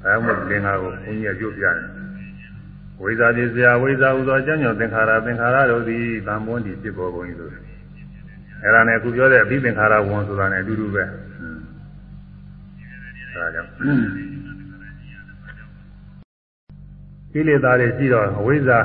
[0.05, 1.77] အဲဒါမှမဟုတ်သင်္ခါကိုဘုန်းကြီးကကြိုးပြတယ်
[3.03, 7.53] ဝိဇ္ဇာပစ္စယဝိဇ္ဇာဟူသောအကျဉ်းချုပ်သင်္ခါရသင်္ခါရတို့သည်တန်ပွန်းတည်ဖြစ်ပေါ်ကုန်၏လို့
[8.65, 11.05] အဲဒါနဲ့အခုပြောတဲ့အပြီးသင်္ခါရဝန်ဆိုတာနဲ့အတူတူပဲ
[13.33, 14.30] အဲဒါကြောင့်
[17.33, 18.79] ကိလေသာတွေရှိတော့အဝိဇ္ဇာ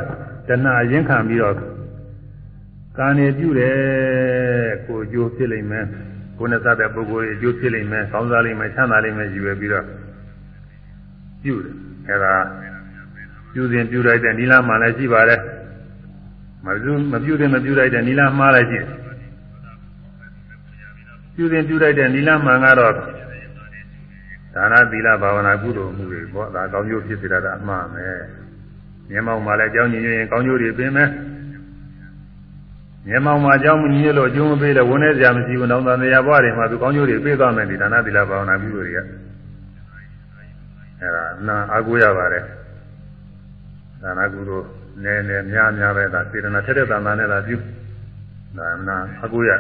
[0.48, 1.56] တဏှာရင်ခံပြီးတော့
[2.98, 3.78] ကာနေပြုတယ်
[4.86, 5.86] ကိုအကျိုးဖြစ်လိမ့်မယ်
[6.38, 9.86] ကိုယ်နဲ့သတ်တဲ့ပုဂ္ဂိုလ်အကျိုးဖြစ်လိမ့်မယ်ကောင်းစားလိမ့်မယ်ချမ်းသာလိမ့်မယ်ယူရပြီးတော့
[11.44, 11.74] ပြုတယ်
[12.10, 12.34] အဲဒါ
[13.54, 15.42] ပြုစဉ်ပြုလိုက်တဲ့နိလမှလည်းရှိပါတယ်
[16.66, 18.88] မပြုမပြုတဲ့မပြုလိုက်တဲ့နိလမှားလည်းရှိတယ်
[21.36, 22.94] ပြုစဉ်ပြုလိုက်တဲ့နိလမှန်ကတော့
[24.56, 28.20] ဒါနသီလဘာဝနာကုသိုလ်မှုတွေပေါ့ဒါကောင်းကျိုးဖြစ်စေတာကအမှားမယ်
[29.10, 31.10] မျက်မှောက်မှာလည်းအကြောင်းညင်ရင်ကောင်းကျိုးတွေပင်မယ်
[33.08, 39.00] မျက်မှောက်မှာအကြောင်းမညင်လို့အကျိုးမပေးလို့ဝန်နေကြမရှိဘူးနောက်သားနေရာဘဝတွေမှာသူကောင်းကျိုးတွေပေးသွားမယ်ဒီဒါနသီလဘာဝနာကုသိုလ်တွေက
[41.02, 42.44] အဲဒါနာအားကိုးရပါတယ်
[44.02, 44.66] ဒါနကုသိုလ်
[45.04, 47.58] နည်းနည်းများများပဲဒါစေတနာထက်တဲ့တန်တာနဲ့သာပြု
[48.58, 49.52] ဒါနာအားကိုးရ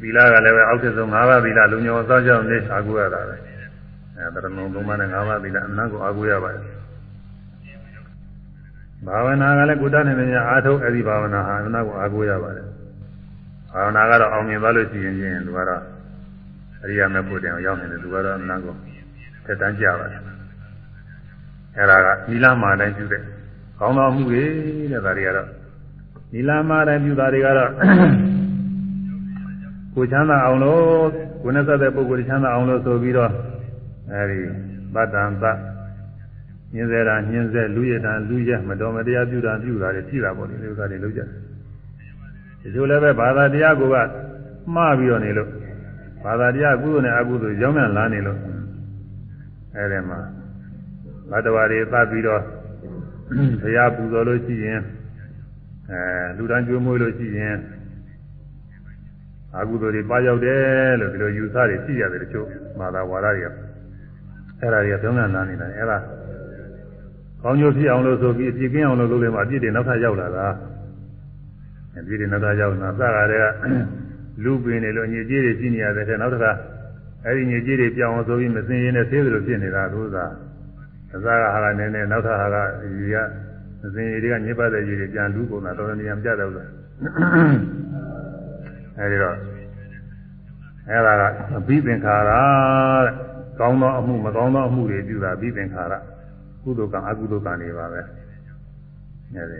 [0.00, 3.36] သီလကလည်းပဲအောက်ထက်ဆုံး၅ပါးသီလလူညောစောကြောင့်နေအားကိုးရတာပဲ
[4.18, 6.62] အဲတရဏုံသုံးပါးနဲ့၅ပါးသီလအနတ်ကိုအားကိုးရပါတယ်
[9.06, 12.66] ဘာဝနာကလည်းကုသနေနေအားထုတ်အဲ့ဒီဘာဝနာဟာအနတ်ကိုအားကိုးရပါတယ်
[13.72, 15.82] ဘာဝနာကတော့အောင်မြင်သွားလို့ရှိရင်ချင်းသူကတော့
[16.82, 18.74] အရိယာမေဖို့တင်အောင်ရောက်နေတယ်သူကတော့အနတ်ကို
[19.44, 20.20] ထက်တန်းကြပါတယ်
[21.76, 23.22] အဲ့ဒါကနီလာမာတိုင်းပြုတဲ့
[23.80, 24.42] ကောင်းသောမှုတွေ
[24.92, 25.48] တဲ့ဒါတွေကတော့
[26.32, 27.70] နီလာမာတိုင်းပြုတာတွေကတော့
[29.94, 30.82] ကိုချမ်းသာအောင်လို့
[31.42, 33.30] ကိုနဲ့သက်တဲ့ပုဂ္ဂိုလ်ချမ်းသာအောင်လို့ဆိုပြီးတော့
[34.12, 34.40] အဲဒီ
[34.94, 35.44] ဗတ္တံသ
[36.74, 41.28] ညင်းစေတာညင်းစေလူရတာလူရမတော်မတရားပြုတာပြုတာတွေရှိတာပေါ့ဒီဥစ္စာတွေလုပ်ကြတယ်
[42.62, 43.96] ဒီလိုလည်းပဲဘာသာတရားကိုက
[44.74, 45.50] မှားပြီးတော့နေလို့
[46.24, 48.38] ဘာသာတရားကုသိုလ်နဲ့အကုသိုလ်ရောင်းမြန်လာနေလို့
[49.76, 50.18] အဲဒီမှာ
[51.30, 52.42] ဘတ်တော်တွေသတ်ပြီးတော့
[53.62, 54.80] ဘုရားပူဇော်လို့ရှိရင်
[55.90, 56.00] အဲ
[56.36, 57.56] လူတန်းကျွေးမွေးလို့ရှိရင်
[59.56, 62.46] အကုသိုလ်တွေပါရောက်တယ်လို့ဒီလိုယူဆတွေရှိရတယ်တချို့
[62.78, 63.65] မာသာဝါဒတွေက
[64.60, 65.98] အဲ့ဒါတွေကသုံးသပ်နာနေတာအဲ့ဒါ
[67.42, 70.46] ကောင်းကျိုးဖြစ်အောင်လို့ဆိုပြီးအပြည့်ကင်းအောင်လို့လုပ်လို့မှအပြည့်တွေနောက်ထပ်ရောက်လာတာ
[71.98, 73.46] အပြည့်တွေနောက်ထပ်ရောက်လာစကားတွေက
[74.44, 76.52] လူပင်နေလို့ညစ်ကြေးတွေရှိနေရတဲ့တဲ့နောက်တစ်ခါ
[77.24, 80.16] အဲ့ဒီညစ်ကြေးတွေပြောင်းအောင်ဆိုပြီးမစင်ရင်နဲ့သေးသလိုဖြစ်နေတာသူက
[81.14, 83.16] အစားကဟာကနည်းနည်းနောက်ထပ်ဟာကဒီက
[83.82, 86.68] မစင်ရည်တွေကညစ်ပတ်တဲ့ရည်တွေပြန်လူကုန်တာတော်တော်များများပြတော့လို့
[88.98, 89.36] အဲဒီတော့
[90.88, 91.22] အဲဒါက
[91.56, 92.30] အဘိသင်္ခါရ
[93.06, 93.25] တဲ့
[93.60, 95.94] ကောင်းသောအမှုမကောင်းသောအမှုတွေပြုတာအဘိသင်္ခါရ
[96.62, 98.00] ကုသိုလ်ကံအကုသိုလ်ကံတွေပါပဲ
[99.34, 99.58] အဲဒီ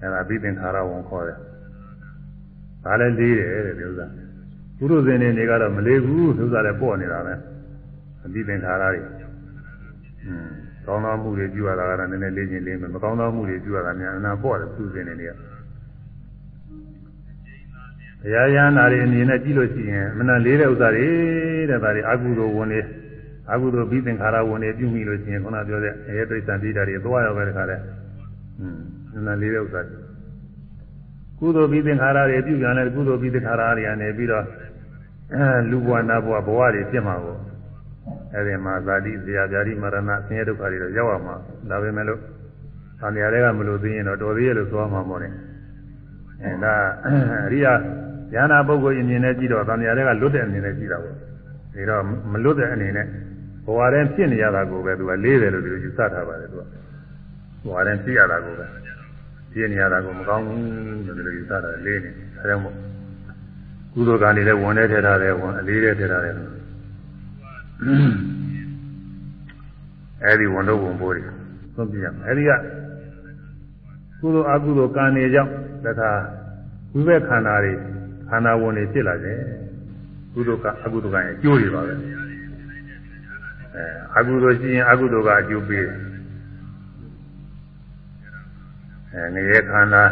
[0.00, 1.38] အဲဒါအဘိသင်္ခါရဝန်ခေါ်တယ်
[2.84, 4.06] ဒါလည်းလေးတယ်တဲ့ဒီဥစ္စာ
[4.78, 7.34] ပုရုဇဉ်တွေကတော့မလေးဘူးဒီဥစ္စာလည်းပေါ့နေတာပဲ
[8.24, 9.00] အဘိသင်္ခါရတွေ
[10.26, 10.50] อืม
[10.86, 15.32] ကောင်းသောမှုတွေပြုရတာကတော့နည်းနည်းလေးချင်းလေးမယ်မကောင်းသောမှုတွေပြုရတာများအနာပေါ့တယ်ပုရုဇဉ်တွေက
[18.22, 21.08] ဘုရားရဟန္တာတွေအနေနဲ့ကြည့်လို့ရှိရင်မနာလေးတဲ့ဥစ္စာတွေ
[21.70, 22.80] တဲ့ဒါတွေအကုသိုလ်ဝင်တွေ
[23.52, 27.80] အကုသိုလ်ပြီးသင်္ခါရဝင်တွေပြုမိလို့ရှိရင်ခုနပြောတဲ့အေတိစ္ဆန်တိတာတွေသွားရောက်ပဲတခါတဲ့
[28.60, 28.78] อืม
[29.12, 29.98] မနာလေးတဲ့ဥစ္စာတွေ
[31.38, 34.44] ကုသိုလ်ပြီးသင်္ခါရတွေပြုပြန်လဲကုသိုလ်ပြီးသင်္ခါရတွေကနေပြီးတော့
[35.34, 37.36] အဲလူဘဝနာဘဝဘဝတွေဖြစ်မှာကို
[38.34, 39.96] အဲဒီမှာဇာတိဇရာဇာတိမရဏ
[40.26, 41.34] ဆင်းရဲဒုက္ခတွေတော့ရောက်ရမှာ
[41.70, 42.20] ဒါပဲမဲ့လို့
[43.00, 45.28] သံဃာတွေကမလို့သိရင်တော့တော်သေးရဲ့လို့ဆိုရမှာပေါ့လေ
[46.42, 46.74] အဲဒါ
[47.46, 47.72] အရိယာ
[48.34, 51.14] ဉာဏပုဂ္ဂိုလ်အမြင်နဲ့ကြည့်တော့သံဃာတွေကလွတ်တဲ့အနေနဲ့ကြည့်တာပေါ့
[51.74, 52.02] ဒီတော့
[52.32, 53.06] မလွတ်တဲ့အနေနဲ့
[53.64, 56.62] ဘဝတည်းဖြစ်နေရတာကိုပဲသူကလေးတယ်လို့ဒီလိုယူဆထားပါတယ်သူက
[57.64, 58.66] ဘဝတည်းဖြစ်ရတာကိုပဲ
[59.52, 60.60] ဖြစ်နေရတာကိုမကောင်းဘူး
[61.06, 62.10] လို့ဒီလိုယူဆတာလေးနေ
[62.40, 62.74] အဲဒါမို့
[63.92, 66.34] ကုသိုလ်ကံတွေလည်းဝင်နေထည့်ထားတယ်ဝင်အလေးတွေထည့်ထားတယ်
[70.24, 71.22] အဲဒီဝန်တော့ဝန်ပိုးတွေ
[71.74, 72.50] သုံးပြရမယ်အဲဒီက
[74.20, 75.52] ကုသိုလ်အကုသိုလ်ကံတွေကြောင့်
[75.84, 76.10] တခါ
[76.92, 77.74] ဝိဘက်ခန္ဓာတွေ
[78.30, 79.38] ခန္ဓာဝင်တွေဖြစ်လာတယ်
[80.32, 83.84] ကုသိုလ်ကအကုသိုလ်ကရဲ့အကျိုးတွေပါပဲအဲ
[84.16, 85.96] အကုသိုလ်ရှိရင်အကုသိုလ်ကအကျိုးပေးတယ်
[89.12, 90.04] အဲငရဲခန္ဓာ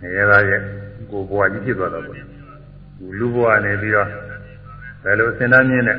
[0.00, 0.60] ငရဲသားရဲ့
[1.10, 2.18] ကိုယ်ဘဝကြီးဖြစ်သွားတော့ပေါ့
[3.18, 4.08] လူဘဝနေပြီးတော့
[5.04, 5.98] ဘယ်လိုစဉ်းစားမြင်နဲ့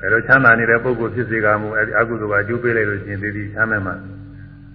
[0.00, 3.94] ဘယ်လိုချမ်းသာနေတဲ့ပုဂ္ဂိုလ်ဖြစ်စေကမူအဲဒီအကုသိုလ်ကအကျိုးပေးလိုက်လို့ရှိရင်ဒီဒီချမ်းမဲ့မှာ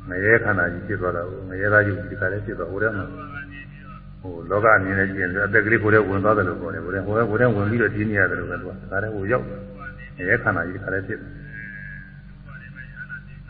[0.10, 3.37] ငရဲခန္ဓာကြီးဖြစ်သွားတာကိုငရဲသားကြီးဒီကလည်းဖြစ်သွားဟိုတည်းမှာဟို
[4.50, 9.50] လောကအမြင်နဲ့ကြည့်ရင်အသက်ကလေးကိုယ်ထဲဝင်သွားတယ်လို့ပြောတယ်ဟိုတည်းဟိုတည်းဝင်ပြီးတော့ဒီနေရတယ်လို့ပဲသူကဒါလည်းဟိုရောက်င
[10.30, 11.32] ရဲခန္ဓာကြီးဒီကလည်းဖြစ်တယ်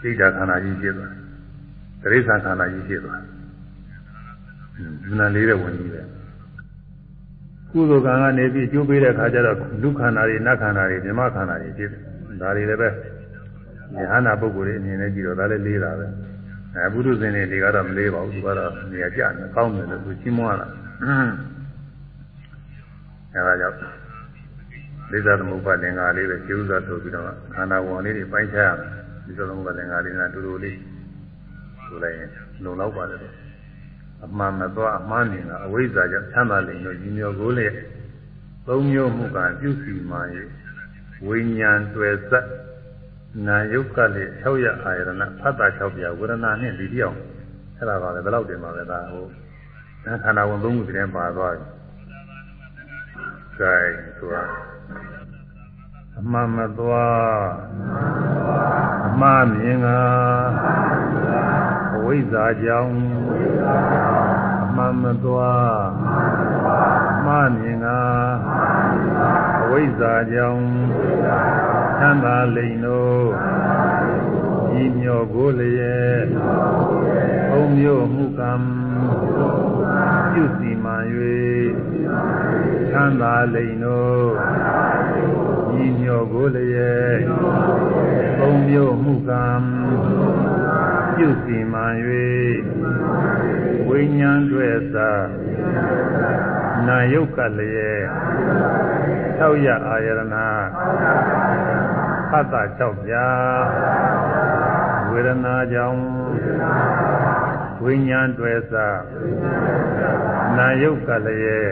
[0.02, 1.12] စိတ်ဓာခန္ဓာကြီးဖြစ်သွား
[2.02, 3.22] တိရစ္ဆာန်ခန္ဓာကြီးဖြစ်သွား
[5.06, 6.02] ဒီနာလေးတဲ့ဝင်ကြီးပဲ
[7.72, 12.02] ကုသိုလ်ကံကနေပြီးအကျိုးပေးတဲ့အခါကျတော့လူခန္ဓာတွေနတ်ခန္ဓာတွေဓမ္မခန္ဓာတွေဖြစ်တယ်
[12.42, 12.90] ဒါတွေလည်းပဲ
[13.96, 16.08] ဉာဏ်နာပုဂ္ဂိုလ်တွေအနေနဲ့ကြည့်တော့ဒါလည်းလေးတာပဲ
[16.76, 20.68] အဲဘုရုဇင်တွေကတော့မလေးပါဘူးသူကတော့နေရာကျနေကောင်းတယ်လို့သူရှင်းမွားလာ
[23.34, 23.78] အဲဒါကြောင့်
[25.12, 28.90] လိသသမုပ္ပါသင်္ဃာလေးပဲကျေဥစွာဆိုပြီးတော့ခန္ဓာဝင်လေးတွေပိုင်းခြားရမယ်
[29.26, 30.78] လိသသမုပ္ပါသင်္ဃာလေးကတူတူလေး
[31.86, 32.30] ဆိုလိုက်ရင်
[32.64, 33.20] လုံလောက်ပါတယ်
[34.26, 37.68] အမှန်မသွားအမှန်နေကအဝိဇ္ဇာကြောင့်ချမ်းသာလိမ့်လို့ညီမျောကိုလေ
[38.68, 40.18] သုံးမျိုးမှုကပြုစီမှ၍
[41.28, 42.46] ဝိညာဉ်တွေ့ဆက်
[43.46, 47.20] နာယုတ်ကလေး600အာယရဏဖတ်တာ6ပြဝေဒနာနဲ့ဒီပြောင်း
[47.78, 49.26] အဲ့ဒါပါပဲဘယ်လောက်တင်ပါလဲဒါဟို
[50.24, 51.68] ခန္ဓာဝင်သုံးခုတည်းပါသွားပြီ။
[53.60, 53.74] ဒါ
[54.18, 54.44] ဆိုတာ
[56.20, 57.18] အမှန်မသွား
[59.08, 59.88] အမှားမြင်က
[61.96, 62.96] အဝိဇ္ဇာကြောင့်
[64.64, 65.72] အမှန်မသွား
[67.14, 67.88] အမှားမြင်က
[69.62, 70.64] အဝိဇ္ဇာကြောင့်
[72.02, 73.28] သံသာလိန်တို့
[74.82, 76.22] ဤမြော်ကိုလျက်
[77.50, 78.54] ဘုံမျိုးမှုကံ
[80.32, 81.04] ပြုစီမှန်၍
[82.92, 84.30] သံသာလိန်တို့
[85.84, 87.18] ဤမြော်ကိုလျက်
[88.40, 89.48] ဘုံမျိုးမှုကံ
[91.16, 91.96] ပြုစီမှန်၍
[93.88, 95.12] ဝိညာဉ်တွေ့သာ
[96.88, 98.02] နာယုတ်ကလျက်
[99.40, 100.22] ၆ရအာယရဏ
[102.30, 103.26] ဖတ်တာ၆ပြာ
[105.12, 106.02] ဝေဒနာကြောင့်
[107.84, 108.88] ဝိညာဉ်တွေ့သာ
[110.58, 111.70] နာယုတ်ကလျက်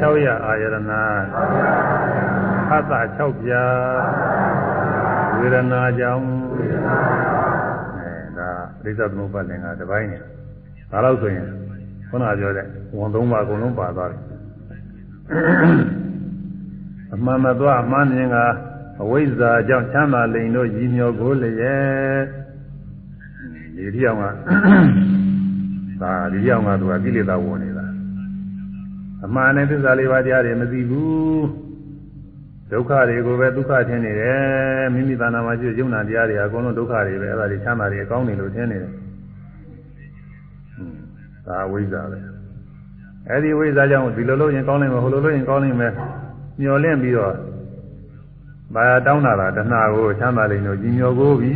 [0.00, 0.76] ၆ရအာယရဏ
[2.68, 3.64] ဖတ်တာ၆ပြာ
[5.38, 6.26] ဝေဒနာကြောင့်
[7.98, 8.50] အဲဒါ
[8.82, 10.18] ပြိဿသမုပ္ပါဒ်ငါတစ်ပိုင်းနေ
[10.90, 11.63] ဒါလို့ဆိုရင်
[12.14, 12.66] ခုနပြောတဲ့
[12.98, 14.20] ဝန်သုံးပါအကုန်လုံးပါသွားတယ်
[17.14, 18.36] အမှန်မသွားအမှန်မြင်က
[19.02, 22.22] အဝိဇ္ဇာကြောင့်ချမ်းသာလိန်တို့ရည်မြော်ကိုလျက်
[23.76, 24.24] ဒီတိအောင်က
[26.02, 27.86] ဒါဒီတိအောင်ကသူကကိလေသာဝင်နေတာ
[29.24, 31.44] အမှန်နဲ့သစ္စာလေးပါးတရားတွေမသိဘူး
[32.70, 38.92] ဒုက္ခတွေကိုပဲဒုက္ခထင်နေတယ်မိမိတဏ္ဍာမှာရှိတဲ့ယုံနာတရားတွေအကုန်လုံးဒုက္ခတွေပဲအဲ့ဒါတွေချမ်းသာတွေအကောင်းနေလို့ထင်နေတယ်
[41.46, 42.18] ဒါအဝိဇ္ဇာပဲ
[43.28, 45.92] အဲ့ဒီဝိဇ္ဇာကြောင့်ဒီလိုလို့ရင်ကောင်းနိုင်မယ်ဟိုလိုလို့ရင်ကောင်းနိုင်မယ်
[46.60, 47.34] မျောလင့်ပြီးတော့
[48.74, 51.52] ဘာတောင်းတာလားတဏှာကိုချမ်းသာလိမ့်လို့ကြီးမျောကိုပြီ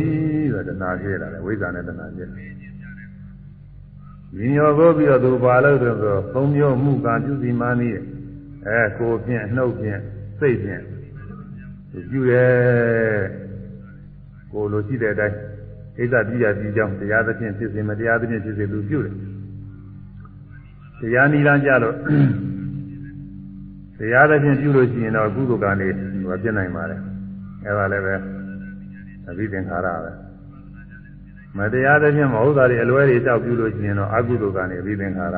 [0.53, 2.51] ဆိုတဏှာဖြစ်လာတယ်ဝိဇ္ဇာနဲ့တဏှာဖြစ်တယ်
[4.35, 7.99] ကြီးမျောကိုပြီးတော့သူဘာလို့ဆိုတော့သုံးမျိုးမှုကပြုစီမှန်းနည်း
[8.67, 9.99] အဲကိုဖြင့်နှုတ်ဖြင့်
[10.39, 10.81] စိတ်ဖြင့်
[12.11, 12.49] ပြုတယ်
[14.51, 15.35] ကိုလိုရှိတဲ့အတိုင်း
[15.97, 19.15] ဣဇပြည့်ရပြီးကြောင်းတရားသဖြင့်ဖြစ်စေမတရားသဖြင့်ဖြစ်စေသူပြုတယ်
[20.99, 21.95] တရားနိလန်းကြလို့
[23.99, 27.01] တရားသဖြင့်ပြုလို့ရှိရင်တော့ကုသိုလ်ကံတွေဟိုပြည့်နိုင်ပါတယ်
[27.65, 28.15] အဲဒါလည်းပဲ
[29.29, 30.11] အဘိသင်္ခါရပဲ
[31.57, 35.37] မတရားသဖြင့်မဟုတ်တာတွေအလွဲတွေတောက်ပြုလို့ရှိရင်တော့အကုသိုလ်ကံတွေအဘိသင်္ခါရ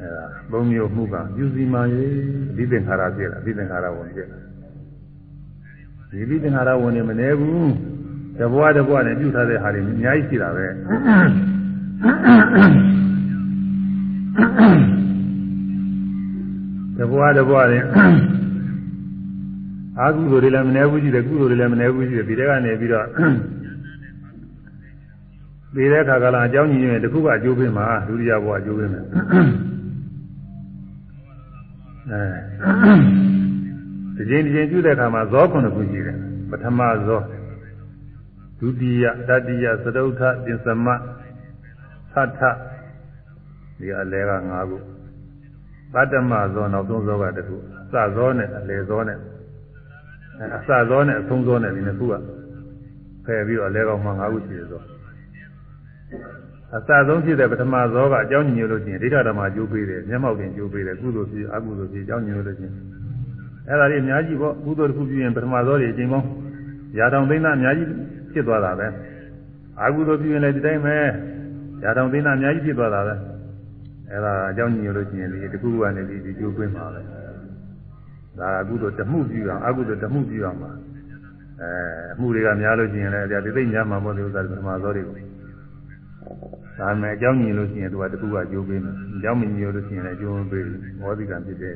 [0.00, 1.78] အဲဒါသုံးမျိုးမှုကပြုစီမှ၍
[2.50, 4.38] အဘိသင်္ခါရဖြစ်တာအဘိသင်္ခါရဝင်ဖြစ်တာ
[6.10, 7.70] ဒီအဘိသင်္ခါရဝင်နေမနေဘူး
[8.38, 10.66] တဘွားတဘွားနဲ့ပြုထားတဲ့ဟာတွေအများကြီးရှိတာပဲ
[16.98, 17.84] တဘွားတဘွားရင်
[19.98, 23.06] အာကုသိုလ်တွေလည်းမနှဲဘူးရှိတယ်ကုသိုလ်တွေလည်းမနှဲဘူးရှိတယ်ဒီတဲကနေပြီးတော့
[25.74, 29.04] ဒီတဲ့ခါကလာအကြောင်းကြီးရင်တခုကအကျိုးပေးမှာဒုတိယဘဝအကျိုးပေးမယ်
[32.10, 32.22] အဲ
[34.16, 36.16] ဒီချိန်ဒီချိန်ပြုတဲ့အခါမှာဇောခုနှစ်ခုရှိတယ်
[36.50, 37.20] ပထမဇော
[38.58, 42.40] ဒုတိယတတိယသတုထပင်စမသတ္ထ
[43.80, 44.76] ဒီအလဲက၅ခု
[45.94, 47.56] သတ္တမဇောနောက်ဆုံးဇောကတခု
[47.92, 49.18] စဇောနဲ့အလဲဇောနဲ့
[50.56, 52.14] အစဇောနဲ့အဆုံးဇောနဲ့ဒီနှစ်ခုက
[53.24, 54.82] ဖယ်ပြီးတော့အလဲကောင်မှ၅ခုရှိတယ်ဇော
[56.76, 62.74] အစဆုံးဖြစ်တဲ့ပထမဇောကအကြောင်းညွှန်လို့ရှိရင်ဒိဋ္ဌဓမ္မကျိုးပေးတယ်မျက်မှောက်တင်ကျိုးပေးတယ်ကုသိုလ်ဖြစ်အကုသိုလ်ဖြစ်အကြောင်းညွှန်လို့ရှိရင်
[63.68, 66.26] အဲ့ဒါတွေအများကြီးပေါ့ကုသိုလ်တစ်ခုပြုရင်ပထမဇောတွေအချိန်ပေါင်း
[66.98, 67.88] ရာထောင်သိန်းသားအများကြီး
[68.32, 68.86] ဖြစ်သွားတာပဲ
[69.80, 70.96] အာဟုသောပြုရင်လည်းဒီတိုင်းပဲ
[71.84, 73.14] ရာထောင်သိန်းသားအများကြီးဖြစ်သွားတာပဲ
[74.10, 77.00] အဲ့ဒါအကြောင်းညွှန်လို့ရှိရင်ဒီတခုကနေဒီဒီကျိုးပွင့်မှာပဲ
[78.38, 80.70] ဒါအကုသိုလ်တမှုပြုအောင်အကုသိုလ်တမှုပြုအောင်ပါ
[81.60, 81.70] အဲ
[82.14, 85.16] အမှုတွေကများလို့ရှိရင်လည်းဒါဒီသိများမှာပေါ့ဒီဥစ္စာပထမသောတွေကို
[86.78, 91.74] ဒါမဲ့အကြောင်းညင်လို့ရှိရင်သူကတခုကကြိုးပေးမယ်အကြောင်းမညင်လို့ရှိရင်လည်းကြိုးမပေးဘူးဘောဓိကံဖြစ်တယ်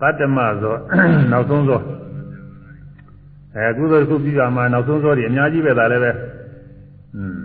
[0.00, 0.76] သတ္တမသော
[1.32, 1.80] နောက်ဆုံးသော
[3.56, 6.10] အဲကုသိုလ်တစ်ခုပြုရမှာနောက်ဆုံးသောတွေအများကြီးပဲဒါလည်းပဲ
[7.16, 7.40] อืม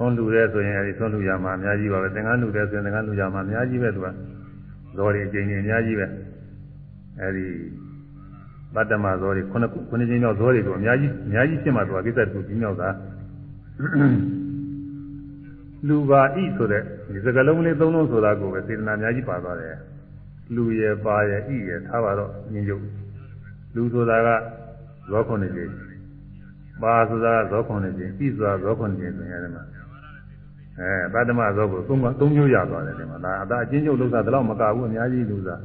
[0.00, 4.06] သွန်လူရဲဆိုရင်အဲဒီသွန်လူရမှာအများကြီးပါပဲသင်္ကန်းလူရဲဆိုရင်သင်္ကန်းလူရမှာအများကြီးပဲသူက
[4.96, 6.06] ဇော်တွေအကျဉ်းကြီးအများကြီးပဲ
[7.20, 7.46] အဲဒီ
[8.74, 12.88] ပတ္တမဇော်တွေခုနှစ်ခုနှစ်ချင်းမြောက်ဇော်တွေကိုအများကြီးအများကြီးရှင်းမှသူကကိစ္စတစ်ခုကြီးမြောက်တာ
[15.88, 16.82] လူပါဤဆိုတဲ့
[17.12, 19.76] ဒီစကလုံးလေးသုံးလုံးဆိုတာကိုပဲစေတနာအများကြီးပါသွားတယ်
[20.54, 22.82] လူရယ်ပါရယ်ဤရယ်ထားပါတော့ညင်ကျုပ်
[23.74, 24.28] လူဆိုတာက
[25.10, 25.70] ဇောခုနှစ်ကြီး
[26.82, 29.79] ပါဆိုတာကဇောခုနှစ်ကြီးဤဆိုတာဇောခုနှစ်ကြီးဆိုရင်အဲဒီမှာ
[30.80, 35.60] အဲပတ္တမဇောကိုသုံးသုံးမျိုးရသွားတယ်ဒီမှာဒါအသာအချင်းချုပ်လို့သာဒါတော့မကဘူးအများကြီးလူစား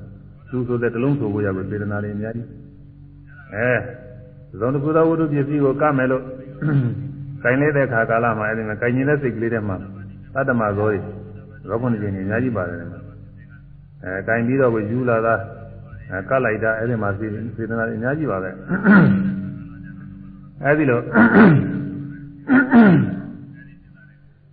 [0.52, 2.48] လူဆိုတဲ့တလုံးဆိုကိုရပြီစေတနာတွေအများကြီး
[3.56, 3.72] အဲ
[4.60, 6.24] ဇောတစ်ခုသောဝတ္ထုပစ္စည်းကိုကမယ်လို့
[7.44, 9.78] ကင်လေးတဲ့ခါကာလမှာအဲဒီမှာကင်ရင်တဲ့စိတ်ကလေးထဲမှာ
[10.34, 10.98] ပတ္တမဇောတွေ
[11.68, 13.00] ဇောခုနှစ်ကြီးနေအများကြီးပါတယ်ဒီမှာ
[14.04, 15.36] အဲကင်ပြီးတော့ကိုယူလာတာ
[16.12, 18.52] အဲကတ်လိုက်တာအဲဒီမှာစေတနာတွေအများကြီးပါပဲ
[20.64, 21.00] အဲဒီလို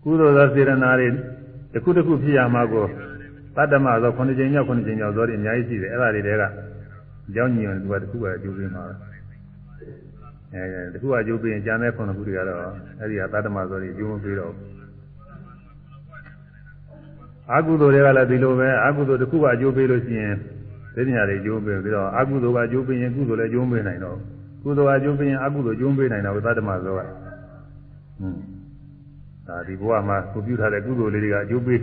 [0.02, 1.08] ကုသိုလ်သောစေတနာတွေ
[1.72, 2.86] တစ်ခုတစ်ခုဖြစ်ရမှာကို
[3.56, 6.42] တတ္တမသော9ချိန်မြောက်9ချိန်မြောက်သောတွေအများကြီးရှိတယ်အဲ့ဒါတွေတဲက
[7.28, 8.84] အကြောင်းညင်သူကတစ်ခုကအကျိုးပေးမှာ
[10.52, 12.62] အဲတစ်ခုကအကျိုးပေးရင်ကျန်တဲ့9ခုတွေကတော့
[13.00, 14.52] အဲ့ဒီကတတ္တမသောတွေအကျိုးမပေးတော့
[17.54, 20.34] အကုသိုလ်တွေကလည်းဒီလိုပဲအကုသိုလ်တစ်ခုကအကျိုးပေးလို့ရှိရင်
[20.94, 24.18] သိညာတွေအကျိုးပေးပြီးတော့အကုသိုလ်ကအကျိုးပေးရင်ကုသိုလ်လည်းအကျိုးပေးနိုင်တော့
[24.64, 28.51] ကုသိုလ်ကအကျိုးပေးရင်အကုသိုလ်အကျိုးပေးနိုင်တော့သတ္တမသောကဟွန်း
[29.46, 31.80] ဒါဒီဘဝမှာကိုပြုထားတဲ့ကုသိုလ်လေးတွေကအကျိုးပေး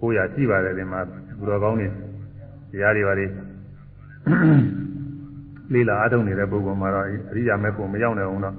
[0.00, 1.00] ကိုရရှိပါတယ်ဒီမှာ
[1.38, 1.86] ဘုရားကောင်းနေ
[2.70, 3.26] တရားတွေပါလေ
[5.72, 8.56] လေးလာအားထုတ်နေတဲ့ပုဂ္ဂိုလ်မှာတော့အရိယာမေဖို့မရောက်နိုင်အောင်တော့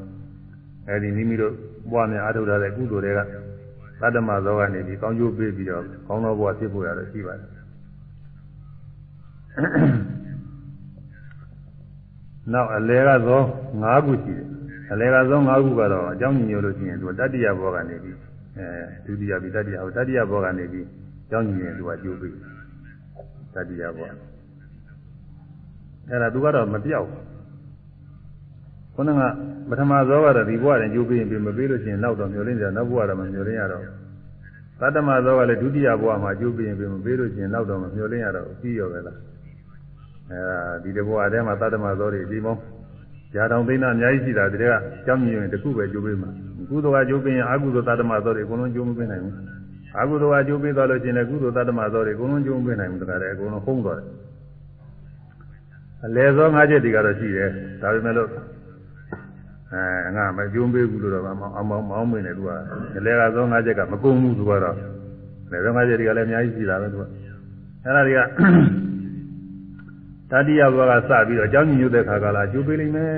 [0.87, 1.53] အဲဒီမိမိတို့
[1.91, 3.19] ဘဝနဲ့အားထုတ်ထားတဲ့ကုသိုလ်တွေက
[4.01, 7.49] သတ္တမဇောကနေပြီးကောင်းကျိုးပေးပြီးတော့ကောင်းသောဘဝဖြစ်ဖို့ရတယ်ရှိပါတယ်
[12.53, 13.41] နောက်အလဲကဇော
[13.83, 14.47] ၅ခုရှိတယ်
[14.91, 18.17] အလဲကဇော၅ခုကတော့အကြောင်းညို့လို့ရှိရင်သူတတ္တိယဘောကနေပြီး
[18.59, 18.69] အဲ
[19.05, 20.87] ဒုတိယပြီးတတိယဟိုတတိယဘောကနေပြီး
[21.29, 22.29] ကြောင်းညီရင်သူကကျိုးပြီ
[23.53, 24.07] တတိယဘော
[26.09, 27.07] အဲ့ဒါသူကတော့မပြောက်
[28.95, 29.21] ခုနက
[29.69, 33.83] ပထမဇောကတော့ဒီဘဝနဲ့ကျိုးပြီးရင်မပေးလို့ရှိရင်နောက်တော့မျောလင်းကြနောက်ဘဝတော့မမျောလင်းရတော့
[34.79, 39.17] သတ္တမဇောကလည်းဒုတိယဘဝမှာကျိုးပြီးရင်မပေးလို့ရှိရင်နောက်တော့မမျောလင်းရတော့ပြီးရောပဲလား
[40.29, 42.61] အဲဒါဒီတဘဝထဲမှာသတ္တမဇောတွေဒီမောင်း
[43.35, 44.63] ຢာတောင်သိန်းသားအများကြီးရှိတာဒီက
[45.05, 46.29] ကြောင်းမြင်ရင်တခုပဲကျိုးပေးမှာ
[46.69, 49.35] ကုသိုလ်ကကျိုးပေးရင်အကုသိုလ်သတ္တမသောတွေအကုန်လုံးကျိုးမပေးနိုင်ဘူး
[50.01, 54.07] အကုသိုလ်ကကျိုးပေးသွားလို့ရှိရင်လည်းကုသိုလ်သတ္တမသောတွေအကုန်လုံးကျိုးမပေးနိုင်ဘူးတခါတည်းအကုန်လုံးဟုံးသွားတယ်
[56.05, 57.49] အလယ်သော၅ချက်တွေကတော့ရှိတယ်
[57.81, 58.29] ဒါပေမဲ့လို့
[59.73, 62.51] အဲငါမကျိုးပေးဘူးလို့တော့မအောင်မောင်းမင်းတယ်သူက
[62.97, 64.75] အလယ်ကသော၅ချက်ကမကုန်ဘူးသူကတော့
[65.51, 67.03] လယ်သော၅ချက်တွေကလည်းအများကြီးရှိတာပဲသူက
[67.83, 68.19] အဲ့ဒါတွေက
[70.31, 73.11] တတိယဘဝကစပြီးတော့အကြောင်းညွှန်တဲ့ခါကလာကျိုးပေးလိမ့်မယ်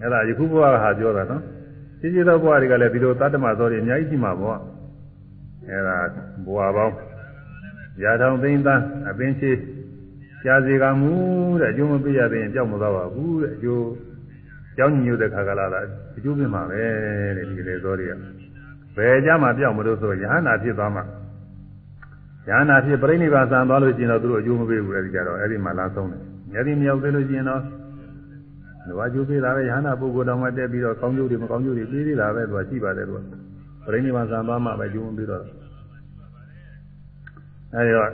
[0.00, 1.42] အဲ့ဒါယခုဘဝကဟာပြောတာနော်
[2.02, 4.58] ရှိရှိသောဘဝတွေကလည်းဒီလိုတတ္တမသောတွေအများကြီးရှိမှာပေါ့
[5.68, 5.96] အဲ့ဒါ
[6.44, 6.94] ဘဝပေါင်း
[8.02, 9.50] ရာထောင်သိန်းသန်းအပင်ချေ
[10.42, 11.12] ရှားစီကမူ
[11.60, 13.84] တဲ့အကျိုးမပေးရသေးရင်ကြောက်မသွားပါဘူးတဲ့အကျိုး
[14.76, 15.80] ကြောင်းညို့တဲ့ခါကလာတာ
[16.16, 16.82] အကျိုးပြမှာပဲ
[17.36, 18.12] တဲ့ဒီလေသောတွေက
[18.96, 21.04] ဘယ်ကြမှာပြောက်မလို့ဆိုရဟန္တာဖြစ်သွားမှာ
[22.48, 26.22] ရဟန္တာဖြစ်ပြိဋိဘာသံသွားလို့ရှိရင်တော့သူတို့အကျိုးမပေးဘူးအဲဒီကြတော့အဲ့ဒီမှာလာဆုံးတယ်။
[26.52, 27.62] ညတိမြောက်သေးလို့ရှိရင်တော့
[28.86, 33.20] လူဝါကျိုးပေးတာပဲယဟနာပုဂ္ဂိုလ်တော်မှတက်ပြီးတော့ကောင်းကျိုးတွေမကောင်းကျိုးတွေပေးသေးတာပဲသူကရှိပါတယ်သူက
[33.84, 35.42] ပြိဋိဘာသံသွားမှပဲကျိုးမပေးတော့
[37.74, 38.10] အဲဒီတော့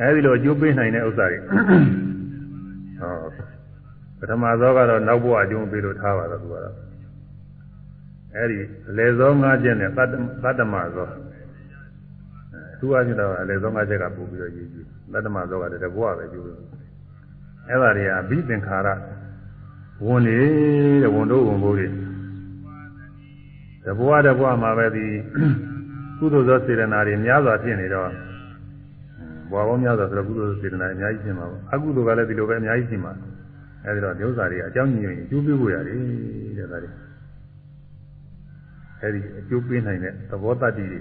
[0.00, 1.38] အဲဒီလိုအကျိုးပေးနိုင်တဲ့ဥစ္စာတွေ
[3.00, 3.12] ဟော
[4.18, 6.74] ပထမသောကတော့နောက်ဘဝအကျိုးပေးလို့ထားပါတော့သူကတော့
[8.36, 8.58] အဲဒီ
[8.88, 11.08] အလေသော၅ချက်နဲ့သတ္တမသော
[12.80, 16.60] သူအချင်းတော့အလေသော၅ချက်ကပို့ပြီးတော့ရေးကြည့်သတ္တမသောကတည်းကဘဝပဲကျိုးလို့
[17.68, 18.88] အဲ့ဒါတွေကအဘိသင်္ခါရ
[20.04, 20.38] ဝင်နေ
[21.02, 21.88] တဲ့ဝန်တို့ဝန်ဘိုးတွေ
[23.84, 25.06] တဘဝတဘဝမှာပဲဒီ
[26.18, 28.10] ကုသိုလ်သောစေတနာတွေများစွာဖြစ်နေတော့
[29.50, 33.12] ဘဝပေါင်းများစွာဆိုတော့ကုသိုလ်စေတနာအများကြီးဖြစ်မှာပေါ့အကုသိုလ်ကလည်းဒီလိုပဲအများကြီးဖြစ်မှာ
[33.84, 35.98] အဲဒီတော့ဒုစရတွေအကြောင်းညွှန်ရင်အကျိုးပေးဖို့ရတယ်
[36.58, 36.90] တဲ့ဒါတွေ
[39.02, 41.00] အဲဒီအကျိုးပေးနိုင်တဲ့သဘောတတ္တိတွေ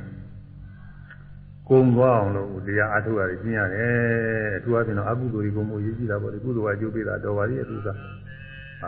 [1.69, 7.97] ကုံသွားအောင်လို့တရားအထုရတယ်ကျင့်ရတယ်အထူးအဖြင့်တော့အကုသိုလ်တွေကိုမို့ရေးကြည့်တာပေါ့ဒီကုသိုလ်ကအကျိုးပေးတာတော်ပါလိမ့်အထူးစား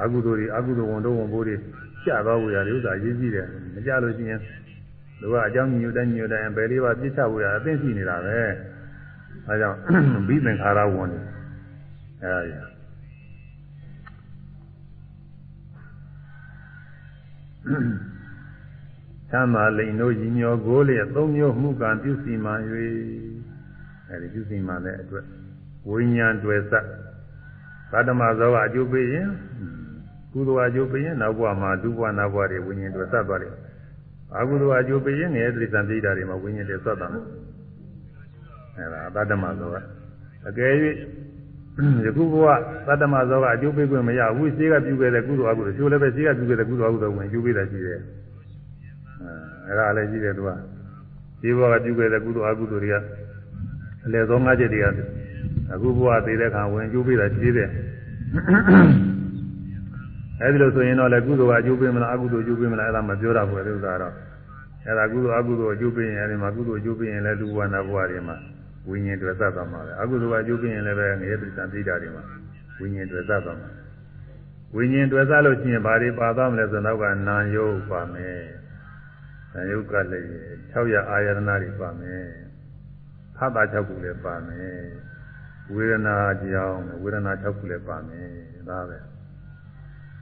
[0.03, 1.55] အကုသိုလ်တွေအကုသိုလ်ဝန်တော့ဝန်ဘိုးတွေ
[2.05, 4.39] ကျသွားဖို့ရတယ်ဥစ္စာရေးကြည့်တယ်မကြလို့ရှိရင်
[5.21, 8.37] လူကအကြောင်းညို့တိုင်းညို့တိုင်းဘယ်လေးပါပြစ်ချဖို့ရအသိရှိနေတာပဲ
[9.47, 9.77] အဲကြောင့်
[10.27, 11.19] ဘိသင်္ခါရဝင်နေ
[12.21, 18.16] အဲဒါကြီး
[19.31, 22.59] သမာလိန်တို့ညီမျောကိုလျက်သုံးမျိုးမှုကံပြုစီမှန်၍
[24.09, 25.25] အဲဒီပြုစီမှန်တဲ့အတွက်
[25.89, 26.73] ဝိညာဉ်တွေ့စ
[27.91, 29.29] သတ္တမဇောကအကျိုးပေးရင်
[30.31, 33.53] ကုသိုလ်အကျိုးပေးရင်နောက်ဘဝမှာဒုဘဝနောက်ဘဝတွေဝိညာဉ်တွေ့စသွားတယ်
[34.35, 37.23] အကုသိုလ်အကျိုးပေးရင်ငယ်တိရစ္ဆာန်ပြိတာတွေမှာဝိညာဉ်တွေဆွတ်သွားတယ်
[38.77, 39.75] အဲဒါသတ္တမဇောက
[40.47, 40.71] အကယ်၍
[42.05, 42.47] ယခုဘဝ
[42.87, 47.99] သတ္တမဇောကအကျိုးပေးခွင့်မရဘူးရှိကပြုခဲ့တဲ့ကုသိုလ်အကုသိုလ်ချိုးလည်းပဲရှိကပြုခဲ့တဲ့ကုသိုလ်အကုသိုလ်ဝင်ကျိုးပေးတာရှိတယ်
[49.68, 50.49] အဲဒါလည်းရှိတယ်သူက
[51.41, 52.95] ဒီဘဝကပြုခဲ့တဲ့ကုသိုလ်အကုသိုလ်တွေက
[54.06, 54.88] အလယ်ဆုံးငါးချက်တွေက
[55.73, 57.69] အခုဘဝသေးတဲ့ခါဝင်ကျိုးပေးတာရှိတယ်
[60.41, 64.14] အဲဒီလိုဆိုရင်တော့လေကုသိုလ်ကအကျိုးပေးမလားအကုသိုလ်အကျိုးပေးမလားအဲ့ဒါမပြောတာဘူးလေဥစ္စာတော့
[64.85, 68.35] အဲ့ဒါကုသိုလ်အကုသိုလ်အကျိုးပေးရင်အဲဒီမှာကုသိုလ်အကျိုးပေးရင်လည်းလူဘဝနာဘဝတွေမှာ
[68.89, 72.23] ဝိညာဉ်တွေသတ်သွားမှာပဲအကုသိုလ်ကအကျိုးပေးရင်လည်းပဲငရေတိစံသိတာတွေမှာ
[72.80, 73.69] ဝိညာဉ်တွေသတ်သွားမှာ
[74.76, 78.56] ဝိညာဉ်တွေသတ်လို့ရှိရင်ဘာတွေပါသွားမလဲဆိုတော့ကနာယုတ်ပါမယ်
[79.57, 80.27] နာယုတ်ကလည်း
[80.73, 82.25] 600အာယတနာတွေပါမယ်
[83.38, 84.79] ဖတ်တာ6ခုလည်းပါမယ်
[85.73, 88.27] ဝေဒနာကြောင့်ဝေဒနာ6ခုလည်းပါမယ်
[88.69, 88.97] ဒါပဲ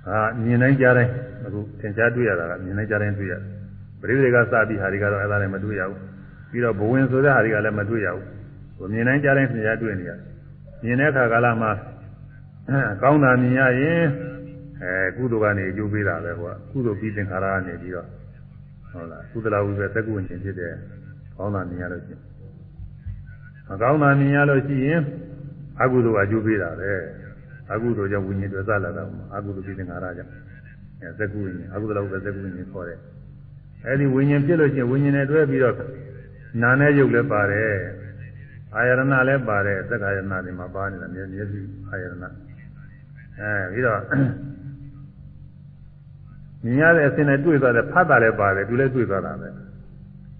[0.07, 1.11] အာမြင်နိုင်ကြတိုင်း
[1.45, 3.33] အခုသင်ကြားတွေ့ရတာကမြင်နိုင်ကြတိုင်းတွေ့ရ
[4.01, 5.99] ပရိသေကစပြီးဟာတွေကတော့အဲ့ဒါလည်းမတွေ့ရဘူး
[6.51, 8.25] ပြီးတော့ဘဝင်ဆိုတဲ့ဟာတွေကလည်းမတွေ့ရဘူး
[8.77, 10.11] ကိုမြင်နိုင်ကြတိုင်းသင်ကြားတွေ့နေရ
[10.83, 11.71] မြင်တဲ့အခါကာလမှာ
[13.01, 14.03] ကောင်းတာမြင်ရရင်
[14.81, 18.07] အဲကုသိုလ်ကနေအကျိုးပေးတာပဲကွာကုသိုလ်ပြီးသင်္ခါရကနေပြီးတော့
[18.95, 20.73] ဟုတ်လားကုသလဝိပဲသက်ကုဝင်ခြင်းဖြစ်တယ်
[21.37, 22.21] ကောင်းတာမြင်ရလို့ရှိရင်
[23.67, 25.01] မကောင်းတာမြင်ရလို့ရှိရင်
[25.81, 26.91] အကုသိုလ်အကျိုးပေးတာပဲ
[27.71, 29.03] အကုသိုလ်ကြောင့်ဝိညာဉ်တွေစလာတာ
[29.35, 30.31] အကုသိုလ်ပြီးသင်္ခါရကြောင့်
[31.01, 32.99] အဲသက်ကုဝင်အကုသလဝိပဲသက်ကုဝင်ခြင်းခေါ်တယ်
[33.85, 35.75] အဲဒီဝိညာဉ်ဖြစ်လို့ရှိရင်ဝိညာဉ်နဲ့တွဲပြီးတော့
[36.61, 37.73] နာနဲ့ရုပ်လည်းပါတယ်
[38.75, 41.59] အာယရဏလည်းပါတယ်သက္ကာယရဏတွေမှာပါနေတာမျက်မျက်စိ
[41.89, 43.99] အာယရဏအဲပြီးတော့
[46.65, 49.49] မြင်ရတဲ့အစင်းနဲ့တွေ့သွားတဲ့ဖတ်တာလည်းပါတယ်သူလည်းတွေ့သွားတာပဲ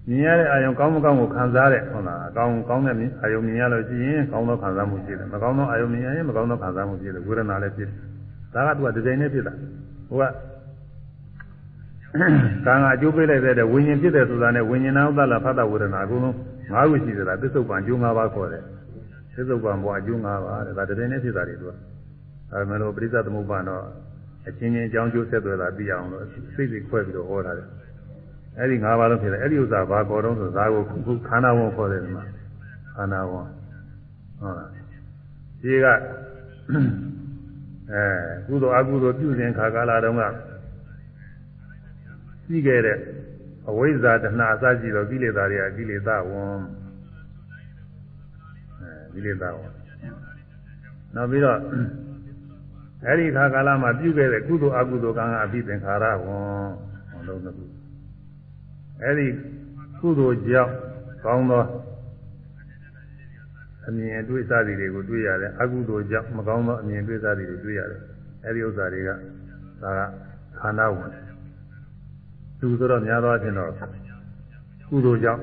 [0.10, 7.98] မြင်ရတဲ့အာယုံကောင်းမကောင်းကိုခံစားတဲ့ဟုတ်လားအကောင်းကောင်းတဲ့အာယုံမြင်ရလို့ရှိရင်ကောင်းသောခံစားမှုရှိတယ်မကောင်းသောအာယုံမြင်ရရင်မကောင်းသောခံစားမှုရှိတယ်ဝေဒနာလည်းဖြစ်တယ်
[8.54, 9.54] ဒါကသူကဒီဇိုင်းနဲ့ဖြစ်တာ
[10.10, 10.24] ဟိုက
[12.66, 16.36] ကံကအကျိုးပေးလိုက်တဲ့ဝိညာဉ်ဖြစ်တယ်ဆိုတာနဲ့ဝိညာဉ်နာဥဒ္ဒလာဖတ်တာဝေဒနာအကုန်လုံး
[16.72, 18.64] ၅ခုရှိတယ်လားသစ္စုပ္ပန်အကျိုး၅ပါးခေါ်တယ်
[19.34, 21.72] သစ္စုပ္ပန်ဘောအကျိုး၅ပါးတဲ့ဒါတည်းနဲ့ဖြစ်တာတွေသူက
[22.52, 23.84] အဲဒါမဲ့လို့ပရိသသမုပ္ပါတော့
[24.48, 27.68] အချင်းချင်းအကြောင်းကျိုးဆက်သွယ်တာသိအောင်လို့စိတ်စိတ်ခွဲပြီးတော့ဟောတာတယ်
[28.58, 32.24] အဲ့ဒီ၅ပါးလုံးဖြစ်တယ်အဲ့ဒီဥစ္စာဘာခေါ်တော့ဆိုဇာကိုခုခန္ဓာဝန်ခေါ်တယ်ဒီမှာ
[32.96, 33.48] ခန္ဓာဝန်
[34.40, 35.86] ဟုတ်လားဒီက
[37.92, 38.04] အဲ
[38.48, 40.24] ကုသိုလ်အကုသိုလ်ပြုစဉ်ခါကာလတုန်းက
[42.46, 42.98] ရှိခဲ့တဲ့
[43.70, 46.60] အဝိဇ္ဇာတဏှာအစရှိသောကိလေသာတွေကကိလေသာဝန်
[48.82, 49.72] အဲကိလေသာဝန်
[51.16, 51.60] နောက်ပြီးတော့
[53.08, 56.68] အဲဒီခါကာလမှာပြုခဲ့တဲ့ကုသိုလ်အကုသိုလ်ကံကအပြီးသင်္ခါရဝန်
[57.12, 57.66] ဟောလုံးတစ်ခု
[59.04, 59.28] အဲဒီ
[60.00, 60.74] ကုသိုလ်ကြောင့်
[61.26, 61.64] ကောင်းသော
[63.88, 68.02] အမြင်အတွေ့အစသည်တွေကိုတွေ့ရတယ်အကုသိုလ်ကြောင့်မကောင်းသောအမြင်အတွေ့အစသည်တွေတွေ့ရတယ်
[68.46, 70.02] အဲဒီဥစ္စာတွေကဒါက
[70.60, 71.10] ခန္ဓာဝင်
[72.60, 73.70] သူဆိုတော့များသောအားဖြင့်တော့
[74.90, 75.42] ကုသိုလ်ကြောင့်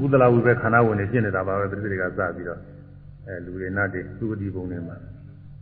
[0.00, 2.60] ကုသလဝိပဲခန္ဓာဝင်နေဖြစ်နေတာပါပဲပြိတိတွေကစပြီးတော့
[3.26, 4.96] အဲလူတွေနတ်တွေသုတိဘုံတွေမှာ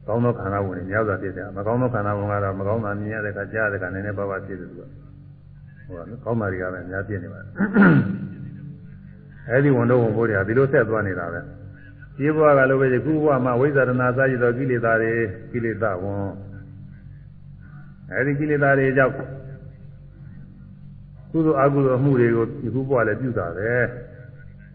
[0.07, 4.83] ကောင်းသောခန္ဓာဝင်နေများစွာဖြစ်တယ်မကောင်းသောခန္ဓာဝင်ကတော့မကောင်းတာမြင်ရတဲ့အခါကြားရတဲ့အခါနည်းနည်းပါးပါးဖြစ်တယ်သူက
[5.87, 7.49] ဟိုကကောင်းတာတွေကလည်းအများပြည့်နေပါတယ်
[9.51, 11.41] အဲဒီဝန်တော့ဝန်ဖို့တွေကဒီလိုဆက်သွားနေတာပဲ
[12.17, 15.13] ဒီဘဝကလိုပဲခုဘဝမှာဝိဇာရဏစာရည်သောကိလေသာတွေ
[15.53, 16.31] ကိလေသာဝန်
[18.15, 19.15] အဲဒီကိလေသာတွေကြောင့်
[21.31, 23.71] ကုသိုလ်အကုသိုလ်အမှုတွေကိုဒီခုဘဝလည်းပြုတာပဲ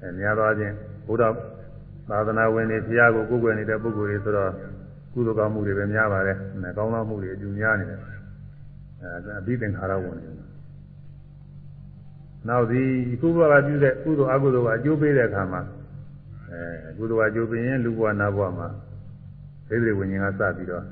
[0.01, 0.73] အဲများသောအားဖြင့်
[1.07, 1.33] ဘုရား
[2.09, 4.51] သာသနာဝင်တွေဘုရားကိုကိုးကွယ်နေတဲ့ပုဂ္ဂိုလ်တွေဆိုတော့
[5.17, 6.37] ကုသိုလ်ကောင်းမှုတွေပဲများပါတယ်။
[6.77, 7.99] ကောင်းသောမှုတွေအကျူများနေတယ်။
[9.01, 10.47] အဲအဘိသင်္ခါရဝင်နေတယ်
[12.47, 12.81] နောက်ဒီ
[13.21, 15.61] ကုသိုလ်ကပြုတဲ့ကုသိုလ်အကုသိုလ်ကအကျိုးပေးတဲ့အခါမှာ
[16.51, 18.67] အဲကုသိုလ်ကအကျိုးပေးရင်လူဘဝနာဘဝမှာ
[19.69, 20.83] သိတဲ့ဝိညာဉ်ကစပြီးတော့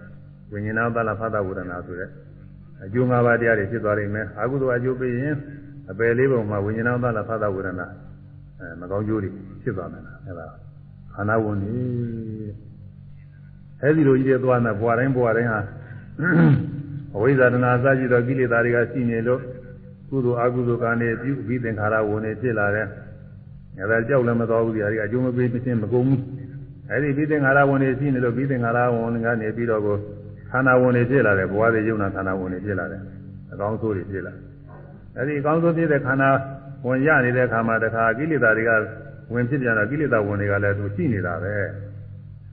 [0.51, 2.09] ဝိညာဉ်နာသလဖသဝရဏဆိုတဲ့
[2.83, 5.35] အကျိုး၅ပါးတရားတွေဖြစ်သွားနိုင်မယ်အကုသိုလ်အကျိုးပေးရင်
[5.91, 7.69] အပယ်လေးပုံမှာဝိညာဉ်နာသလဖသဝရဏ
[8.59, 9.29] အဲမကောင်းကျိုးတွေ
[9.63, 10.47] ဖြစ်သွားနိုင်တာအဲဒါ
[11.13, 11.75] ခန္ဓာဝင်နေ
[13.83, 15.61] အဲဒီလိုကြီးတဲ့သွားမယ်ဘဝတိုင်းဘဝတိုင်းဟာ
[17.15, 19.41] အဝိဇ္ဇာတနာအစရှိသောကိလေသာတွေကရှိနေလို့
[20.09, 22.87] ကုသိုလ်အကုသိုလ်ကံတွေပြုပြီးသင်္ခါရဝင်နေဖြစ်လာတယ်။
[23.79, 26.19] အဲဒါကြောက်လည်းမတော်ဘူးဒီဟာတွေအကျိုးမပေးမချင်းမကုန်ဘူး။
[26.91, 29.97] အဲဒီပြီးသင်္ခါရဝင်နေရှိနေလို့ပြီးသင်္ခါရဝင်ကနေပြီးတော့ကို
[30.51, 33.01] ခန္ဓာဝင်နေဖြစ်လာတယ်ဘဝတွေယုံနာခန္ဓာဝင်နေဖြစ်လာတယ်။
[33.51, 34.33] အကောင်းဆိုးတွေဖြစ်လာ။
[35.17, 36.29] အဲဒီအကောင်းဆိုးဖြစ်တဲ့ခန္ဓာ
[36.87, 38.71] ဝင်ရနေတဲ့အခါမှာတခါကိလေသာတွေက
[39.33, 41.53] ဝင်ဖြစ်ပြန်တော့ကိလေသာဝင်တွေကလည်းသူရှိနေတာပဲ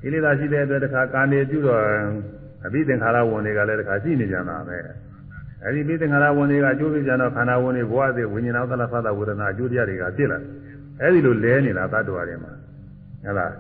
[0.03, 1.83] ကိလေသာရှိတဲ့အတွက်တခါကာနေပြုတော့
[2.67, 4.77] အဘိသင်္ခါရဝင်တွေကလည်းတခါရှိနေကြတာပဲ
[5.65, 10.39] အဲဒီဘိသင်္ခါရဝင်တွေကအကျိုးပြကြတော့ခန္ဓာဝင်တွေဘဝသေးဝိညာဏသလဖသဝေဒနာအကျိုးတရားတွေကဖြစ်လာ
[11.03, 12.53] အဲဒီလိုလဲနေတာသတ္တဝါတွေမှာ
[13.25, 13.51] ဟုတ်လား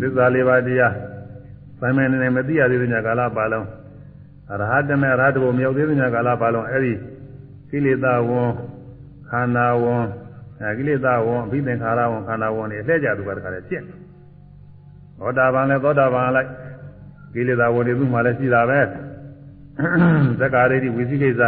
[0.00, 0.94] သစ္စာလေးပါးတရား
[1.80, 3.66] ဆိုင်မယ်နေမသိရသေးတဲ့ညကာလပါလုံး
[4.50, 6.92] အရဟတမေအရဟတဘုံမြောက်သေးတဲ့ညကာလပါလုံးအဲဒီ
[7.70, 8.50] ကိလေသာဝန်
[9.30, 10.04] ခန္ဓာဝန်
[10.60, 13.84] အဲကိလေသာဝန်အဘိသင်္ခါရဝန်ခန္ဓာဝန်တွေအလှည့်ကြသူကတခါလဲကျင့်
[15.18, 16.48] သောတာပန်လည်းသောတာပန်လိုက်
[17.34, 18.80] ကိလေသာဝန်တွေသူ့မှာလည်းရှိတာပဲ
[20.40, 21.42] သက္ကာရိတိဝိသိကိစ္စ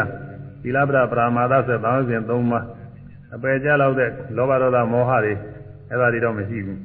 [0.63, 2.65] သီလပဒပရာမာသဆိုသောင်းစဉ်သုံးပါး
[3.35, 5.33] အပယ်ကြလောက်တဲ့လောဘဒေါသမောဟတွေ
[5.91, 6.81] အဲ့ဒါတွေတော့မရှိဘူး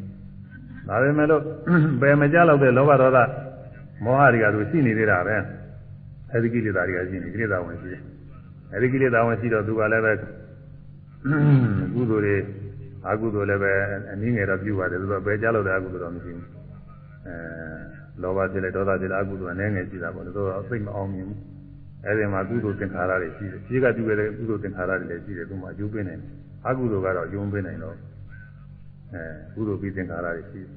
[0.87, 1.43] ဒါပေမဲ့လို့
[2.01, 3.19] ပယ်မကြလောက်တဲ့လောဘဒေါသ
[4.03, 5.35] မောဟတွေကသူရှိနေသေးတာပဲ
[6.31, 8.01] အဲဒီကိလေသာတွေကရှိနေကိလေသာဝင်ရှိတယ်
[8.73, 10.13] အဲဒီကိလေသာဝင်ရှိတော့သူကလည်းပဲ
[11.93, 12.35] ကုသိုလ်တွေ
[13.07, 13.71] အကုသိုလ်လည်းပဲ
[14.11, 16.60] အနည်းငယ်တော့ပြုပါတယ်သူကပယ်ကြလောက်တဲ့အကုသိုလ်တော့မရှိဘူးအဲ
[18.21, 21.39] လောဘဖြစ်လေဒေါသဖြစ်လေအကုသိုလ်အနည်းငယ်ရှိတာပေါ့သူကတော့သိမအောင်မြင်ဘူး
[22.05, 26.29] အဲဒီမှာကုသိုလ်သင်္ခါရတွေရှိတယ်ရှိကပြုခဲ့တဲ့ကုသိုလ်သင်္ခါရတွေလည်းရှိတယ်သူမှအကျိုးပေးနိုင်တယ်
[26.67, 27.95] အကုသိုလ်ကတော့ယုံပေးနိုင်တော့
[29.13, 29.23] အဲ
[29.55, 30.73] ကုသိုလ်ပြီးသင်္ခါရတွေရှိတယ်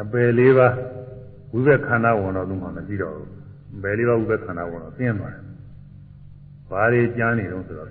[0.00, 0.68] အပယ်လေးပါ
[1.52, 3.30] ဝိဘက်ခန္ဓာဝင်တော့သူမှမရှိတော့ဘူး
[3.76, 5.42] အပယ်လေးပါဝိဘက်ခန္ဓာဝင်တော့သိသွားတယ်
[6.70, 7.90] ဘာတွေကြမ်းနေတော့ဆိုတော့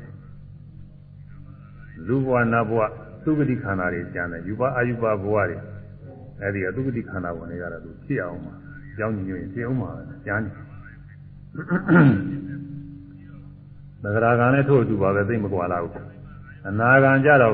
[2.08, 2.82] လူဘဝနဘဝ
[3.24, 5.58] သုဂတိခန္ဓာတွေကြမ်းတယ်ယူပါအာယူပါဘဝတွေ
[6.42, 8.54] အဲဒီကသုဂတိခန္ဓာဝင်နေကြတော့သူဖြစ်အောင်မှာ
[8.98, 9.90] ကြောင်းညွှန်ရင်ဖြစ်အောင်မှာ
[10.26, 10.54] ကြမ်းတယ်
[14.04, 15.94] သဂရာကံနဲ့ထို့အတူပါပဲသိမကွာလာဘူး
[16.68, 17.54] အနာကံကြတော့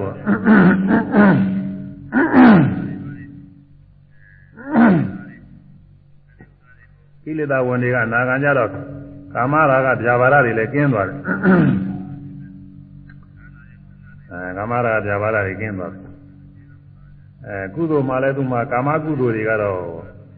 [7.24, 8.70] ကိလေသာဝင်တွေကအနာကံကြတော့
[9.34, 11.18] ကာမရာဂဗျာပါဒတွေလည်းကျင်းသွားတယ်
[14.32, 16.11] အဲကာမရာဂဗျာပါဒတွေကျင်းသွားတယ်
[17.48, 19.82] အဲကုသိုလ်မှလည်းသူမှကာမကုသိုလ်တွေကတော့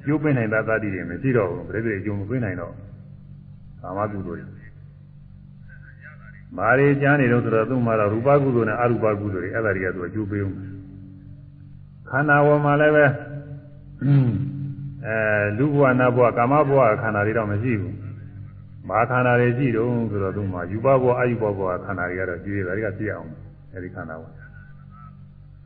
[0.05, 2.73] ကျိုးပင်းနိုင်တာတတိတွေမရှိတော့ဘူးပြိတ္တိကျိုးမပင်းနိုင်တော့
[3.81, 4.63] ကာမကုသိုလ်တွေ
[6.57, 10.55] မာရီကျမ်းနေတော့ဆိုတော့သူ့မှာတော့ရူပကုသိုလ်နဲ့အရူပကုသိုလ်တွေအဲ့ဒါတွေကသူအကျိုးပေးဦး
[12.09, 13.05] ခန္ဓာဝေါ်မှာလည်းပဲ
[15.05, 15.15] အဲ
[15.57, 17.95] လူဘဝနတ်ဘဝကာမဘဝခန္ဓာတွေတော့မရှိဘူး
[18.89, 23.30] မာခန္ဓာတွေရှိတော့ဆိုတော့သူ့မှာယူပဘဝအယူပဘဝခန္ဓာတွေကတော့ကြည့်ရတာတွေကပြည့်အောင်
[23.73, 24.43] အဲဒီခန္ဓာဝေါ်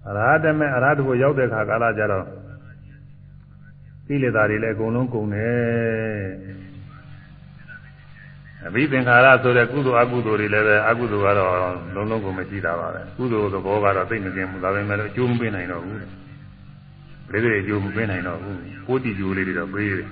[0.09, 2.25] အရဟတမေအရဟတဘုရောက်တဲ့ခါကာလကျတော့
[4.07, 6.27] ကိလေသာတွေလည်းအကုန်လုံးကုန်တယ်
[8.67, 15.97] အဘိသင်္ခါရဆိုတဲ့ကုသိုလ်အကုသိုလ်တွေလည်းပဲအကုသိုလ်ကတော့လုံးလုံးကိုမရှိတာပါပဲကုသိုလ်သဘောကတော့သိမကျင်ဘူးဒါပေမဲ့လည်းအကျိုးမပေးနိုင်တော့ဘူး
[17.31, 20.07] လေလေအကျိုးမပေးနိုင်တော့ဘူးကိုတိကျိုးလေးတွေတော့ပေးတယ်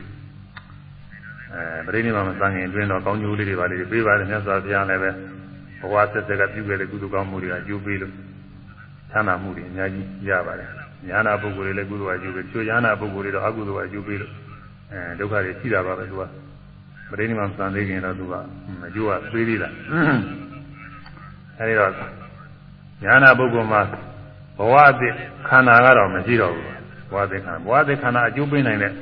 [1.54, 5.10] အဲပြိဋိနိဗ္ဗာန်သံဃင်အတွင်းတော့ကောင်းကျိုးလေးတွေပါလေပေးပါတယ်မြတ်စွာဘုရားလည်းပဲ
[5.80, 8.14] ဘဝဆက်ဆက်ကပြုခဲ့တဲ့ကုသိုလ်ကောင်းမှုတွေအကျိုးပေးလို့
[9.16, 10.70] ချမ်းသာမှုတွေအများကြီးရပါတယ်
[11.08, 14.32] ညာနာပုဂ္ဂိုလ်တွေလည်းကုသိုလ်အကျိုးပေးချိုးညာနာပုဂ္ဂိုလ်တွေတော့အကုသိုလ်အကျိုးပေးလို့
[14.92, 16.24] အဲဒုက္ခတွေရှိတာပါပဲသူက
[17.10, 18.34] ပရိနိဗ္ဗာန်သံသေးခင်တော့သူက
[18.88, 19.70] အကျိုးကသေးသေးတာ
[21.58, 21.92] အဲဒီတော့
[23.04, 23.82] ညာနာပုဂ္ဂိုလ်မှာ
[24.58, 25.14] ဘဝအသစ်
[25.48, 26.70] ခန္ဓာကတော့မရှိတော့ဘူး
[27.12, 28.94] ဘဝအသစ်ခန္ဓာဘဝအသစ်ခန္ဓာအကျိုးပေးနိုင်တဲ့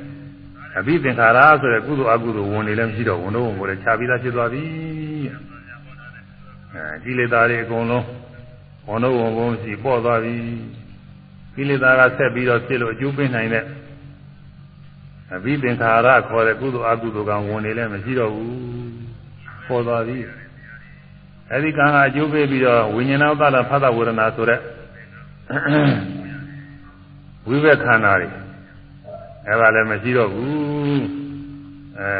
[0.78, 4.64] အဘိသင်္ခါရဆိုတဲ့ကုသိုလ်အကုသိုလ်ဝင်နေလည်းမရှိတော့ဝန်တော့ဝင်ကိုလည်းခြာပြီးသားဖြစ်သွားပြီ
[6.74, 8.04] အဲကိလေသာတွေအကုန်လုံး
[8.88, 10.34] ဝန်တော့ဝင်ကုန်ရှိပေါ့သွားပြီ
[11.54, 13.64] ကိလေသာကဆက်ပြီးတော့ဖြစ်လို့အကျိုးပေးနိုင်တဲ့
[15.34, 18.52] အဘိသင်္ခါရခေါ်တဲ့ကုသိုလ်အကုသိုလ်ကဝင်နေလည်းမရှိတော့ဘူး
[19.68, 20.18] ပေါ်သွားပြီ
[21.52, 24.60] အဲဒီကံကအကျိုးပေးပြီးတော့ဝိညာဏဥဒ္ဒလဖသဝေဒနာဆိုတဲ့
[27.48, 28.28] ဝိဘက်ခန္ဓာတွေ
[29.48, 31.04] အဲဒါလည်းမရှိတော့ဘူး
[32.00, 32.10] အဲ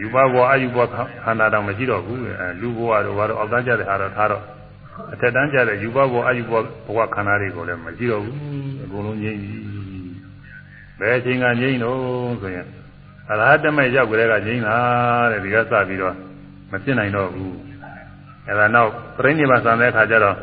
[0.00, 0.78] ယူဘဘဝအယူဘ
[1.24, 4.42] ခန္ဓာတော့မရှိတော့ဘူးအဲလူဘဝတို့ဘာလို့အောက်တန်းကြတဲ့ဟာတော့ထားတော့
[5.12, 6.52] အထက်တန်းကြတဲ့ယူဘဘဝအယူဘ
[6.86, 8.36] ဘဝခန္ဓာတွေကိုလည်းမရှိတော့ဘူး
[8.84, 9.52] အကုန်လုံးငြိမ့်ပြီ
[10.98, 11.98] ဘယ်အချိန်ကငြိမ့်တော့
[12.42, 12.66] ဆိုရင်
[13.30, 14.76] အရဟတမေရောက်ကြတဲ့ကငြိမ့်တာ
[15.32, 16.14] တဲ့ဒီကစပြီးတော့
[16.70, 17.56] မဖြစ်နိုင်တော့ဘူး
[18.48, 20.36] အဲဒါနောက်ပြိဋိဘာသံတဲ့အခါကျတော့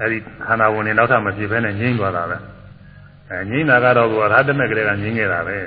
[0.00, 2.38] အဲဒီခန္ဓာဝင်နေနောက်ထပ်မဖြစ်ဘဲနဲ့ငြိမ့်သွားတာပဲ
[3.30, 5.58] အဲငြိမ့်တာကတော့ကိုအရဟတမေကလေးကငြိမ့်ခဲ့တာပဲ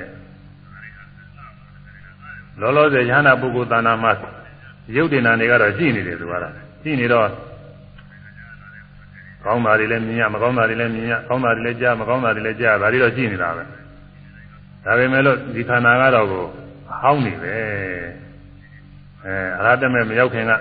[2.60, 4.12] လောလောဆယ်ယဟနာပုဂ္ဂိုလ်တဏ္ဍာမှာ
[4.96, 6.52] ရုပ်တင်တာတွေကတော့ရှိနေတယ်သူကတော့
[6.82, 7.28] ရှိနေတော့
[9.44, 13.64] ကောင်းတာတွေလည်းမြင်ရမကောင်းတာတွေလည်းမြင်ရကောင်းတာတွေလည်းကြားမကောင်းတာတွေလည်းကြားဒါတွေတော့ရှိနေတာပဲ
[14.84, 16.44] ဒါပေမဲ့လို့ဒီခန္ဓာကတော့ကို
[17.02, 17.54] ဟောင်းနေပဲ
[19.24, 20.52] အဲအရဟတမေမရောက်ခင်က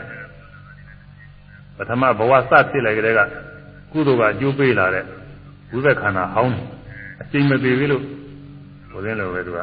[1.77, 3.19] ပထမဘဝစဖြစ်လိုက်ကြတဲ့က
[3.91, 5.05] ကုသိုလ်ကအကျိုးပေးလာတဲ့
[5.71, 6.61] ဝိဘက်ခန္ဓာဟောင်းနေ
[7.21, 8.03] အချိန်မသေးဘူးလို့
[8.91, 9.59] ဘုရင်လိုပဲသူက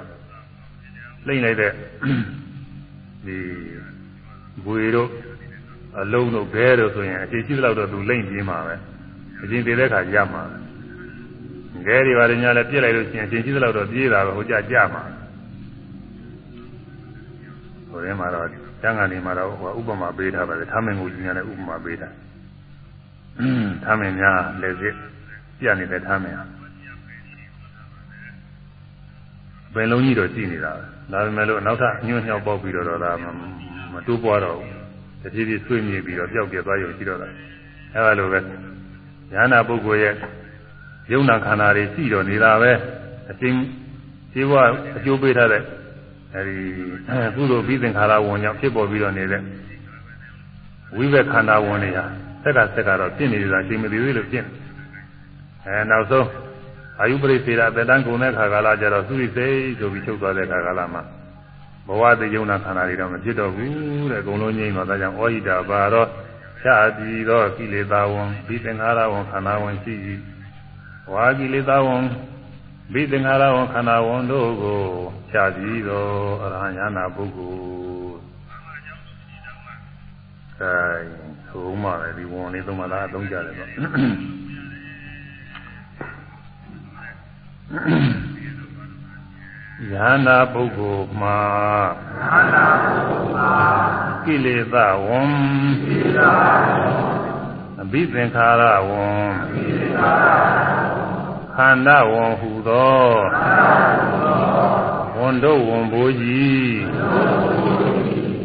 [1.27, 1.73] လိမ့်လိုက်တဲ့
[3.27, 3.36] ဒီ
[4.65, 5.11] ဘွေတို့
[6.01, 8.75] အလုံးတို့ဘဲတို့ဆိုရင်အချိန်ရှိသလောက်တော့သူလိမ့်ပြင်းမှာပဲ
[9.43, 10.43] အချိန်တည်တဲ့ခါရမှာ
[11.87, 15.03] ငဲတွေပါတယ်ညာလည်းပြစ်လိုက်လို့ရှိရင်အချိန်ရှိသလောက်တော့ပြေးတာပဲဟိုကြကြမှာ
[17.91, 18.47] ဟိုထဲမှာတော့
[18.83, 22.09] ကျန်ကနေမှာတော့ဟိုဥပမာပေးထားပါတယ်ထားမင်ကိုကြီးများလည်းဥပမာပေးတာ
[23.85, 24.95] ထားမင်များလည်းစစ်
[25.59, 26.37] ပြနေတဲ့ထားမင်
[29.75, 33.13] ဘယ်လုံးကြီးတော့ကြည့်နေတာပဲဒါပေမဲ့လို့နောက်ထပ်ညွန့်ညှောက်ပေါက်ပြီးတော့ဒါ
[33.95, 34.71] မတိုးပွားတော့ဘူး
[35.23, 37.29] တဖြည်းဖြည်းဆွေးမြေပြီးတော့ပျောက်ပြသွားရုံရှိတော့တာ
[37.95, 38.39] အဲလိုပဲ
[39.35, 40.15] ဉာဏပုဂ္ဂိုလ်ရဲ့
[41.12, 42.73] ယုံနာခန္ဓာတွေရှိတော့နေတာပဲ
[43.31, 43.59] အချင်း
[44.33, 44.53] ခြေဝ
[44.97, 45.62] အကျိုးပေးထားတဲ့
[46.35, 46.57] အဲဒီ
[47.37, 49.43] ကုသိုလ်ပြီးသင်္ခါရဝင်ကြောင့်ဖြစ်ပေါ်ပြီးတော့နေတဲ့
[50.97, 52.05] ဝိဘက်ခန္ဓာဝင်တွေဟာ
[52.43, 54.47] ဆက်ကဆက်ကတော့ပြင့်နေတာချိန်မသေးသေးလို့ပြင့်
[55.66, 56.29] အဲနောက်ဆုံး
[57.01, 61.03] အာယုပရိသေရအတ္တန်ကုန်တဲ့ခါကာလကျတော့သုရိစိတ်ဆိုပြီးချုပ်သွားတဲ့ခါကာလမှာ
[61.86, 66.09] ဘဝတည်ယုံနာခန္ဓာတွေတော့မဖြစ်တော့ဘူးတဲ့အကုန်လုံးငြိမ်းတော့ဒါကြောင့်ဩဟိတာပါတော့
[66.61, 69.94] ဖြာပြီးတော့ကိလေသာဝန်ဒီသင်္ခါရဝန်ခန္ဓာဝန်ရှိ၏
[71.12, 72.02] ဝါကိလေသာဝန်
[72.93, 74.81] ဒီသင်္ခါရဝန်ခန္ဓာဝန်တို့ကို
[75.31, 76.11] ဖြာပြီးတော့
[76.43, 78.16] အရဟံယနာပုဂ္ဂိုလ်
[80.61, 80.74] အဲ
[81.48, 88.34] ဆိုမှပဲဒီဝန်လေးသုံးပါးလားအသုံးကြတယ်တော့
[89.93, 91.41] ယန္တာပုဂ္ဂိုလ်မှာ
[92.21, 93.53] ယန္တာပုဂ္ဂိုလ်မှာ
[94.25, 95.21] ကိလေသာဝံ
[95.85, 96.91] ကိလေသာဝံ
[97.81, 99.07] အဘိသင်္ခါရဝံ
[99.43, 100.65] အဘိသင်္ခါရ
[101.57, 103.69] ခန္ဓာဝံဟူသောခန္ဓာ
[103.99, 106.77] ဟူသောဝန်တို့ဝန်ဘိုးကြီး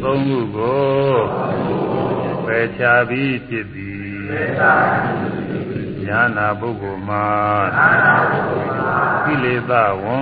[0.02, 1.10] သုံးခုကို
[2.44, 5.39] ပယ်ချပြီးဖြစ်သည်ပယ်ချပြီး
[6.06, 7.26] ညာနာပုဂ္ဂိုလ်မှာ
[7.76, 10.16] ညာနာပုဂ္ဂိုလ်မှာကိလေသာဝံ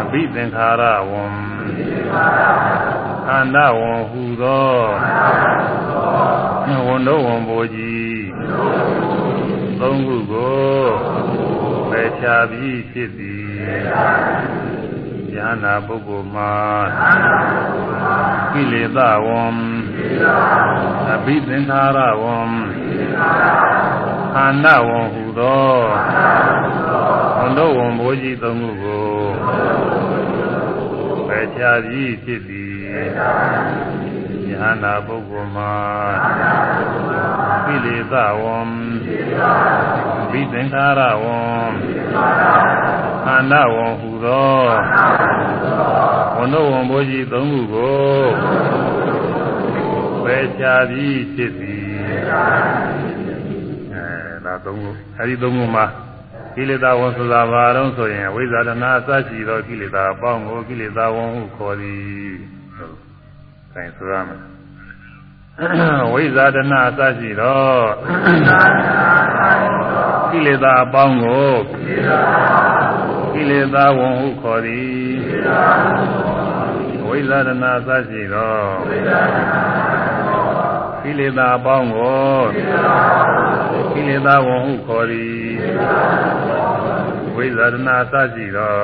[0.00, 1.24] အဘိသင်္ခါရဝံ
[3.26, 4.74] ခန္ဓာဝံဟူသော
[6.86, 8.24] ဝန်တော်ဝန်ဘိုးကြီး
[9.80, 10.66] သုံးခုကို
[11.90, 13.46] ပယ်ချပြီးဖြစ်သည်
[15.34, 16.52] ဉာဏပုဂ္ဂိုလ်မှာ
[18.52, 19.42] ကိလေသာဝံ
[21.12, 22.36] အဘိသင်္ခါရဝံ
[24.34, 25.74] ခန္ဓာဝံဟူသော
[27.38, 29.04] ဝန်တော်ဝန်ဘိုးကြီးသုံးခုကို
[31.28, 32.76] ပယ်ချပြီးဖြစ်သည်
[34.48, 35.74] ယဟနာပုဂ္ဂိုလ်မှာ
[37.66, 38.58] ကိလေသာဝံ
[40.30, 41.38] ဘိသင်္ခါရဝံ
[43.24, 44.58] ခန္ဓာဝံဟူသော
[46.36, 48.16] ဝန်တော်ဝန်ဘိုးကြီးသုံးခုကို
[50.24, 51.65] ပယ်ချပြီးဖြစ်သည်
[53.94, 55.86] အဲဒါသုံးခုအဲဒီသုံးခုမှာ
[56.58, 62.02] ကိလေသာဝန်ဆိုတာဘာတော့ဆိုရင်ဝိဇာတနာအစရှိသောကိလေသာအပေါင်းကိုကိလေသာဝန်ဟုခေါ်သည်
[62.76, 62.96] ဟုတ်
[63.72, 64.40] ဆိုင်ဆိုရမယ်
[66.12, 67.66] ဝိဇာတနာအစရှိသော
[70.30, 71.50] ကိလေသာအပေါင်းကို
[73.32, 75.06] ကိလေသာဝန်ဟုခေါ်သည်
[77.08, 78.56] ဝိဇာတနာအစရှိသော
[81.08, 82.40] ကိလေသာအပေါင်းကို
[83.92, 85.46] ကိလေသာဝန်ဟုခေါ်သည်
[87.34, 87.76] ဝိဇာရဏ
[88.12, 88.78] သရှိသော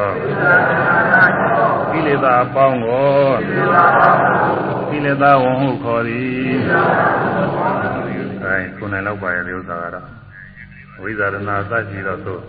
[1.90, 3.12] ကိလေသာအပေါင်းကို
[4.90, 6.56] ကိလေသာဝန်ဟုခေါ်သည်
[8.44, 10.08] အဲခုနိုင်လောက်ပါရဲ့ဒီဥစ္စာကတော့
[11.02, 11.36] ဝိဇာရဏ
[11.70, 12.42] သရှိသောသို့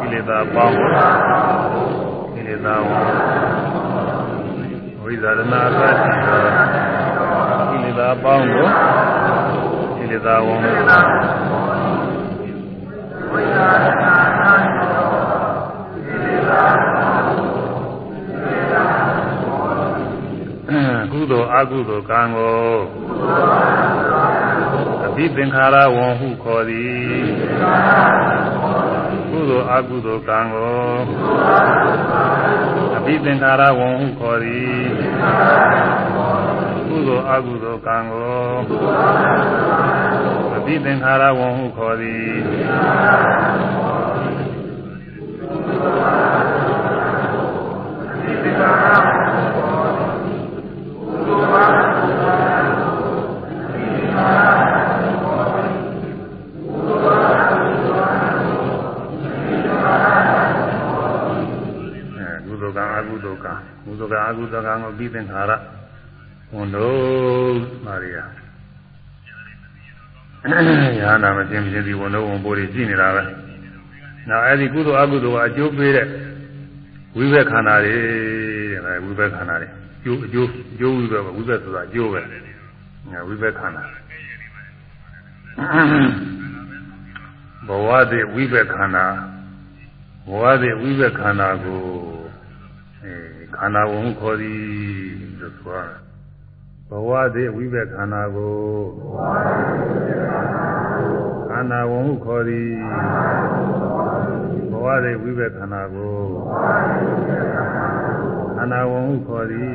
[0.00, 0.88] ကိလေသာအပေါင်းကို
[2.34, 3.69] ကိလေသာဝန်
[5.10, 5.54] ဝိဇာရဏသ
[6.00, 6.42] ရှိသော
[7.70, 8.66] ကိလေသာအပေါင်းကို
[9.96, 10.60] ကိလေသာဝန်
[21.12, 22.72] ကုသိုလ်အကုသိုလ်ကံကို
[25.06, 27.24] အဘိသင်္ခါရဝံဟုခေါ်သည်
[29.30, 34.80] ကုသိုလ်အကုသိုလ်ကံကို အဘိသင်္ခါရဝံဟုခေါ်သည်
[36.88, 38.42] ကုသိုလ်အကုသိုလ်ကံကို
[40.56, 42.40] အဘိသင်္ခါရဝံဟုခေါ်သည်
[63.08, 63.46] ကုသက
[63.82, 65.52] အကုသကံကိုပြီးသင်္ခါရ
[66.54, 68.24] ဝန်တို့မာရိယာ
[70.98, 73.22] ညာနာမသိမချင်းဒီဝန်တို့ဝန်ပိုးတွေရှိနေတာပဲ
[74.28, 76.06] နောက်အဲ့ဒီကုသိုလ်အကုသိုလ်ကအကျိုးပေးတဲ့
[77.16, 77.96] ဝိဘက်ခန္ဓာတွေ
[78.84, 79.68] တဲ့ဝိဘက်ခန္ဓာတွေ
[80.04, 82.20] ကျိုးအကျိုးအကျိုးဝိဘက်ဝိဘက်ဆိုတာအကျိုးပဲ
[83.28, 83.84] ဝိဘက်ခန္ဓာ
[87.66, 89.06] ဘဝသည်ဝိဘက်ခန္ဓာ
[90.28, 92.19] ဘဝသည်ဝိဘက်ခန္ဓာကိုအဲ
[93.62, 94.60] ခန္ဓာဝန်ခေါ်သည်
[95.40, 95.88] လို့ဆိုရ
[96.88, 98.58] ဘဝသည်ဝိဘက်ခန္ဓာကို
[101.50, 102.72] ခန္ဓာဝန်ခေါ်သည်
[104.70, 106.18] ဘဝသည်ဝိဘက်ခန္ဓာကို
[108.56, 109.72] ခန္ဓာဝန်ခေါ်သည်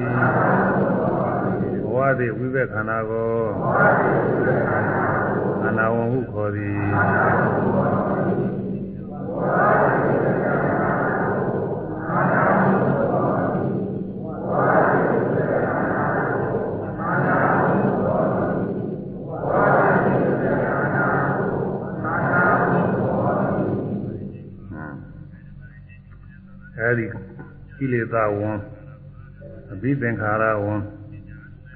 [1.83, 3.33] ဘဝသည်ဝိဘက်ခန္ဓာကို
[5.61, 6.81] ခန္ဓာဝန်ခေါ်သည်
[27.77, 28.57] ကိလေသာဝန်
[29.71, 30.81] အဘိသင်္ခါရဝန်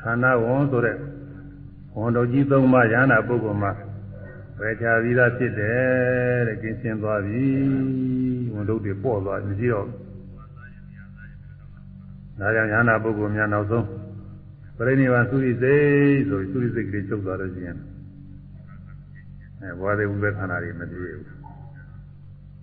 [0.02, 0.98] ခန္ဓာဝန်ဆိုတဲ့
[1.96, 3.72] ဝန်တော်ကြီးသုံးပါးရဟနာပုဂ္ဂိုလ်မှာ
[4.60, 7.44] ဝေချာပြီးသားဖြစ်တယ်တဲ့ကျင်းရှင်းသွားပြီ
[8.54, 9.88] ဝန်တို့တွေပေါ့သွားမရှိတော့
[12.40, 13.86] ဒါကြောင့်ရဟနာပုဂ္ဂိုလ်များနောက်ဆုံး
[14.78, 15.84] ပရိနိဗ္ဗာန်သုရိစိတ်
[16.30, 17.78] ဆိုသုရိစိတ်ကလေးချုပ်သွားလို့ရှိရင်
[19.62, 21.24] အဲဘဝတွေဝိပဿနာတွေမပြေဘူး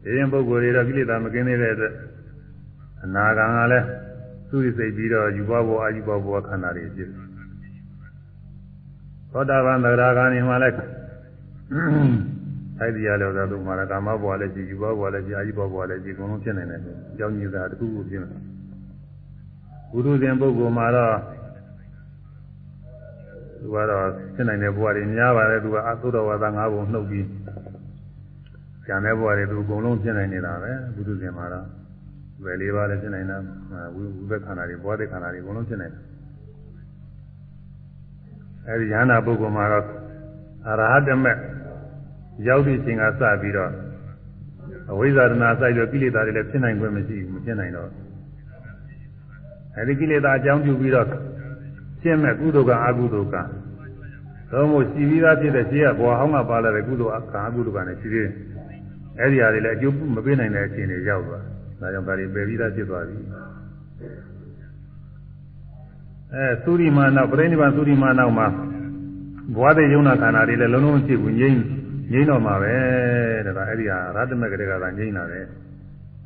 [0.03, 1.95] ဒီရင်ပုဂ္ဂိုလ်တွေတော့ကိလေသာမကင်းသေးတဲ့အတွက်
[3.03, 3.87] အနာဂံကလည်း
[4.49, 7.09] သူ့စိတ်ပြီးတော့ယူဘဘောအာယူဘဘောခန္ဓာတွေဖြစ်
[9.33, 10.77] သောတာပန်သဂရာဂန်မှာလည်း
[12.81, 16.81] အဲ့ဒီရလို့သာသူမှာကာမဘဝလည်းရှိယူဘဘဝလည်းရှိအာယူဘဘဝလည်းရှိအကုန်လုံးဖြစ်နေတယ်။
[17.19, 18.43] ကြောင်းကြီးတာတခုခုဖြစ်နေတယ်။
[19.91, 21.17] ဘုရုဇဉ်ပုဂ္ဂိုလ်မှာတော့
[23.61, 27.27] သူကတော့ဖြစ်နိုင်တဲ့ဘဝတွေများပါတယ်သူကအသုဒ္ဓဝါဒ၅ဘုံနှုတ်ပြီး
[28.87, 31.67] ကျန်တဲ့ဘဝတွေသူအကုန်လုံးဖြစ်နိုင်နေတာပဲဘုရုဇဉ်မှာတော့
[32.45, 33.37] ဝယ်လေးပါးလည်းဖြစ်နိုင်တာ
[33.95, 36.03] ဝိဝိဘက်ခန္ဓာတွေဘောဓိခန္ဓာတွေအကုန်လုံးဖြစ်နိုင်တယ်
[38.67, 39.85] အဲဒီယန္တာပုဂ္ဂိုလ်မှာတော့
[40.69, 41.33] အရဟတမေ
[42.47, 43.71] ရောက်သည့်ချိန်ကစပြီးတော့
[44.91, 47.91] အဝိဇ္ဇာတနာစိုက်ပြီးကိလေသာတွေလည်းဖြစ်နိုင်ခွင့်မရှိဘူးမဖြစ်နိုင်တော့
[49.77, 51.07] အဲဒီကိလေသာအကြောင်းပြုပြီးတော့
[52.03, 53.37] ရှင်းမဲ့ကုသိုလ်ကအကုသိုလ်က
[54.53, 58.33] သို့မဟုတ်ရှိပြီးသားဖြစ်တဲ့ရှင်းကဘဝဟောင်းကပါလာတဲ့ကုသိုလ်ကအကုသိုလ်ကလည်းရှိသေးတယ်
[59.21, 61.45] အဲဒီဟာတွေလည်းအကျိုးမပေးနိုင်တဲ့အခြေအနေရောက်သွား
[61.81, 63.19] ဒါကြောင့်ဒါတွေပယ်ပြီးသားဖြစ်သွားပြီ
[66.35, 68.47] အဲသုရိမာနောက်ပြိဋိဘံသုရိမာနောက်မှာ
[69.55, 71.61] ဘဝတဲ့ယုံနာခန္ဓာတွေလည်းလုံးလုံးဖြစ်ဘူးငြိမ့်
[72.13, 72.75] ငြိမ့်တော့မှာပဲ
[73.47, 75.41] တဲ့ဒါအဲ့ဒီဟာရတ္တမကလေးကသာငြိမ့်တာပဲ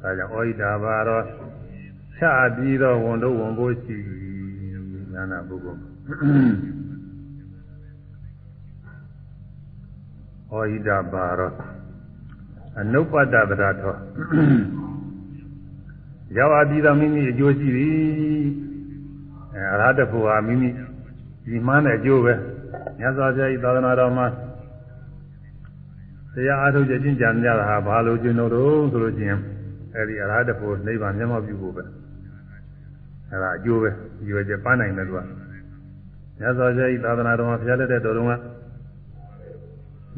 [0.03, 1.25] ဒါကြောင့်ဩဟိတာဘာတော့
[2.17, 2.23] ချ
[2.57, 3.97] ပြီးတော့ဝန်တို့ဝန်ဖို့ရှိ
[5.13, 5.81] ညာနာပုဂ္ဂိုလ်
[10.49, 11.55] ဩဟိတာဘာတော့
[12.81, 13.95] အနုပ္ပတ္တပဒထော
[16.37, 17.89] ရောက်အပြီးတော့မိမိအကျိုးရှိပြီ
[19.55, 20.71] အဲအရဟတဖို့ဟာမိမိ
[21.45, 22.35] ဒီမှန်းတဲ့အကျိုးပဲ
[22.99, 24.27] မြတ်စွာဘုရားဤသာသနာတော်မှာ
[26.35, 29.39] တရားအားထုတ်ခြင်းကြံကြတာဟာဘာလို့ကျင့်လို့တော့ဆိုလို့ချင်း
[29.95, 31.85] အဲဒီအရဟတဖို့နိဗ္ဗာန်မျက်မှောက်ပြုဖို့ပဲ
[33.31, 33.91] အဲဒါအကျိုးပဲ
[34.25, 35.21] ဒီဝေကျပန်းနိုင်တယ်သူက
[36.39, 38.33] မြတ်စွာဘုရားဤသာသနာတော်မှာဘုရားလက်တဲ့တော်တော်က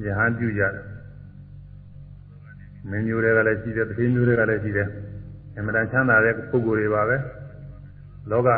[0.04, 0.84] ယဟန်ပြုကြတယ်
[2.90, 4.88] မင်းမျိုးတွေကလည်းရှိတယ်တတိမျိုးတွေကလည်းရှိတယ်
[5.56, 7.16] အမှန်တန်ချမ်းသာတဲ့ပုဂ္ဂိုလ်တွေပါပဲ
[8.30, 8.48] လောက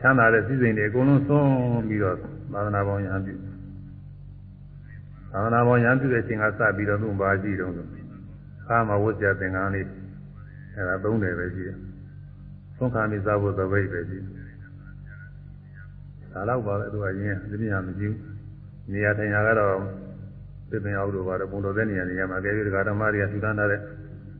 [0.00, 2.16] ချမ်းသာတဲ့စည်းစိမ်တွေအကုန်လုံးဆုံးပြီးတော့
[2.52, 3.34] သာသနာပေါင်းရဟန်းပြု
[5.32, 7.86] သာသနာပေါင်းရဟန်းပြုတဲ့အချိန်ကစပြီးတော့သူ့ဘာရှိတုံးဆို
[8.68, 9.86] အာမဝတ်ကြသင်္ကန်းလေး
[10.76, 11.76] အဲဒါသုံးတယ်ပဲရှိတယ်
[12.76, 14.48] သုံးခါမိစားဖို့သပိတ်ပဲရှိတယ်
[16.32, 18.16] ဒါတော့ပါပဲသူကရင်းဒီမြာမရှိဘူး
[18.92, 19.76] နေရာထိုင်ရာကတော့
[20.70, 23.80] ပြပင်အောင်လို့ပါတော့ပုံတော်တဲ့နေရာနေရာမှာအကယ်၍ဒကာဓမ္မတွေကသူတန်းထားတဲ့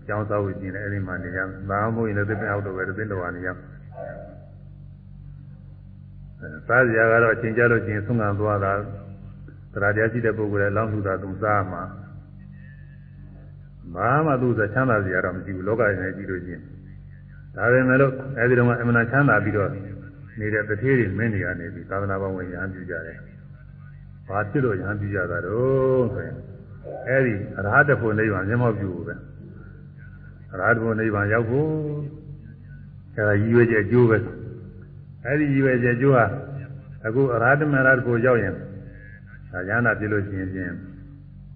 [0.08, 3.66] ကျောင်းစားဖို့ရှိနေအဲ့ဒီမှာနေရမယ်။ဘာမှမဟုတ်ရင်လည်းသစ်ပင်အောက်တော့ပဲသစ်တော်ကနေရမယ်။
[6.40, 8.72] အဲစားစရာကတော့အချိန်ကြလို့ရှိရင်ဆုံးခံသွားတာ
[9.72, 11.82] တရားတရားရှိတဲ့ပုဂ္ဂိုလ်လည်းလောင်းလှူတာသူစားမှာ
[13.94, 16.62] ဘာမှသူစချမ်းသာစရာတော့မရှိဘူးလောကရင်လည်းကြည့်လို့ရှိရင်
[17.56, 19.70] ဒါပေမဲ့လို့အဲဒီတော့အမှန်ချမ်းသာပြီးတော့
[20.40, 23.16] နေတဲ့တထေးတွေမင်းတွေကနေပြီးသာသနာ့ဘောင်ဝင်ရဟန်းပြုကြတယ်။
[24.28, 26.36] ဘာဖြစ်လို့ရဟန်းပြုကြတာတော့ဆိုရင်
[27.08, 29.14] အဲဒီအရဟတဖို့နိဗ္ဗာန်မျက်မှောက်ပြုဖို့ပဲ။
[30.52, 31.70] အရဟတဘုနိဗ္ဗာန်ရောက်ဖို့
[33.14, 34.18] အဲဒါရည်ရွယ်ချက်အကျိုးပဲ
[35.24, 36.24] အဲဒီရည်ရွယ်ချက်အကျိုးဟာ
[37.06, 38.54] အခုအရဟတမရတ်ကိုရောက်ရင်
[39.50, 40.74] ဒါဉာဏ်နာပြလို့ရှိရင်ချင်း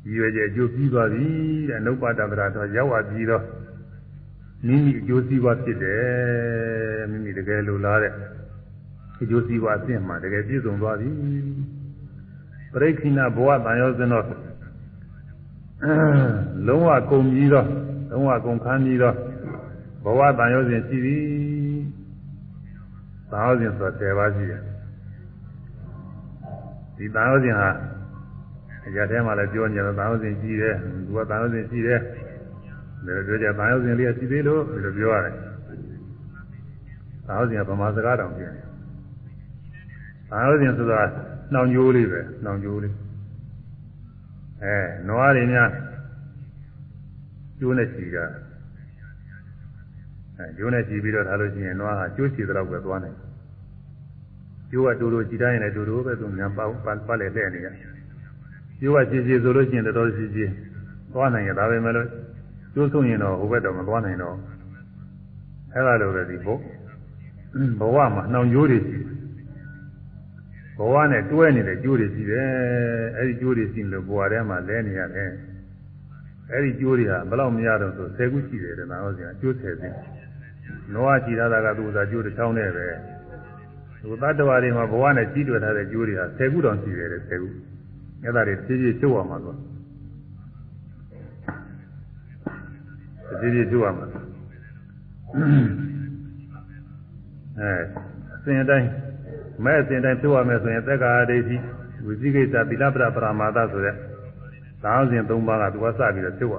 [0.05, 1.27] ရည်ရွယ်ချက်အကျိုးပြီးသွားပြီ
[1.69, 3.45] တဲ့နုပ္ပါဒပရာတော့ရောက်သွားပြီးတော့
[4.67, 8.13] မိမိအကျိုးစီးပွားဖြစ်တယ်မိမိတကယ်လိုလားတဲ့
[9.23, 11.11] အကျိုးစီးပွားအစ်မှတကယ်ပြည့်စုံသွားပြီ
[12.73, 14.27] ပရိခိဏဘဝတန်ရောစင်တော့
[16.67, 17.69] လုံးဝကုန်ပြီးတော့
[18.13, 19.17] လုံးဝကုန်ခန်းပြီးတော့
[20.05, 21.23] ဘဝတန်ရုံးစဉ်ရှိသည်
[23.31, 24.61] ဘသာဝစဉ်ဆို10ပါးရှိတယ်
[26.97, 27.71] ဒီသာဝစဉ်ဟာ
[28.87, 30.75] အရာထဲမှာလည်းပြောနေတယ်သာဝစဉ်ရှိတယ်
[31.07, 32.01] သူကသာဝစဉ်ရှိတယ်
[33.07, 35.35] ဒါပြောကြသာဝစဉ်လေးရှိသေးလို့ဒီလိုပြောရတယ်
[37.27, 38.65] သာဝစဉ်ကဗမာစကားတောင်ပြောတယ်
[40.31, 41.01] သာဝစဉ်ဆိုတာ
[41.53, 42.95] နှောင်ကြိုးလေးပဲနှောင်ကြိုးလေး
[44.63, 44.77] အဲ
[45.09, 45.69] နွားတွေများ
[47.63, 48.25] ကျိုးနဲ့ချီတာ
[50.37, 53.17] အဲကျိုးနဲ့ချီပြီးတော့ထားလို့ရှိရင်နွားဟာကျိုးချီတဲ့လောက်ပဲသွားနိုင်
[54.71, 56.71] ကျိုးကတူတူချီတိုင်းလည်းတူတူပဲသူညာပတ်
[57.07, 57.69] ပတ်လေတဲ့နေရ
[58.81, 60.45] ကျိုးကချီချီဆိုလို့ရှိရင်တော်တော်ချီချီ
[61.13, 62.09] သွားနိုင်ရဒါပဲမဲ့လို့
[62.75, 64.37] ကျိုးဆုံးရင်တော့ဟိုဘက်တော့မသွားနိုင်တော့
[65.73, 66.55] အဲ့ဒါလိုပဲဒီဘု
[67.79, 68.99] ဘဝမှာနှောင်ကြိုးတွေရှိ
[70.79, 72.49] ဘဝနဲ့တွဲနေတဲ့ကြိုးတွေရှိတယ်
[73.17, 75.31] အဲ့ဒီကြိုးတွေရှိလို့ဘဝထဲမှာလဲနေရတယ်
[76.51, 79.97] အဲ့ဒီကြိုးတွေဟာဘယ်လောက်မရတော့ဆို10ခုရှိတယ်တဲ့နာဟုတ်စီကျိုး10စင်း
[80.93, 82.87] နောကကြည်ရတာကသူ့ဥစားကျိုးတစ်ချောင်းနဲ့ပဲ
[84.03, 87.49] သူသတ္တဝါတွေမှာဘဝနဲ့ကြီးတွယ်ထားတဲ့ကျိုးတွေဟာ10ခုတောင်ရှိတယ်တဲ့10ခု
[88.23, 89.57] အဲ့ဒါတွေဖြည်းဖြည်းကျုပ်ရမှာလို့
[93.41, 94.07] ဖြည်းဖြည်းကျုပ်ရမှာ
[97.59, 97.75] အဲ
[98.35, 98.89] အစဉ်အတိုင်း
[99.65, 101.57] မဲ့အစဉ်တိုင်းကျုပ်ရမယ်ဆိုရင်သက္ကာဒိဋ္ဌိ
[102.07, 103.97] ဝိသိကိစ္စသီလပရပရမာသဆိုတဲ့
[104.85, 106.57] သာဝစဉ်၃ပါးကသူကစပြီးတော့ကျုပ်ရ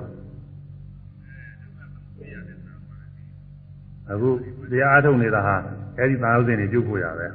[4.11, 4.29] အခု
[4.71, 5.55] တရားအားထုတ်နေတာဟာ
[5.97, 7.27] အဲဒီသာဝစဉ်တွေကျုပ်ဖို့ရပဲ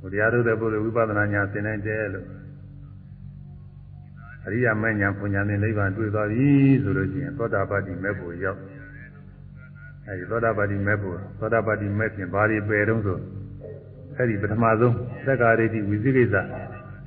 [0.00, 2.26] ဟိုတရားထုတ်တဲ့ပုဂ္ဂိုလ်ဝိပဿနာညာသင်နိုင်တယ်လို့
[4.46, 6.48] အရိယာမဉ္ဇဉ်ပညာနဲ့နိဗ္ဗာန်တွေ့သွားပြီ
[6.82, 8.60] ဆိုလို့ရှိရင်သောတာပတ္တိမဲ့ဖို့ရောက်
[10.06, 13.18] အဲဒီသောတာပတ္တိမဲ့ဖို့သောတာပတ္တိမဲ့ဖြင့်ဘာတွေပယ်တော့ဆို
[14.16, 14.94] အဲဒီပထမဆုံး
[15.26, 16.36] သက္ကာရိတိဝိသိကိစ္စ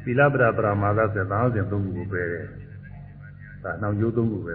[0.04, 2.61] သီလပရပရမာသဆိုတဲ့သာဝစဉ်၃ခုကိုပယ်တယ်
[3.64, 4.54] ဒါနှောင်ကျိုး၃ခုပဲ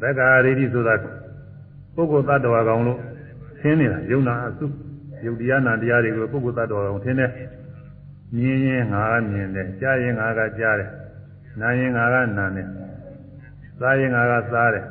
[0.00, 0.94] သက္ကာရိတိဆိုတာ
[1.94, 2.98] ပုဂ္ဂိုလ်တ attva ကောင်လို့
[3.60, 4.66] သင်နေတာယုံနာအစု
[5.24, 7.30] ယုတ်တရားနာတရားတွေကိုပုဂ္ဂိုလ်တ attva ကောင်သင်တယ်
[8.36, 10.90] မြင်ရင်ငါကမြင်တယ်ကြားရင်ငါကကြားတယ်
[11.60, 12.68] နားရင်ငါကနားတယ်
[13.80, 14.84] စားရင်ငါကစားတယ်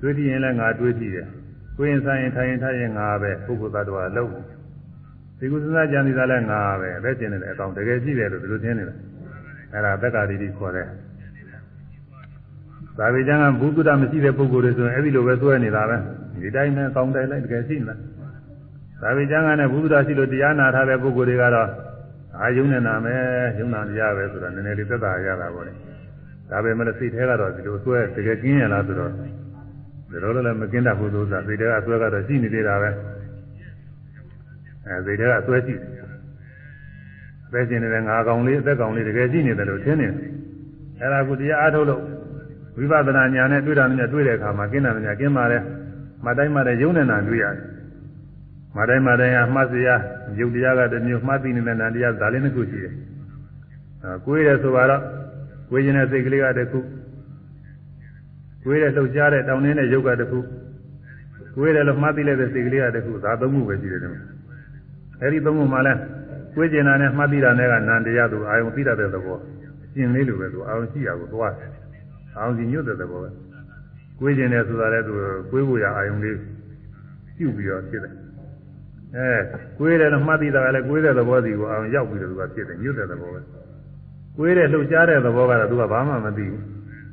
[0.00, 1.26] တွေးကြည့်ရင်လည်းငါတွေးကြည့်တယ်
[1.76, 4.32] ကိုယ်ရင်စားရင်ထိုင်ရင်ထိုင်ရင်ငါပဲပုဂ္ဂိုလ်တ attva လုံး
[5.38, 8.94] ဒီကုသနာကြံနေတာလည်းငါပဲပဲကျင်နေတယ်အကောင်တကယ်ကြည့်တယ်လို့ဒီလိုသင်နေတာ
[9.72, 10.88] အဲ့ဒါသက္ကာရိတိခေါ်တယ်
[12.98, 15.96] သာဝေကျမ်းကဘုသူတ္တမရှိတဲ့ပုဂ္ဂိုလ်တွေဆိုရင်အဲ့ဒီလိုပဲသွဲနေတာပဲ
[16.42, 17.98] ဒီတိုင်းနဲ့ကောင်းတိုင်းလိုက်တကယ်ရှိနေလား
[19.02, 21.68] သာဝေကျမ်းကနဲ့ဘုသူတ္တရှိလို့တရားနာထားတဲ့ပုဂ္ဂိုလ်တွေကတော့
[22.40, 23.22] အာယုံနဲ့နာမယ်
[23.58, 25.72] ယုံနာတရားပဲဆိုတော့နည်းနည်းလေးသက်သာရတာပေါ့လေ
[26.50, 29.10] ဒါပေမဲ့စိတ်ထဲကတော့ဒီလိုသွဲတကယ်ကျင်းရလားဆိုတော့
[30.10, 32.90] ဒီလိုလည်းမကင်းတတ်ဘူးလို့ဆိုတာစိတ်ထဲကသွဲကတော့ရှိနေသေးတာပဲ
[34.86, 36.01] အဲစိတ်ထဲကသွဲရှိတယ်
[37.52, 40.16] ပဲကျင်နေတဲ့ငါကောင်လေးအသက်ကောင်လေးတကယ်ရှိနေတယ်လို့ထင်နေတယ်
[41.00, 42.02] အဲ့ဒါကိုတရားအားထုတ်လို့
[42.76, 45.62] ဝိပဿနာဉာဏ်နဲ့တွေ့တာနဲ့တွေ့တဲ့အခါမှာကင်းတာနဲ့ကင်းပါတယ်
[46.26, 47.60] မတိုင်းမတဲ့ယုံနေတာတွေ့ရတယ်
[48.76, 49.94] မတိုင်းမတိုင်းအမှတ်စရာ
[50.38, 52.94] ယုတ်တရားကတစ်မျိုးမှတ်သိနေတဲ့နာတရားဒါလေးနှစ်ခုရှိတယ်
[54.04, 55.02] အဲကိုယ်ရဆိုတော့
[55.70, 56.80] ကိုယ်ရင်တဲ့စိတ်ကလေးကတစ်ခု
[58.64, 60.38] ကိုယ်ရလှုပ်ရှားတဲ့တောင်းနေတဲ့ယုတ်ကတစ်ခု
[61.56, 64.22] ကိုယ်ရလို့မှတ်သိလိုက်တဲ့စိတ်ကလေးကတစ်ခုဒါသုံးခုပဲရှိတယ်ဒီမှာ
[65.20, 66.00] အဲဒီသုံးခုမှလည်း
[66.54, 69.38] ကိုယ်ကျင်တာနဲ့မှတ်သိတာနဲ့ကနန္တရားသူအာယုံသိတတ်တဲ့သဘော
[69.84, 71.70] အရှင်လေးလိုပဲသူအာယုံရှိရကိုသွားတယ်
[72.36, 73.28] အောင်စီညွတ်တဲ့သဘောပဲ
[74.18, 75.12] ကိုယ်ကျင်တယ်ဆိုတာလည်းသူ
[75.50, 76.36] ကိုယ်ဖို့ရအာယုံလေး
[77.36, 78.14] ပြုပြီးတော့ဖြစ်တယ်
[79.16, 79.38] အဲ
[79.78, 83.40] ကိုယ်တယ်လို့မှတ်သိတာကလည်းကိုယ်တဲ့သဘောစီကိုအာယုံရောက်ပြီးတော့သူကဖြစ်တယ်ညွတ်တဲ့သဘောပဲ
[84.36, 86.62] ကိုယ်တဲ့လှုပ်ရှားတဲ့သဘောကတော့သူကဘာမှမသိဘူး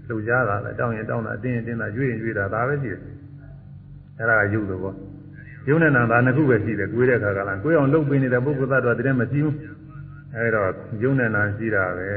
[0.07, 3.01] လှုပ်ရှားတာလည်းတောင်းရင်တောင်းတာအတင်းရင်တင်းတာရွေ့ရင်ရွေ့တာဒါပဲရှိတယ်
[4.19, 4.93] အဲဒါကယုတ်သဘော
[5.67, 9.55] ယုံနဲ့နာဒါနှစ်ခုပဲရှိတယ်ကိုယ်တဲ့အခါကလည်းကိုယ်အောင်လှုပ်ပေးနေတဲ့ပုဂ္ဂိုလ်သားတော်တည်းမရှိဘူး
[10.35, 10.63] အဲဒါ
[11.03, 12.09] ယုံနဲ့နာရှိတာပဲ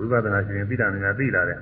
[0.00, 1.60] ဝိပဿနာရှင်ရင်သိတာများသိလာတယ်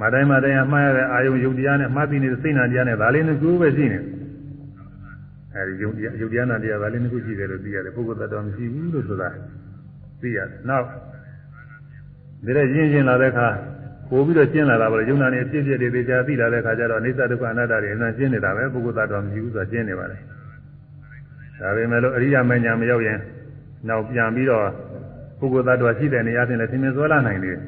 [0.00, 3.98] မတိုင်းမတိုင်းအမှားရတဲ့အာယုံယုတ်တရားနဲ့မှားပြီးနေတဲ့စိတ်နာတရားနဲ့ဒါလေးနှစ်ခုပဲရှိနေ
[5.54, 9.28] အဲဒီယုတ်တရားယုတ်တရားနာတရားဒါလေးနှစ်ခုရှိတယ်လို့သိရတယ်ပုဂ္ဂိုလ်သတ္တဝါမရှိဘူးလို့ဆိုတာ
[10.20, 13.48] သိရတယ်နောက်ဒါလည်းရင်းရှင်းလာတဲ့အခါ
[14.10, 20.18] ပို့ပြီးတော့ရှင်းလာတာပဲယုံနာနေအဖြစ်အပျက်တွေသိချာသိလာတဲ့အခါကျတော့အိသဒုက္ခအနတ္တတွေအမှန်ရှင်းနေတာပဲပုဂ္ဂိုလ်သတ္တဝါမရှိဘူးဆိုတာရှင်းနေပါလေ
[21.60, 23.18] ဒါပေမဲ့လို့အရိယာမညာမရောက်ရင်
[23.88, 24.66] နောက်ပြန်ပြီးတော့
[25.40, 27.58] ပုဂ္ဂိုလ်သတ္တဝါရှိတဲ့နေရာချင်းလည်းသင်္မြင်စွဲလာနိုင်တယ်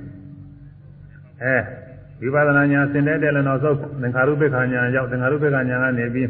[1.44, 1.56] အဲ
[2.20, 6.28] ဝိပဿနာညာသင်တဲ့တဲ့လည်းနောက်ဆုံးသင်္ခါရုပ္ပခာညာရောက်သင်္ခါရုပ္ပခာညာကနေပြီး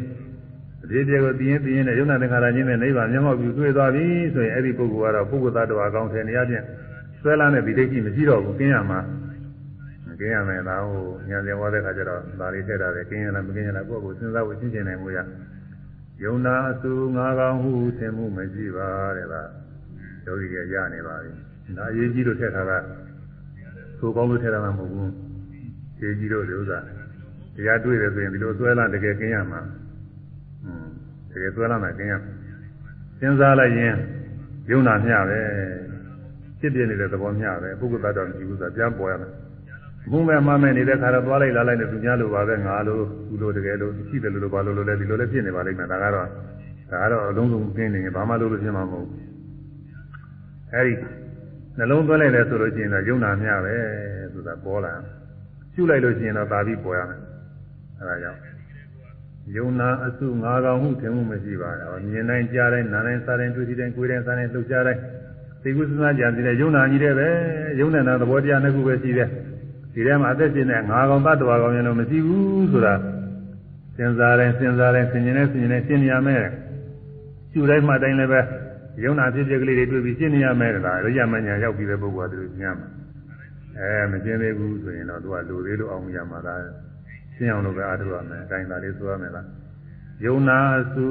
[0.89, 6.65] ဒီပြေကိုသိရင်သိရင်နဲ့ယုံနာသင်္ခါရချင်းနဲ့နိဗ္ဗာန်မျက်မှောက်ပြုတွေ့သွားပြီဆိုရင်အဲ့ဒီပုဂ္ဂိုလ်ကတော့ပုဂ္ဂိုလ်သတ္တဝါကောင်းတဲ့နေရာချင်း
[7.19, 8.99] ဆွဲလာတဲ့ဒီဒိဋ္ဌိမရှိတော့ဘူးကျင်းရမှာ
[10.19, 15.19] ကျင်းရမယ်ဒါဟိုဉာဏ်သင်ဝါတဲ့ခါကျတော့ဒါလေးထည့်တာပဲကျင်းရလားမကျင်းရလားကိုယ့်ကိုစဉ်းစားဖို့ရှင်းရှင်းနိုင်မှုရ
[16.23, 18.87] ယုံနာအစုငါးကောင်းဟုသင်မှုမရှိပါ
[19.17, 19.41] တဲ့ဗျာ
[20.25, 21.31] ယောဂီကရနေပါပြီ။
[21.77, 22.77] ဒါအရေးကြီးလို့ထည့်ထားတာ
[23.99, 25.09] သိုးကောင်းလို့ထည့်ထားမှာမဟုတ်ဘူး။
[26.01, 26.87] ရေးကြီးလို့ဒီဥစ္စာထ
[27.55, 29.61] တရားတွေ့တယ်ဆိုရင်ဒီလိုဆွဲလာတကယ်ကင်းရမှာ
[30.65, 30.87] อืม
[31.31, 32.13] တကယ်ဆွဲလာမှကင်းရ
[33.19, 33.95] စဉ်းစားလိုက်ရင်
[34.71, 35.41] ယုံနာမျှပဲ
[36.59, 39.31] ဖြစ်ပြနေတဲ့သဘောမျှပဲပုဂ္ဂိုလ်တ attva မရှိဘူးဆိုတာပြန်ပေါ်ရမယ်
[40.11, 42.99] မှုမဲ့မမဲ့နေတဲ့ခါတော့သွားလိုက်လာလိုက်နဲ့သူများလိုပါပဲငါလို
[43.29, 46.27] သူလိုတကယ်လို့ရှိတယ်လို့ဘာလို့လို့လဲဒီလိုလည်းဖြစ်နေပါလိမ့်မယ်ဒါကတော့
[46.91, 49.21] ဒါကတော့အလုံးစုံကင်းနေရင်ဘာမှလုပ်လို့ဖြစ်မှာမဟုတ်ဘူး
[50.73, 50.93] အဲဒီ
[51.77, 53.75] နှလုံးသွင်းလိုက်လဲဆိုလို့ရှိရင်တော့ယုံနာမျှပဲ
[54.33, 54.93] ဆိုတာပေါ်လာ
[55.73, 57.19] ရှုလိုက်လို့ရှိရင်တော့သာပြီးပေါ်ရမယ်
[57.99, 58.39] အဲဒါကြောင့်
[59.55, 65.01] ယုံနာအစုငါးကောင်မှုထင်မှုမရှိပါဘူးမြင်တိုင်းကြားတိုင်းနားတိုင်းစားတိုင်းတွေ့တိုင်းကိုယ်တိုင်းစားတိုင်းလှုပ်ရှားတိုင်း
[65.63, 67.27] သိကုသနာကြံစီတဲ့ယုံနာကြီးတဲ့ပဲ
[67.79, 69.29] ယုံနေတာသဘောတရားနှစ်ခုပဲရှိတယ်
[69.99, 72.93] ဒီထဲမှာအသက်ရှင်တဲ့ငါးကောင်သတ္တဝါကောင်ရင်တော့မရှိဘူးဆိုတာ
[73.95, 76.43] စဉ်းစားတိုင်းစဉ်းစားတိုင်းဆင်ញင်နဲ့ဆင်ញင်နဲ့ရှင်းနေရမယ်
[77.51, 78.41] ရှုတိုင်းမှတိုင်းလည်းပဲ
[79.03, 82.79] ယုံနာဖြစ်ဖြစ်ကလေးတွေတွေ့ပြီးရှင်းနေရမယ်ဒါရိယာမညာရောက်ပြီးတဲ့ပုဂ္ဂိုလ်ကသူညမ်း
[83.77, 86.61] အဲမရှင်းသေးဘူးဆိုရင်တော့သူကလူသေးလို့အောင်မရမှာလား
[87.35, 89.45] ရှင်းအောင်လို့ပဲအားထုတ်ရမယ်အတိုင်းသာလေးဆိုရမယ်လား
[90.25, 90.61] ယုံနာ
[90.93, 91.09] စု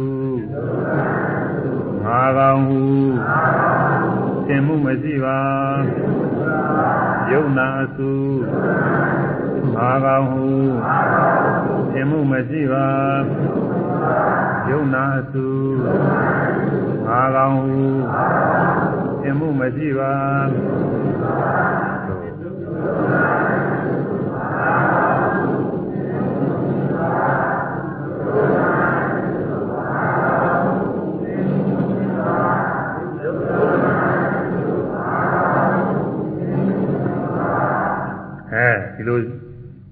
[2.04, 2.82] ငါကောင်ဟု
[4.46, 5.40] သင်မှုမရှိပါ
[7.32, 8.12] ယုံနာစု
[9.74, 10.46] ငါကောင်ဟု
[11.92, 12.88] သင်မှုမရှိပါ
[14.70, 15.46] ယုံနာစု
[17.06, 17.76] ငါကောင်ဟု
[19.22, 20.12] သင်မှုမရှိပါ
[22.06, 23.27] အဲဒီ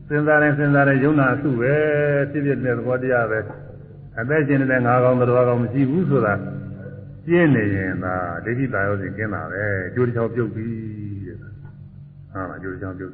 [0.09, 1.74] စဉ်းစားရင်စဉ်းစားရင်ယုံနာအစုပဲ
[2.31, 3.39] ဖြစ်ဖြစ်တဲ့သဘောတရားပဲ
[4.20, 6.35] အသက်ရှင်နေတဲ့ငါးကောင်တော်ကောင်မရှိဘူးဆိုတာ
[7.27, 8.15] ပြင်းနေရင်သာ
[8.45, 9.65] ဒိဋ္ဌိတာယောစီကျင်းတာပဲ
[9.95, 10.73] ကြိုးတစ်ချောင်းပြုတ်ပြီး
[11.27, 13.12] တဲ့ဟာလားကြိုးတစ်ချောင်းပြုတ်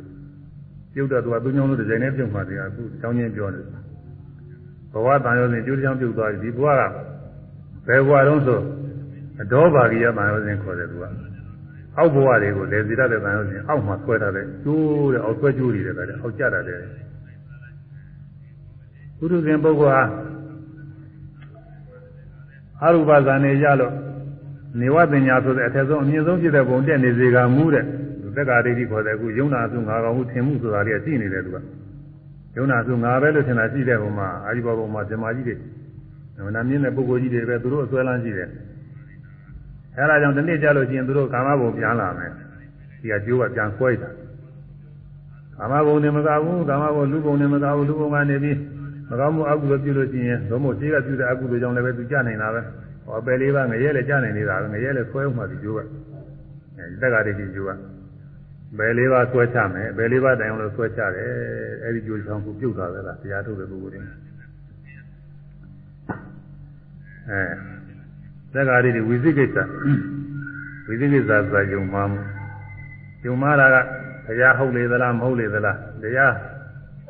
[0.95, 3.61] ပြုတ်တော့သူကသူညောင်းလို့ဒီဇိုင်းနဲ့ပြုတ်မှတရားအခုချောင်းချင်းပြောနေ
[4.93, 6.83] ဘဝတန်ရောစဉ်ကြိုးတစ်ချောင်းပြုတ်သွားပြီဒီဘဝက
[7.87, 8.61] ဘယ်ဘဝတုန်းဆို
[9.43, 11.05] အတော်ဘာဂိယတန်ရောစဉ်ခေါ်တယ်သူက
[11.99, 16.79] အောက်ဘဝတွေကိုလေစီရတဲ့တန်ရုံးရှင်အောက်မှာဆွဲထားတဲ့ကျိုးတဲ့အောက်ဆွဲကျိုးတွေတဲ့အောက်ကျတာတဲ့
[19.19, 20.03] ပုရုဇဉ်ပုဂ္ဂိုလ်ဟာ
[22.83, 23.93] အရူပဇာနေရလို့
[24.81, 27.85] နေဝပညာဆိုတဲ့အထက်ဆုံးအမြင့်ဆုံးဖြစ်တဲ့ဘုံတက်နေစေကမူတဲ့
[28.37, 31.57] သက္ကာဒိဋ္ဌိခေါ်တဲ့အခုယုံနာစုငါကောင်မှုထင်မှုဆိုတာလေးရှိနေတယ်သူက
[32.57, 38.49] ယုံနာစုငါပဲလို့ထင်တာရှိတဲ့ဘုံမှာအာရိဘဘုံမှာဇမာကြီးတွေနာမြင့်တဲ့ပုဂ္ဂိုလ်ကြီးတွေပဲသူတို့အစွဲလန်းရှိတယ်
[39.97, 42.31] အဲဒါကြောင့်ဒီနေ့ကြလို့ရှိရင်သူတို့ကာမဘုံပြန်လာမယ်
[43.01, 44.11] ဒီကကျိုးကပြန်ဆွဲတာ
[45.59, 48.59] ကာမဘုံနဲ့မကဘူးကာမဘုံလူဘုံနဲ့မကဘူးလူဘုံကနေပြီး
[49.09, 52.61] မကောင်းမှုအကုသိုလ်ပြုလို့ရှိရင်ဘုံမို့ရှိကပြုတဲ့အကုသိုလ်ကြောင့်လည်းပဲသူကြနိုင်တာပဲ
[53.07, 55.79] ဟောပယ်လေးပါငရဲလည်းကြနိုင်နေတာပဲငရဲလည်းဆွဲဥမှဒီကျိုးက
[56.77, 57.71] အဲဒီတက္ကရာတိကျိုးက
[58.79, 61.29] ဘယ်လေးပါဆွဲချမယ်ဘယ်လေးပါတိုင်အောင်လို့ဆွဲချတယ်
[61.85, 64.01] အဲဒီကျိုးချောင်းကိုပြုတ်တာပဲလားတရားထုတ်တဲ့ပုဂ္ဂိုလ်တွေ
[67.31, 67.82] အဲ
[68.55, 69.57] သက္ကာရိဝိသိကိစ္စ
[70.87, 72.21] ဝိသိကိစ္စဆိုတာယုံမှားမှု
[73.25, 73.77] ယုံမှားတာက
[74.27, 76.35] တရားဟုတ်လေသလားမဟုတ်လေသလားတရား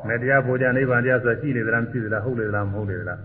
[0.07, 3.19] မဲ့တရားဘုရားနိဗ္ဗာန်တရားဆိုတာရှိလေသလားမရှိသလားဟုတ်လေသလားမဟုတ်လေသလား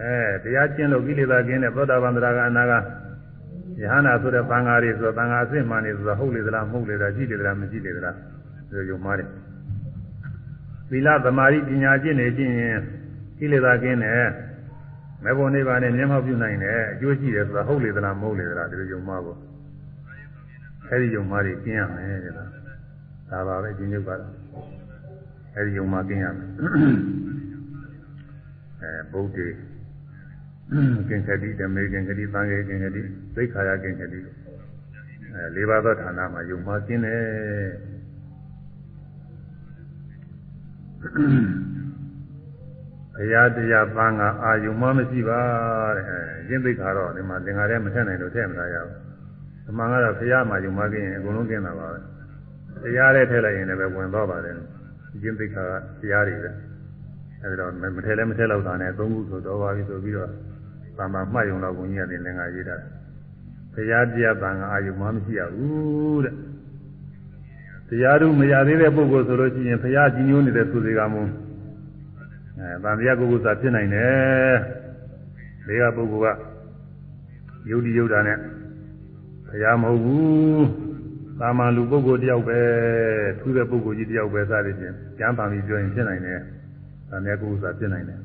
[0.00, 0.14] အဲ
[0.44, 2.72] တရားကျင့်လို့ကိလေသာကင်းတဲ့သောတာပန်တရားကအနာက
[3.80, 8.16] ယဟနာဆိုတဲ့သံဃာတွေဆိုသံဃာအစစ်မှန်နေဆိုတာဟုတ်လေသလားမဟုတ်လေသလားရှိလေသလားမရှိလေသလား
[8.70, 9.28] ဆိုယုံမှားတယ်
[10.90, 12.78] သီလသမာဓိပညာကျင့်နေခြင်းရင်
[13.38, 14.30] ကိလေသာကင်းတယ်
[15.24, 19.38] မေဖို့နိဗ္ဗာန်နဲ့မျက်မှောက်ပြုနိုင်တယ်အကျိုးရှိတယ်ဆိုတာဟုတ်လေသလားမဟုတ်လေသလားဒီလိုယုံမှားဖို့
[20.88, 22.50] အဲဒီယုံမှားတွေကျင်းရမယ်တဲ့လား
[23.30, 24.32] ဒါပါပဲကျင်းချုပ်ကတော့
[25.56, 26.48] အဲဒီယုံမှားကျင်းရမယ်
[28.82, 29.46] အဲဗုဒ္ဓေ
[31.08, 33.02] ကင်္ခတိဓမေကင်္ခတိသံဃေကင်္ခတိ
[33.36, 34.20] သိခါယကင်္ခတိ
[35.34, 37.22] အဲလေးပါးသောဌာနမှာယုံမှားကျင်းတယ်
[43.18, 45.40] ဘုရားတရားပန်းကအာယုံမမရှိပါ
[45.96, 46.04] တဲ့
[46.48, 48.94] ရင်းသိခါတော့ဒီမှာသင်္ခါရဲမထက်နိုင်လို့ထည့်မလာရဘူး
[49.68, 51.98] အမှန်ကတော့ဘုရားမှာယုံမကင်းရင်အကုန်လုံးကင်းတာပါပဲ
[52.82, 54.54] တရားနဲ့ထည့်လိုက်ရင်လည်းဝင်တော့ပါတယ်
[55.22, 56.50] ရင်းသိခါကတရားတွေပဲ
[57.42, 60.30] အဲဒီတော့မထည့်လည်းမထည့်တော့တာနဲ့သုံးခုဆိုတော့ပါပြီဆိုပြီးတော့
[60.98, 62.76] ဘာမှမှတ်ယုံတော့ဘုန်းကြီးကသင်္ခါရေးတာ
[63.74, 66.34] ဘုရားတရားပန်းကအာယုံမမရှိရဘူးတဲ့
[67.88, 71.20] တရားတို့မရသေးတဲ့ပုဂ္ဂိုလ်ဆိုလို့ရှိရင်ဘုရားကြီးညိုးနေတဲ့သူတွေကမှ
[72.60, 74.54] အဲဗန္ဓယပုဂ္ဂိုလ်သာဖြစ်နိုင်တယ်
[75.66, 76.36] ဒီကပုဂ္ဂိုလ်
[77.64, 78.38] ကယုတ်တိယုတ်တာနဲ့
[79.46, 80.66] ဘုရားမဟုတ်ဘူး
[81.38, 82.58] သာမန်လူပုဂ္ဂိုလ်တယောက်ပဲ
[83.40, 86.40] ထူးတဲ့ပုဂ္ဂိုလ်ကြီးတယောက်ပဲစသည်ဖြင့်ကျမ်းပါပြီးပြောရင်ဖြစ်နိုင်တယ်
[87.10, 88.20] ဗန္ဓယပုဂ္ဂိုလ်သာဖြစ်နိုင်တယ်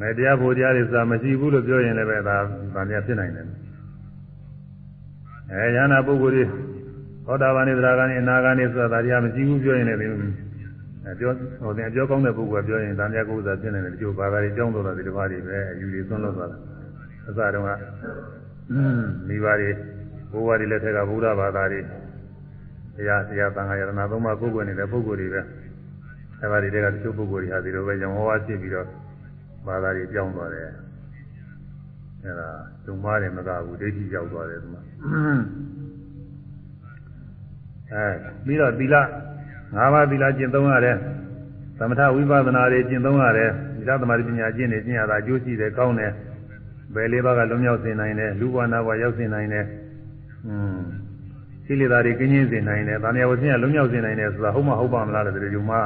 [0.00, 2.36] မဲတရားဖို့တရားတွေစာမရှိဘူးလို့ပြောရင်လည်းပဲဒါ
[2.74, 3.46] ဗန္ဓယဖြစ်နိုင်တယ်
[5.52, 6.44] အဲယန္နာပုဂ္ဂိုလ်တွေ
[7.26, 10.00] သောတာပန်နေသရဂန်နေအနာဂန်နေဆိုတာဒါတရားမရှိဘူးပြောရင်လည်း
[11.06, 11.32] အဲပြော
[11.62, 16.58] ဟိုတင်အပြောကောင်းတဲ့ပုဂ္ဂိုလ်ကပြောရင်တန်မြတ်ကုသဖြစ်နေတယ်ဒီလိုဘာသာတွေကြောင်းတော့တယ်ဒီတစ်ပါးတွေပဲအယူတွေသွန်းလို့သွားတာ
[17.28, 17.70] အစတုန်းက
[19.28, 19.70] မိဘတွေ
[20.32, 21.84] ဘိုးဘွားတွေလက်ထက်ကဗုဒ္ဓဘာသာတွေတ
[23.08, 25.40] ရားတရားသံဃာယရနာသုံးပါးကိုယ်ကိုယ်နေတဲ့ပုဂ္ဂိုလ်တွေပဲ
[26.40, 28.86] အဲပါတွေကတချို့ပုဂ္ဂိုလ်တွေဟာဒီလိုပဲရောင်ဟောဝါဖြစ်ပြီးတော့
[29.66, 30.68] ဘာသာတွေကြောင်းသွားတယ်
[32.24, 32.48] အဲဒါ
[32.84, 34.82] ဒုမားတယ်မကဘူးဒိဋ္ဌိရောက်သွားတယ်ဒီမှာ
[37.92, 38.06] အဲ
[38.44, 38.96] ပြီးတော့သီလ
[39.76, 40.96] ၅ပါးသီလကျင့်သုံးရတယ်
[41.78, 46.12] သမထဝိပဿနာတွေကျင့်သုံးရတယ်သီလသမာဓိပညာကျင့်နေကျင့်ရတာအကျိုးရှိတယ်ကောင်းတယ်
[46.94, 49.64] ဘယ်လေးပါးကလွန်မြောက်စေနိုင်တယ်လူဘဝနာဘဝရောက်စေနိုင်တယ်
[50.46, 50.80] อืม
[51.70, 55.76] ကိလေသာတွေကင်းကျင်းစေနိုင်တယ်။ဗာမယဝဆင်းကလွန်မြောက်စေနိုင်တယ်ဆိုတာဟုတ်မှဟုတ်ပါမလားလို့ဒီလိုမှ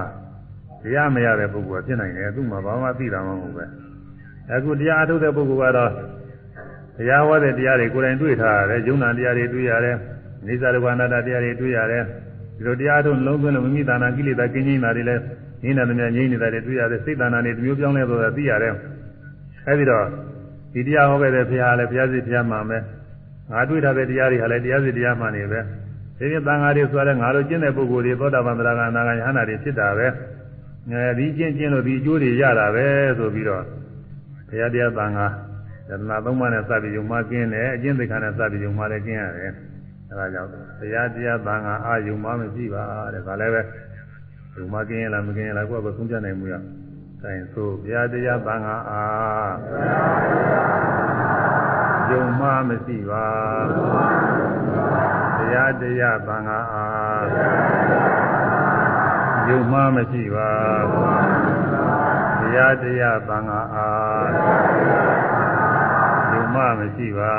[0.83, 3.65] တရားမရတဲ့ပုဂ္ဂိုလ်ကဖြစ်နိုင်တယ်။သူ့မှာဘာမှသိတာမဟုတ်ပဲ။
[4.55, 5.91] အခုတရားအထုတ်တဲ့ပုဂ္ဂိုလ်ကတော့
[6.99, 9.97] တရားဟောတဲ့တရားတွေကိုယ်တိုင်တွေ့ထားရတယ်။ယုံနာတရားတွေတွေ့ရတယ်။
[10.47, 12.05] နေသာရဝနာတတရားတွေတွေ့ရတယ်။
[12.57, 15.23] ဒီလိုတရားထုတ်လုံးသွင်းလို့မိမိတဏ္ဍာကိလေသာကင်းကျင်းတာတွေလည်း
[15.63, 18.75] ငြိမ်းတာများငြိမ်းနေတာတွေတွေ့ရတယ်။စိတ်တဏ္ဍာတွေတမျိုးပြောင်းလဲသွားတာသိရတယ်။
[19.69, 20.07] အဲဒီတော့
[20.73, 22.83] ဒီတရားဟောခဲ့တဲ့ဘုရားလည်းဘုရားစီဘုရားမှမယ်။
[23.51, 25.61] ငါတွေ့ထားတဲ့တရားတွေဟာလည်းတရားစီတရားမှနေပဲ။
[26.19, 30.07] ဒီပြင်သံဃာတွေဆိုရတဲ့ငါတို့ကျင့်တဲ့ပုဂ္ဂိုလ်တွေသောတာပန်သရဂံအနာဂံယဟနာတွေဖြစ်တာပဲ
[30.91, 32.87] အဲဒီကျင့်ကျင့်လို့ဒီအကျိုးတွေရတာပဲ
[33.19, 33.63] ဆိုပြီးတော့
[34.49, 35.27] ဘုရားတရားသံဃာ
[35.89, 39.53] သဒ္ဒနာသုံးပါးနဲ့စပြီးယုံမှကျင်းတယ်အကျင့်သိက္ခာနဲ့စပြီးယုံမှလည်းကျင်းရတယ်
[40.11, 42.83] အဲဒါကြောင့်ဘုရားတရားသံဃာအာယုံမှမရှိပါ
[43.15, 43.63] တဲ့ဒါလည်းပဲ
[44.57, 46.55] ယုံမှကျင်းရလားမကျင်းရလားကိုယ့်ဘက်ဆုံးဖြတ်နိုင်မှုရ
[47.21, 49.05] ဆိုင်ဆိုဘုရားတရားသံဃာအာ
[52.11, 53.27] ယုံမှမရှိပါ
[55.39, 57.27] တရားတရားသံဃာအား
[59.49, 60.51] ယုံမှမရှိပါ
[62.41, 64.29] တရားတရားသံဃာအား
[66.33, 67.35] ယုံမှမရှိပါ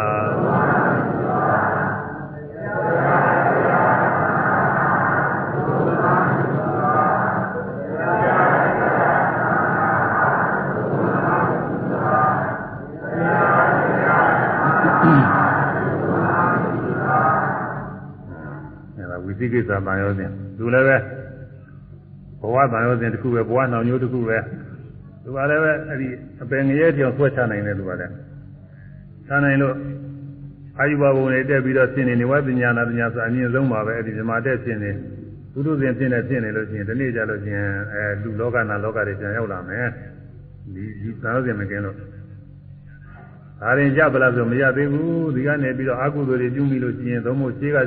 [19.38, 20.98] ဝိသိကိစ္စတန်ရောစဉ်သူလည်းပဲ
[22.42, 24.38] ဘဝတန်ရောစဉ်တစ်ခုပဲဘဝနှောင်မျိုးတစ်ခုပဲ
[25.24, 26.08] သူကလည်းပဲအဲ့ဒီ
[26.42, 28.14] အပင်ငရဲပြောင်းဆွဲချနိုင်တယ်သူကလည်း
[29.28, 29.76] ချနိုင်လို့
[30.80, 34.92] အာယုဘဘုံတွေတက်ပြီးတော့ဖြစ်နေနေဝပညာနာပညာဆိုအမြင့်ဆုံးပါပဲအဲ့ဒီမြမတက်ဖြစ်နေ
[35.54, 39.88] ဘုသူစဉ်ဖြစ်နေဖြစ်နေလို့ရှိရင်ဒီနေ့ကြလို့ရှိရင်အဲလူလောကနာလောကတွေပြန်ရောက်လာမယ်
[40.74, 41.96] ဒီဒီတန်ရောစဉ်မကင်းလို့
[43.62, 47.78] ဒါရင်ကြပလားဆိုမရသေးဘူးဒီကနေပြီးတော့အကုသိုလ်တွေပြုမိလို့ရှိရင်သုံးဖို့ခြေက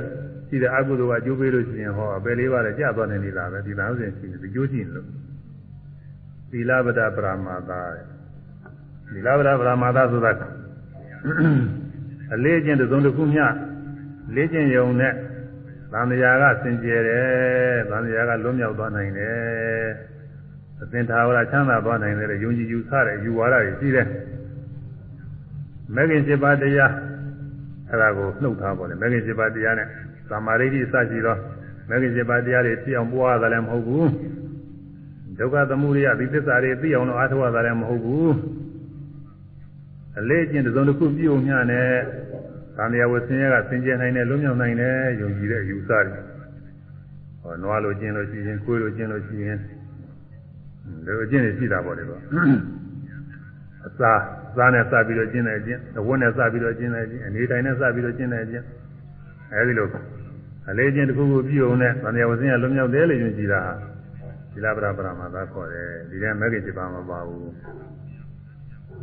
[0.49, 5.07] ရှိတဲ့အကုသိုလ်ကအကျိုးပေးလို့ရှိရင်ဟောအပယ်လေးပါးလည်းကြာသွားနေနေတာပဲဒီလားစဉ်ရှိနေဒီကျိုးရှိနေလို့
[6.51, 7.81] သီလဗဒပရမသာ
[9.12, 10.33] သီလဗဒပရမသာဆိုတာ
[12.35, 13.45] အလေးချင်းသုံးတစ်ခုမျှ
[14.35, 15.12] လေးချင်းယုံနဲ့
[15.93, 19.89] သံဃာကစင်ကြယ်တယ်သံဃာကလွတ်မြောက်သွားနိုင်တယ်
[20.83, 24.07] အသင်္ထာဝရချမ်းသာသွားနိုင်တယ်ယုံကြည်ယူဆတဲ့ယူဝါဒတွေရှိတယ်
[25.95, 26.93] မဂ္ဂင်7ပါးတရား
[27.91, 29.89] အဲ့ဒါကိုနှုတ်ထားပါလေမဂ္ဂင်7ပါးတရားနဲ့
[30.31, 31.37] သမာဓိတိစရှိသော
[31.89, 34.09] မဂ္ဂင်7ပါးတရားတွေသိအောင်ပွားရတာလည်းမဟုတ်ဘူး
[35.39, 38.33] ဒုက္ခသမုဒယဒီသစ္စာတွေသိအောင်လို့အားထုတ်ရတာလည်းမဟုတ်ဘူး
[40.19, 41.89] အလေးအကျင့်တစ်စုံတစ်ခုပြုံညနဲ့
[42.77, 46.21] သံဃာဝဆင်းရဲကစင်ကြယ်နိုင်တယ်လွတ်မြောက်နိုင်တယ်ယုံကြည်တဲ့ယူဆတွေ
[47.43, 49.59] ဟောနွားလိုကျင့်လို့ရှိရင်ကိုယ်လိုကျင့်လို့ရှိရင်
[51.05, 52.21] ဒီအကျင့်တွေရှိတာပေါ့လေတော့
[53.87, 54.13] အစာ
[54.57, 58.65] စားနဲ့စပြီးတော့ကျင့်တဲ့အကျင့်အဝတ်နဲ့စပြီးတော့ကျင့်တဲ့အကျင့်အနေတိုင်းနဲ့စပြီးတော့ကျင့်တဲ့အကျင့်
[59.53, 59.89] အဲဒီလို
[60.70, 63.61] အလေးချင်းတစ်ခုခုပြုံနဲ့သံဃာဝဆင်းရလွန်မြောက်တယ်လို့ယုံကြည်တာ
[64.53, 67.51] ဒီလာပရပရမသာခေါ်တယ်ဒီထဲမဂ္ဂင်7ပါးမပါဘူး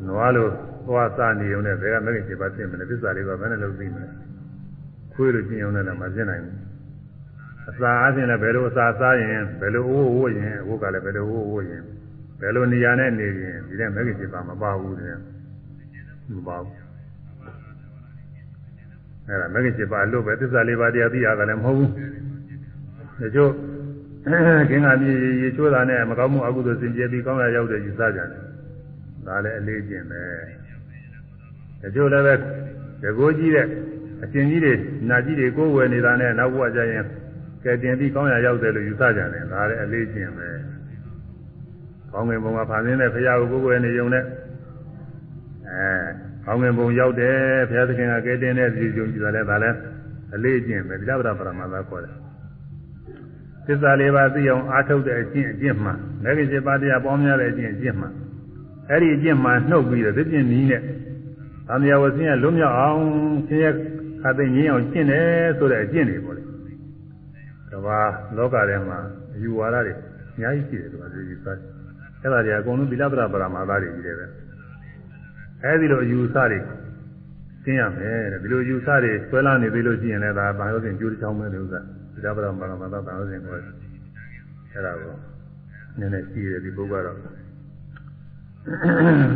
[0.07, 0.47] နွားလို
[0.87, 4.07] သွားစနေုံနဲ့ဘယ်ကမဂ္ဂင်7ပါးသိမလဲသစ္စာလေးပါဘယ်နဲ့လုပ်သိမလဲ
[5.13, 6.57] ခွေးလိုကျင့်ုံနဲ့လည်းမသိနိုင်ဘူး
[7.69, 11.81] အစာအချင်းလည်းဘယ်လိုအစာစားရင်ဘယ်လိုအိုးဝိုးရင်အိုးကလည်းဘယ်လိုအိုးဝိုးရင်
[12.41, 15.17] ဘယ်လိုနေရာနဲ့နေရင်ဒီထဲမဂ္ဂင်7ပါးမပါဘူးတဲ့
[16.33, 16.84] မပါဘူး
[19.27, 21.91] အဲ့ဒါမဂ္ဂင်7ပါးလို့ပဲသစ္စာလေးပါးတရားသိရတယ်လည်းမဟုတ်ဘူး
[23.21, 23.51] တချို့
[24.69, 25.11] ခင်ဗျာမြေ
[25.41, 28.27] ရေချိုးတာနဲ့မကောင်းမှုအကုသိုလ်စင်ကြယ်ပြီးကောင်းရရောက်တဲ့ယူဆကြတယ်
[29.27, 30.21] ဒါလည်းအလေးကျင့်ပဲ
[31.81, 33.67] တချို့လည်းပဲတကိုးကြီးတဲ့
[34.23, 34.73] အရှင်ကြီးတွေ
[35.09, 37.03] နာကြီးတွေကိုယ်ဝယ်နေတာနဲ့နောက်ဘဝကျရင်
[37.63, 40.47] ကဲတင်ပြီးကောင်းရရောက်တယ်လို့ယူဆကြတယ်ဒါလည်းအလေးကျင့်ပဲ
[42.11, 44.23] ကောင်းငင်ဘုံကဖန်ဆင်းတဲ့ဘုရားကိုကိုယ်ဝယ်နေုံနဲ့
[45.69, 47.37] အဲ ကောင်းငင်ဘုံရောက်တယ်
[47.69, 49.77] ဘုရားသခင်ကကဲတင်တဲ့ဒီကြုံကြည့်တယ်ဒါလည်း
[50.35, 52.13] အလေးကျင့်ပဲဒီလဗ္ဗဒပရမသာခေါ်တယ်
[53.65, 58.07] သစ္စာလေးပါးသိအောင်အားထုတ်တဲ့အကျင့်အကျင့်မှမဂ္ဂင်7ပါးတရားပေါင်းများတဲ့အကျင့်အကျင့်မှ
[58.89, 60.81] အဲ့ဒီအကျင့်မှနှုတ်ပြီးတော့သိကျင့်နည်းနဲ့
[61.67, 63.01] သံဃာဝဆင်းရလွတ်မြောက်အောင်
[63.47, 63.69] ဆင်းရဲ
[64.21, 65.25] ခါသိငြင်းအောင်ကျင့်တယ်
[65.57, 66.43] ဆိုတဲ့အကျင့်တွေပေါ့လေ
[67.71, 67.99] ကဘာ
[68.37, 68.97] လောကထဲမှာ
[69.33, 69.93] အယူဝါဒတွေ
[70.39, 71.57] များကြီးရှိတယ်သူကဒီယူဆတယ်
[72.21, 74.25] အဲ့ဒါတွေအကုန်လုံးသီလပဒပရမာသတွေကြီးတယ်ပဲ
[75.63, 76.59] အဲဒီလိုအယူဆတွေ
[77.63, 81.79] ကျင်းရမယ်တဲ့ဒီလိုယူဆတွေဆွဲလာနေသေးလို့ရှိရင်လည်းဒါဘာလို့ဆိုရင်ကျိုးတစ်ချောင်းပဲလို့ဥစ္စာ
[82.13, 83.63] သီလပဒပရမာသဘာလို့ဆိုရင်ကိုယ်
[84.71, 85.13] အဲ့ဒါကို
[85.99, 87.17] နည်းနည်းရှိတယ်ဒီပုဂ္ဂိုလ်တော့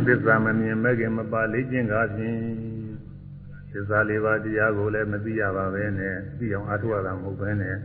[0.06, 2.38] သစ္စာမမြင်မဲ့ခင်မပါလေ့ကျင့်ကားဖြင့်
[3.72, 7.76] သစ္စာလေးပါးတရားကိုလည်းမသိရပါပဲနဲ့သိအောင်အားထုတ်ရတာမဟုတ်ပဲနဲ့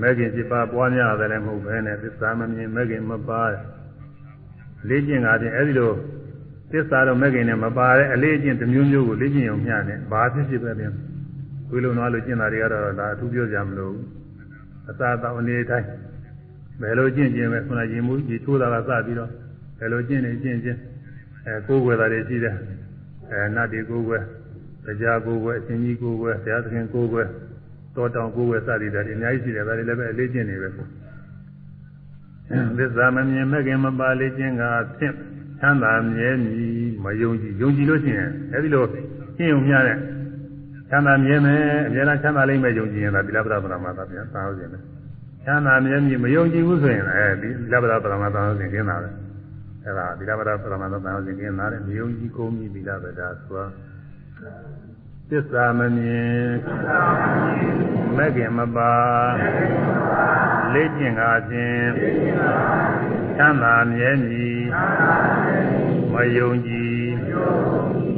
[0.00, 3.42] မဲ့ခင်7ပါးပွားများတယ်လည်းမဟုတ်ပဲနဲ့သစ္စာမမြင်မဲ့ခင်မပါ
[4.88, 5.92] လေ့ကျင့်ကားဖြင့်အဲဒီလို
[6.70, 10.92] သစ္စာတော့မဲ့ခင်နဲ့မပါတဲ့အလေးအကျင့်တစ်မျိုးမျိုးကိုလေ့ကျင့်အောင်မျှနဲ့ဘာဖြစ်ဖြစ်ပဲပြင်
[11.70, 13.94] ဝိလုံသွားလို့ကျင့်တာတွေကတော့ဒါအထူးပြောကြမလို့
[14.90, 15.88] အသာတောင်းအနေတိုင်း
[16.80, 19.30] ဘယ်လိုကျင့်ကျင့်ပဲခုနရင်မှုကြီးထိုးတာကစပြီးတော့
[19.78, 20.78] ဘယ်လိုကျင့်နေကျင့်ချင်း
[21.46, 22.54] အဲကိုယ်ွယ်တာတွေရှိတယ်
[23.30, 24.22] အဲနတ်တွေကိုယ်ွယ်
[24.84, 27.28] တရားကိုယ်ွယ်အရှင်ကြီးကိုယ်ွယ်ဘုရားသခင်ကိုယ်ွယ်
[27.96, 30.68] တောတောင်ကိုယ်ွယ်စသည်တွေအများကြီးရှိတယ်ဒါတွေလည်းပဲအလေးကျင့်နေပဲ
[32.78, 34.62] သစ္စာမမြင်မဲ့ခင်မပါလေးခြင်းက
[34.98, 35.14] ဖြင့်
[35.60, 39.96] ချမ်းသာမြဲမြည်မယုံကြည်ယုံကြည်လို့ရှိရင်အဲဒီလိုရှင်းုံမျှတဲ့
[40.90, 44.78] ချမ်းသာမြဲမယ်အများအားချမ်းသာလိမ့်မယ်ယုံကြည်ရင်ဒါသီလပဒပရမသာပြန်သာဟုတ်ခြင်းပဲ
[45.44, 49.08] ချမ်းသာမြဲမြည်မယုံကြည်ဘူးဆိုရင်အဲဒီသီလပဒပရမသာဟုတ်ခြင်းကျင်းတာပဲ
[49.84, 53.64] အဲဒါသီလပဒပရမသာသာဟုတ်ခြင်းကျင်းတာတဲ့မယုံကြည်ကုန်ပြီသီလပဒဆို
[55.30, 56.46] သစ္စာမမြင်
[58.16, 58.94] မဲ့ခင်မပါ
[60.72, 61.90] လေ့ကျင့်ကားခြင်း
[63.36, 64.60] ချမ်းသာမြဲမြည်
[66.12, 67.00] မယုံကြည်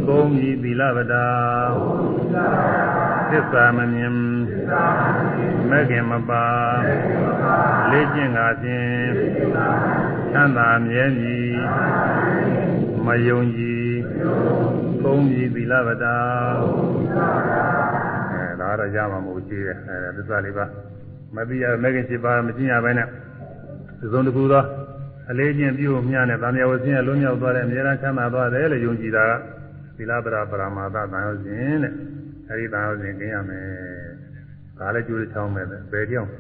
[0.06, 1.28] ကုန်းဤသီလပဒါ
[3.30, 4.14] သစ္စာမမြင်
[5.68, 6.46] မဲ့ခင်မပါ
[7.90, 9.08] လေ့ကျင့်ကားခြင်း
[10.32, 11.52] ချမ်းသာမြဲမြည်
[13.06, 13.88] မယုံကြည်
[15.04, 16.14] ကုန်းဤသီလပဒါ
[18.32, 20.64] အဲဒါတော့ရမှာမဟုတ်သေးတယ်အဲသစ္စာလေးပါ
[21.36, 23.08] မသိရမဲ့ခင်7ပါးမကျင့်ရဘဲနဲ့
[24.12, 24.64] သုံးတစ်ခုသော
[25.30, 29.32] အလေးချင်းပြုမျှနဲ့ဗာမယဝဆင်းရလွတ်မြောက်သွားတဲ့အမြဲတမ်းချမ်းသာသွားတယ်လို့ယုံကြည်တာက
[29.96, 31.92] သီလပရပရမာသတန်ရောစဉ်တဲ့
[32.48, 33.66] အဲဒီတန်ရောစဉ်ကျင်းရမယ်
[34.78, 35.62] ဒါလည်းကျိုးချောင်းပဲ
[35.92, 36.30] ဘယ်ကြောင့်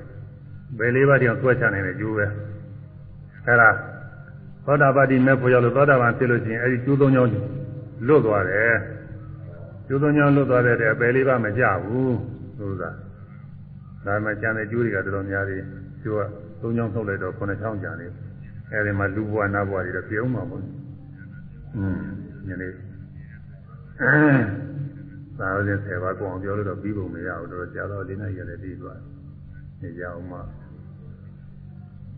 [0.78, 2.26] ဘယ်လေးပါးတောင်ဆွဲချနိုင်တဲ့ကျိုးပဲ
[3.46, 3.70] အဲဒါ
[4.64, 7.30] သောတာပတိမဲ့ဖို့ရောက်လို့သောတာပန်ဖြစ်လို့ရှိရင်အဲဒီကျိုးသုံးချောင်း
[8.06, 8.74] လွတ်သွားတယ်
[9.86, 12.18] ကျိုးသုံးချောင်းလွတ်သွားတဲ့အပယ်လေးပါမကြဘူး
[12.58, 12.90] ဆိုတာ
[14.04, 15.62] ဒါမှကျန်တဲ့ကျိုးတွေကတော်တော်များတယ်
[16.02, 16.22] ကျိုးက
[16.60, 18.12] သုံးချောင်းထုတ်လိုက်တော့9ချောင်းကျန်တယ်
[18.72, 20.62] အဲဒီမှာလူဘဝနတ်ဘဝတွေတော့ပြုံးမှာပေါ့
[21.76, 22.00] อืม
[22.46, 22.68] ညနေ
[25.38, 28.98] သာဝတိ10ပါးကိုအောင်ပြောလို့တော့ပြီးပုံမရဘူးတော့ကြာတော့လေးနဲ့ရတယ်ပြီးသွား
[29.80, 30.38] နေကြအောင်မှ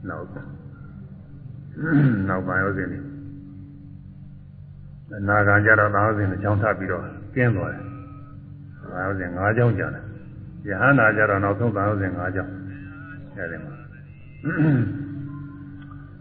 [0.09, 0.27] နောက်
[2.29, 2.99] နောက်ပိုင်းဥစဉ်နေ
[5.29, 7.03] နာဂံကြတော့သာဝစဉ်အကြောင်းထပ်ပြီးတော့
[7.35, 7.85] ကျင်းသွားတယ်
[8.93, 10.05] သာဝစဉ်၅ကြောင်းကြာတယ်
[10.69, 12.53] ယဟန္တာကြတော့နောက်ဆုံးသာဝစဉ်၅ကြောင်း
[13.37, 13.75] အဲဒီမှာ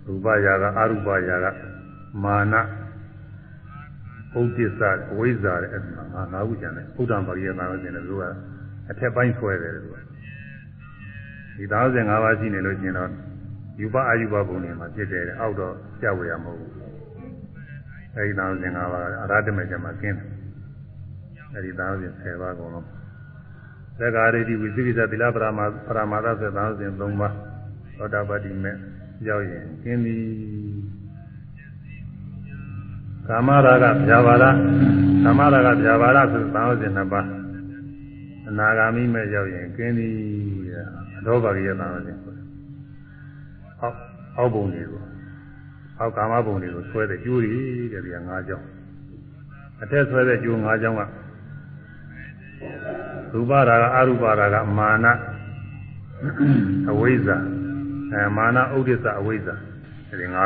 [0.05, 1.45] ရူပယာကအရူပယာက
[2.23, 8.23] မာနဥဒိစ္စအဝိဇ္ဇာတဲ့အဲ့ဒါငါငါးခုကျန်တယ်ဥဒ္ဒံပါရိယသာဝစဉ်လည်းသူက
[8.89, 9.95] အထက်ပိုင်းဆွဲတယ်သူက
[11.57, 13.09] ဒီသာဝစဉ်၅ပါးရှိနေလို့ရှင်တော့
[13.81, 16.78] ယူပအယူပဘုံတွေမှာဖြစ်တယ်အောက်တော့ကြောက်ရမှာမဟုတ်ဘူး
[18.15, 20.27] အဲဒီသာဝစဉ်၅ပါးအရဟတမေကျမှာကျင်းတယ်
[21.55, 22.87] အဲဒီသာဝစဉ်10ပါးကုန်လုံး
[23.99, 27.33] သက္ကာရိတိဝိသိကိစ္စသီလပရမပရမာသဆိုသာဝစဉ်3ပါး
[27.97, 28.71] သောတာပတိမေ
[29.27, 30.15] ရောက်ရင်ကျင်းပြီ
[33.27, 34.45] ကာမရာဂဗျာပါဒ
[35.23, 37.27] ကာမရာဂဗျာပါဒဆိုသာဝစဉ်နှစ်ပါး
[38.47, 40.09] အနာဂါမိမဲ့ရောက်ရင်ကျင်းပြီ
[41.17, 42.17] အသောဘာကြီးရသာဝစဉ်
[43.81, 43.95] အောက်
[44.37, 45.01] အောက်ပုံတွေကို
[45.99, 47.59] အောက်ကာမပုံတွေကိုဆွဲတဲ့ကျိုးတွေ
[47.93, 48.67] တဲ့ဒီက၅ကြောင်း
[49.83, 51.03] အထက်ဆွဲတဲ့ကျိုး၅ကြောင်းက
[53.33, 55.05] ရူပရာဂအရူပရာဂမာန
[56.91, 57.37] အဝိဇ္ဇာ
[58.13, 59.55] အဲမာနဥဒိစ္စအဝိဇ္ဇာ
[60.19, 60.37] ဒီ၅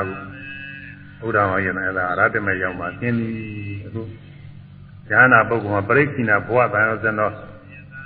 [1.20, 3.30] ခုဘုရားမောင်ရင်အဲ့ဒါအရတမေရောက်မှသင်ပြီ
[3.86, 4.02] အခု
[5.10, 7.34] ဉာဏနာပုဂ္ဂိုလ်မှာပရိခိဏဘဝတန်ရောစံတော့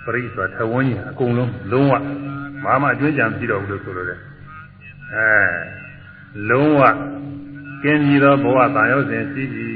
[0.05, 1.93] ပရိဆိုတာထဝန်းကြီးအကုန်လုံးလုံးဝ
[2.63, 4.19] ဘာမှအကျွမ်းကြံမရှိတော့ဘူးလို့ဆိုလိုတယ်
[5.15, 5.29] အဲ
[6.49, 6.81] လုံးဝ
[7.83, 9.67] ကျင်းပြီးတော့ဘဝတန်ရောစဉ်ရှိပြီ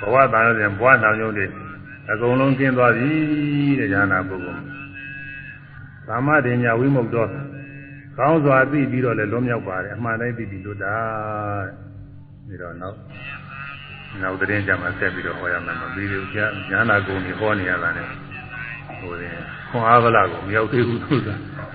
[0.00, 1.46] ဘဝတန်ရောစဉ်ဘဝနောင်ရုံတွေ
[2.10, 3.10] အကုန်လုံးကျင်းသွားပြီ
[3.78, 4.62] တဲ့ဉာဏနာပုဂ္ဂိုလ်
[6.06, 7.16] သမ္မာဒိညာဝိမု ക്ത
[8.16, 10.94] ကောင်းစွာသိပြီးတော့လည်းလွန်မြောက်ပါတယ်အမှန်တိုင်းသိပြီးလွတ်တာ
[12.48, 12.96] တဲ့ဒါတော့နောက်
[14.22, 18.06] နောက်သတင်းကြမှာဆက်ပြီးတော့ဟောရမယ်မပြီးဘူးကြာညာနာကုန်ကြီးဟောနေရတာနဲ့
[19.00, 19.38] ဟိုရင်
[19.70, 21.28] ခွန်အားဗလာကိုမရောက်သေးဘူးသူက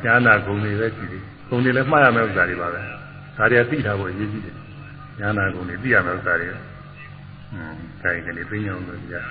[0.06, 2.82] ညာနာကုန်တွေပဲရှိတယ်ကုန်တွေလည်းမှားရမယ့်ဥစ္စာတွေပါပဲ
[3.38, 4.56] ဒါတွေသိတာကိုအရေးကြီးတယ်
[5.20, 6.50] ညာနာကုန်တွေသိရမယ့်ဥစ္စာတွေ
[7.54, 9.22] อืมခိုင်ကနေသိအောင်လို့ကြာ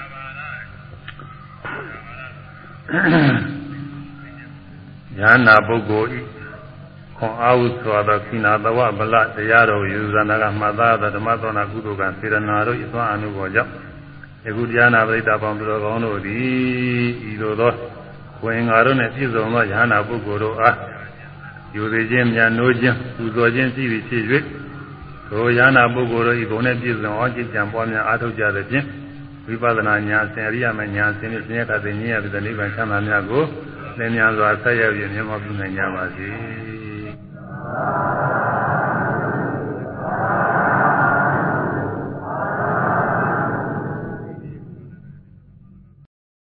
[5.19, 6.21] ညာနာပုဂ္ဂိုလ်ဤ
[7.17, 13.73] ခွခွန်အားဟုဆိုသောခိနာတဝဗလတရားတော်ယူဇာနာကမှတ်သားသောဓမ္မသောနာကုသိုလ်ကစေရနာတို့ဤသွမ်းအမှုပေါ်ကြောင့်
[14.47, 17.73] ယခုတရားနာပရိသတ်ပေါင်းသူတော်ကောင်းတို့သည်ဤသို့သော
[18.45, 20.77] ဝင်ငါတို့နှင့်ပြည့်စုံသောယ ahanan ပုဂ္ဂိုလ်တို့အား
[21.77, 24.25] ယူသေးခြင်းမြန်နိုးခြင်းပူဇော်ခြင်းရှိသည်ဖြစ်၍
[25.29, 28.87] ထိုယန္နာပုဂ္ဂိုလ်တို့ဤဘုံနဲ့ပြည့်စုံအောင်ကြည်ကြံပွားများအားထုတ်ကြသဖြင့်
[29.47, 33.45] ဝိပဿနာဉာဏ်ဆင်ရိယမဉာဏ်ဆင်ဖြင့်ဆင်းရဲတဲ့ဉာဏ်ရတဲ့နိဗ္ဗာန်ချမ်းသာများကို
[33.99, 36.29] လင်းမြန်စွာဆက်ရောက်ပြီးမြတ်မောပြုနိုင်ကြပါစေ။